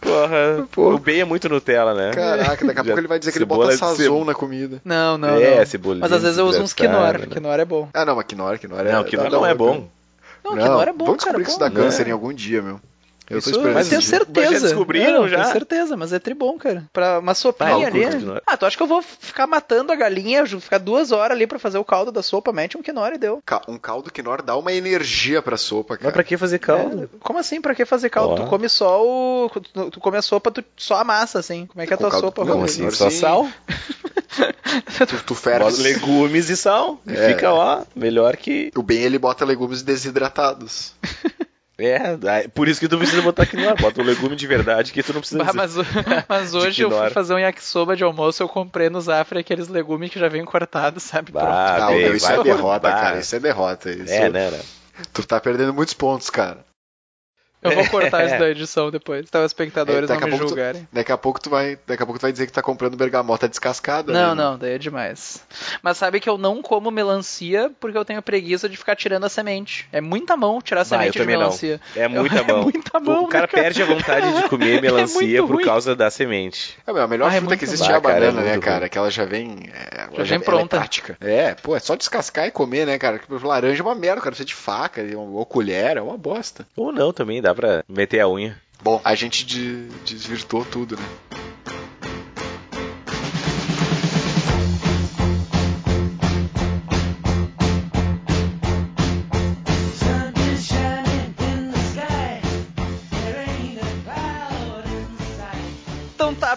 [0.00, 0.94] Porra, Porra.
[0.96, 2.10] o bem é muito Nutella, né?
[2.12, 4.80] Caraca, daqui a pouco ele vai dizer que ele cebola bota é sazon na comida.
[4.84, 5.28] Não, não.
[5.36, 5.66] É, não.
[5.66, 7.12] cebolinha Mas às vezes eu uso uns quinoa.
[7.14, 7.26] né?
[7.26, 7.88] Quinoa é bom.
[7.94, 8.92] Ah, não, mas quinoa, quinoa é.
[8.92, 9.88] Não, quinoa dá não é bom.
[10.44, 11.38] Não, quinoa é bom, Vamos cara.
[11.38, 12.10] descobrir que isso dá câncer É.
[12.10, 12.80] em algum dia, meu.
[13.28, 14.50] Eu Isso tô esperando eu tenho certeza.
[14.50, 15.38] Mas já descobriram, Não, já?
[15.40, 16.84] Tenho certeza, mas é tribom, cara.
[16.92, 18.02] Pra uma sopinha ali.
[18.46, 21.58] Ah, tu acha que eu vou ficar matando a galinha, ficar duas horas ali pra
[21.58, 22.52] fazer o caldo da sopa?
[22.52, 23.42] Mete um quinoa e deu.
[23.66, 26.04] Um caldo quinoa dá uma energia pra sopa, cara.
[26.08, 27.04] Mas pra que fazer caldo?
[27.04, 27.60] É, como assim?
[27.60, 28.32] Pra que fazer caldo?
[28.32, 28.44] Ó.
[28.44, 29.50] Tu come só o.
[29.50, 31.66] Tu, tu come a sopa, tu só a massa, assim.
[31.66, 32.90] Como é que é a tua caldo- sopa, Não, assim?
[32.90, 33.16] Só Sim.
[33.20, 33.48] sal?
[35.06, 35.34] Tu, tu.
[35.34, 37.00] Bota legumes e sal.
[37.06, 37.28] E É.
[37.28, 38.72] Fica, ó, melhor que...
[38.76, 40.92] O bem ele bota legumes desidratados.
[41.76, 43.74] É, por isso que tu precisa botar quinoa.
[43.74, 45.42] Bota um legume de verdade que tu não precisa...
[45.42, 45.74] Bah, mas,
[46.28, 50.10] mas hoje eu fui fazer um yakisoba de almoço, eu comprei no Zafra aqueles legumes
[50.10, 51.32] que já vem cortados, sabe?
[51.32, 51.46] Pronto.
[51.48, 53.00] Ah, bem, isso é derrota, bah.
[53.00, 53.18] cara.
[53.18, 53.90] Isso é derrota.
[53.90, 54.60] Isso É, né, né?
[55.12, 56.64] Tu tá perdendo muitos pontos, cara.
[57.64, 60.36] Eu vou cortar isso da edição depois, para os espectadores É, daqui não a me
[60.38, 60.88] pouco tu- julgarem.
[60.92, 63.48] Daqui a pouco tu vai, daqui a pouco tu vai dizer que tá comprando bergamota
[63.48, 64.12] descascada.
[64.12, 64.42] Não, né?
[64.42, 65.42] não, daí é demais.
[65.82, 69.28] Mas sabe que eu não como melancia porque eu tenho preguiça de ficar tirando a
[69.28, 69.88] semente.
[69.92, 71.42] É muita mão tirar a Ah, eu semente de também não.
[71.42, 71.80] melancia.
[71.96, 72.62] É muita É mão.
[72.62, 73.62] muita mão, O cara né, cara?
[73.64, 75.64] perde a vontade de comer É melancia muito por ruim.
[75.64, 76.76] causa da semente.
[76.86, 78.78] É, a melhor Ah, é fruta que existe é a cara, é banana, né, cara?
[78.80, 78.88] ruim.
[78.90, 79.70] Que ela já vem.
[79.72, 80.76] é, ela Já vem é pronta.
[80.76, 81.16] prática.
[81.20, 83.18] É, pô, é só descascar e comer, né, cara?
[83.26, 84.30] Porque Laranja é uma merda, cara.
[84.32, 86.66] Precisa de faca ou colher, é uma bosta.
[86.76, 88.56] Ou não também, dá pra meter a unha.
[88.82, 91.02] Bom, a gente de- desvirtuou tudo, né?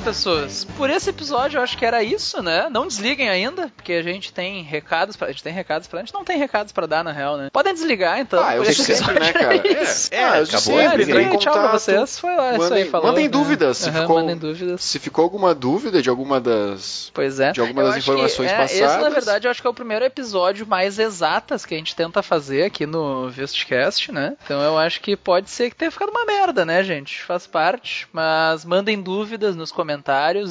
[0.08, 0.66] Pessoas.
[0.78, 2.70] Por esse episódio eu acho que era isso, né?
[2.72, 5.28] Não desliguem ainda, porque a gente tem recados pra...
[5.28, 6.00] A gente tem recados pra...
[6.00, 7.50] A gente não tem recados pra dar, na real, né?
[7.52, 8.42] Podem desligar, então.
[8.42, 9.56] Ah, eu esse sempre, né, cara?
[9.84, 10.08] isso.
[10.14, 11.22] É, ah, eu acabou, sempre, desliguei.
[11.24, 12.20] entrei em Tchau pra vocês.
[12.20, 13.08] Foi lá, isso Mandem- aí, falou.
[13.08, 13.30] mandem né?
[13.30, 14.82] dúvidas, se Aham, ficou- Mandem dúvidas.
[14.84, 17.12] Se ficou alguma dúvida de alguma das.
[17.14, 17.52] Pois é.
[17.52, 19.04] de alguma Eu das acho que, informações é, Esse, passadas.
[19.04, 22.24] na verdade, eu acho que é o primeiro episódio mais exatas que a gente tenta
[22.24, 24.38] fazer aqui no Vestcast, né?
[24.46, 27.22] Então eu acho que pode ser que tenha ficado uma merda, né, gente?
[27.24, 28.08] Faz parte.
[28.14, 29.97] Mas mandem dúvidas nos comentários.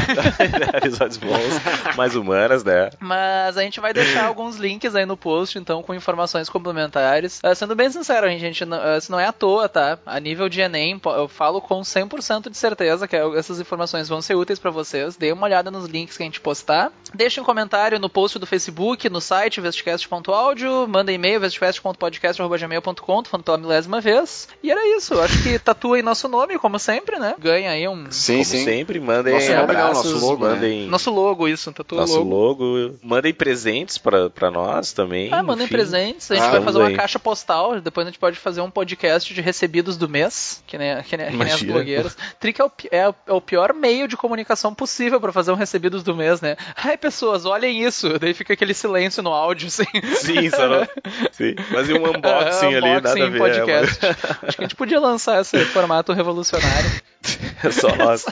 [0.82, 2.88] episódios bons, mais humanas, né?
[2.98, 7.38] Mas a gente vai deixar alguns links aí no post, então, com informações complementares.
[7.42, 9.98] Ah, sendo bem sincero, gente, gente não, ah, isso não é à toa, tá?
[10.06, 14.34] A nível de Enem, eu falo com 100% de certeza que essas informações vão ser
[14.34, 15.16] úteis pra vocês.
[15.16, 16.90] Dê uma olhada nos links que a gente postar.
[17.14, 23.44] Deixe um comentário no post do Facebook, no site vestcast.audio, manda e-mail vestcast.podcast.gmail.com, tô falando
[23.44, 24.48] pela milésima vez.
[24.62, 27.34] E era isso, acho que tatua aí nosso nome, como sempre, né?
[27.38, 28.10] Ganha aí um...
[28.10, 28.64] Sim, Como sim.
[28.64, 30.54] sempre, mandem Nosso nome não, abraços, nosso logo, né?
[30.54, 32.64] mandem Nosso logo, isso, tatua nosso logo.
[32.64, 32.94] logo.
[33.02, 35.28] Mandem presentes pra, pra nós também.
[35.32, 35.74] Ah, mandem enfim.
[35.74, 36.30] presentes.
[36.30, 36.94] A gente Ah, vai fazer uma aí.
[36.96, 37.80] caixa postal.
[37.80, 40.62] Depois a gente pode fazer um podcast de recebidos do mês.
[40.66, 42.16] Que nem, que nem, que nem as blogueiras.
[42.40, 46.02] Trick é o, é, é o pior meio de comunicação possível pra fazer um recebidos
[46.02, 46.56] do mês, né?
[46.76, 48.18] Ai, pessoas, olhem isso.
[48.18, 49.84] Daí fica aquele silêncio no áudio, assim.
[50.16, 50.86] Sim, só não...
[51.32, 51.54] Sim.
[51.72, 53.38] Fazer um unboxing ali, nada a Unboxing ver.
[53.38, 54.06] podcast.
[54.06, 54.10] é,
[54.46, 57.02] Acho que a gente podia lançar esse formato revolucionário.
[57.64, 58.24] É só nós.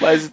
[0.00, 0.32] Mas.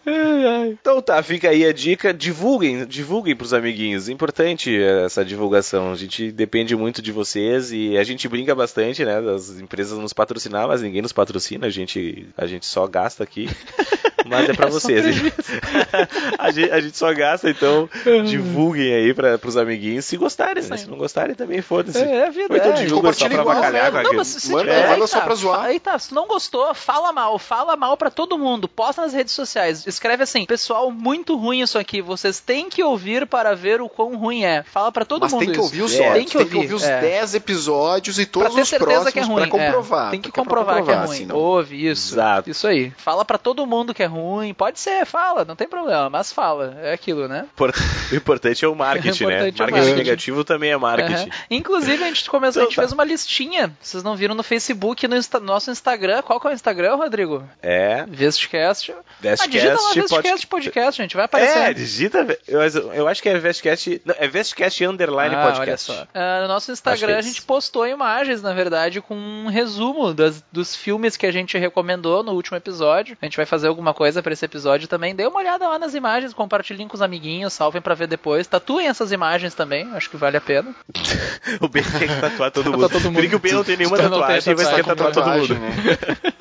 [0.70, 2.14] Então tá, fica aí a dica.
[2.14, 4.10] Divulguem, divulguem pros amiguinhos.
[4.10, 5.92] Importante essa divulgação.
[5.92, 9.22] A gente depende muito de vocês e a gente brinca bastante, né?
[9.22, 13.50] Das empresas nos patrocinar, mas ninguém nos patrocina, a gente, a gente só gasta aqui.
[14.26, 15.06] Mas é pra É vocês.
[16.38, 17.90] a, gente, a gente só gasta, então
[18.26, 20.78] divulguem aí pra, pros amiguinhos se gostarem, né?
[20.78, 21.98] Se não gostarem também, foda-se.
[22.00, 22.48] É, é a vida.
[22.50, 22.76] Ou então é.
[22.76, 24.04] divulga só pra bacalhar né?
[24.04, 25.62] Não, mas se Manda- tiver, manda aí só tá, pra zoar.
[25.62, 29.34] Aí tá, se não gostou, fala mal, fala mal pra todo mundo, posta nas redes
[29.34, 33.90] sociais, escreve assim, pessoal, muito ruim isso aqui, vocês têm que ouvir para ver o
[33.90, 34.64] quão ruim é.
[34.64, 35.64] Fala pra todo Mas mundo tem que isso.
[35.64, 36.14] ouvir os É, só.
[36.14, 37.00] tem que tem que ouvir, ouvir os é.
[37.02, 39.50] 10 episódios e Pra todos ter os certeza que é próximos ruim.
[39.50, 39.66] pra é.
[39.68, 40.12] comprovar.
[40.12, 41.04] tem que comprovar que é ruim.
[41.04, 41.32] assim.
[41.32, 42.14] Ouve isso.
[42.16, 42.50] Exato.
[42.50, 42.92] Isso aí.
[42.98, 44.15] Fala pra todo mundo que é ruim.
[44.22, 44.54] Ruim.
[44.54, 46.78] Pode ser, fala, não tem problema, mas fala.
[46.82, 47.46] É aquilo, né?
[47.56, 47.74] Por-
[48.12, 49.34] O importante é o marketing, O né?
[49.34, 49.96] é o Marketing marketing.
[49.96, 51.14] negativo também é marketing.
[51.14, 51.30] Aham.
[51.50, 52.82] Inclusive, a gente começou, a Então gente tá.
[52.84, 53.76] fez uma listinha.
[53.82, 56.22] Vocês não viram no Facebook e no Insta- nosso Instagram.
[56.22, 57.44] Qual que é o Instagram, Rodrigo?
[57.64, 58.06] É.
[58.08, 58.92] Vestcast.
[58.92, 59.94] Ah, Vestcast digita lá.
[59.94, 61.16] Vestcast Podcast, gente.
[61.16, 61.58] Vai aparecer.
[61.58, 62.38] É, digita.
[62.48, 62.62] Eu,
[62.94, 64.02] eu acho que é Vestcast.
[64.06, 65.92] Não, é Vestcast Underline Ah, Podcast.
[65.92, 66.08] olha só.
[66.14, 70.44] Ah, no nosso Instagram é a gente postou imagens, na verdade, com um resumo das-
[70.52, 73.18] dos filmes que a gente recomendou no último episódio.
[73.20, 75.16] A gente vai fazer alguma coisa pra esse episódio também.
[75.16, 78.48] Dê uma olhada lá nas imagens, compartilhem com os amiguinhos, salvem pra ver depois.
[78.48, 80.74] Tatuem essas imagens também, acho que vale a pena.
[81.62, 82.90] O Ben quer tatuar todo Tatuar mundo.
[82.92, 83.22] todo mundo.
[83.22, 85.56] Por que o Ben não tem nenhuma tem tatuagem vai quer tatuar todo mundo.
[85.56, 85.72] né?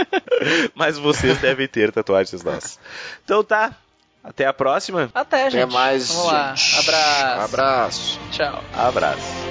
[0.75, 2.79] Mas vocês devem ter tatuagens nossas.
[3.25, 3.73] Então tá.
[4.23, 5.11] Até a próxima.
[5.15, 5.63] Até, gente.
[5.65, 6.55] Até mais, Vamos lá.
[6.79, 7.41] Abraço.
[7.45, 8.21] Abraço.
[8.33, 8.65] Tchau.
[8.75, 9.44] Abraço.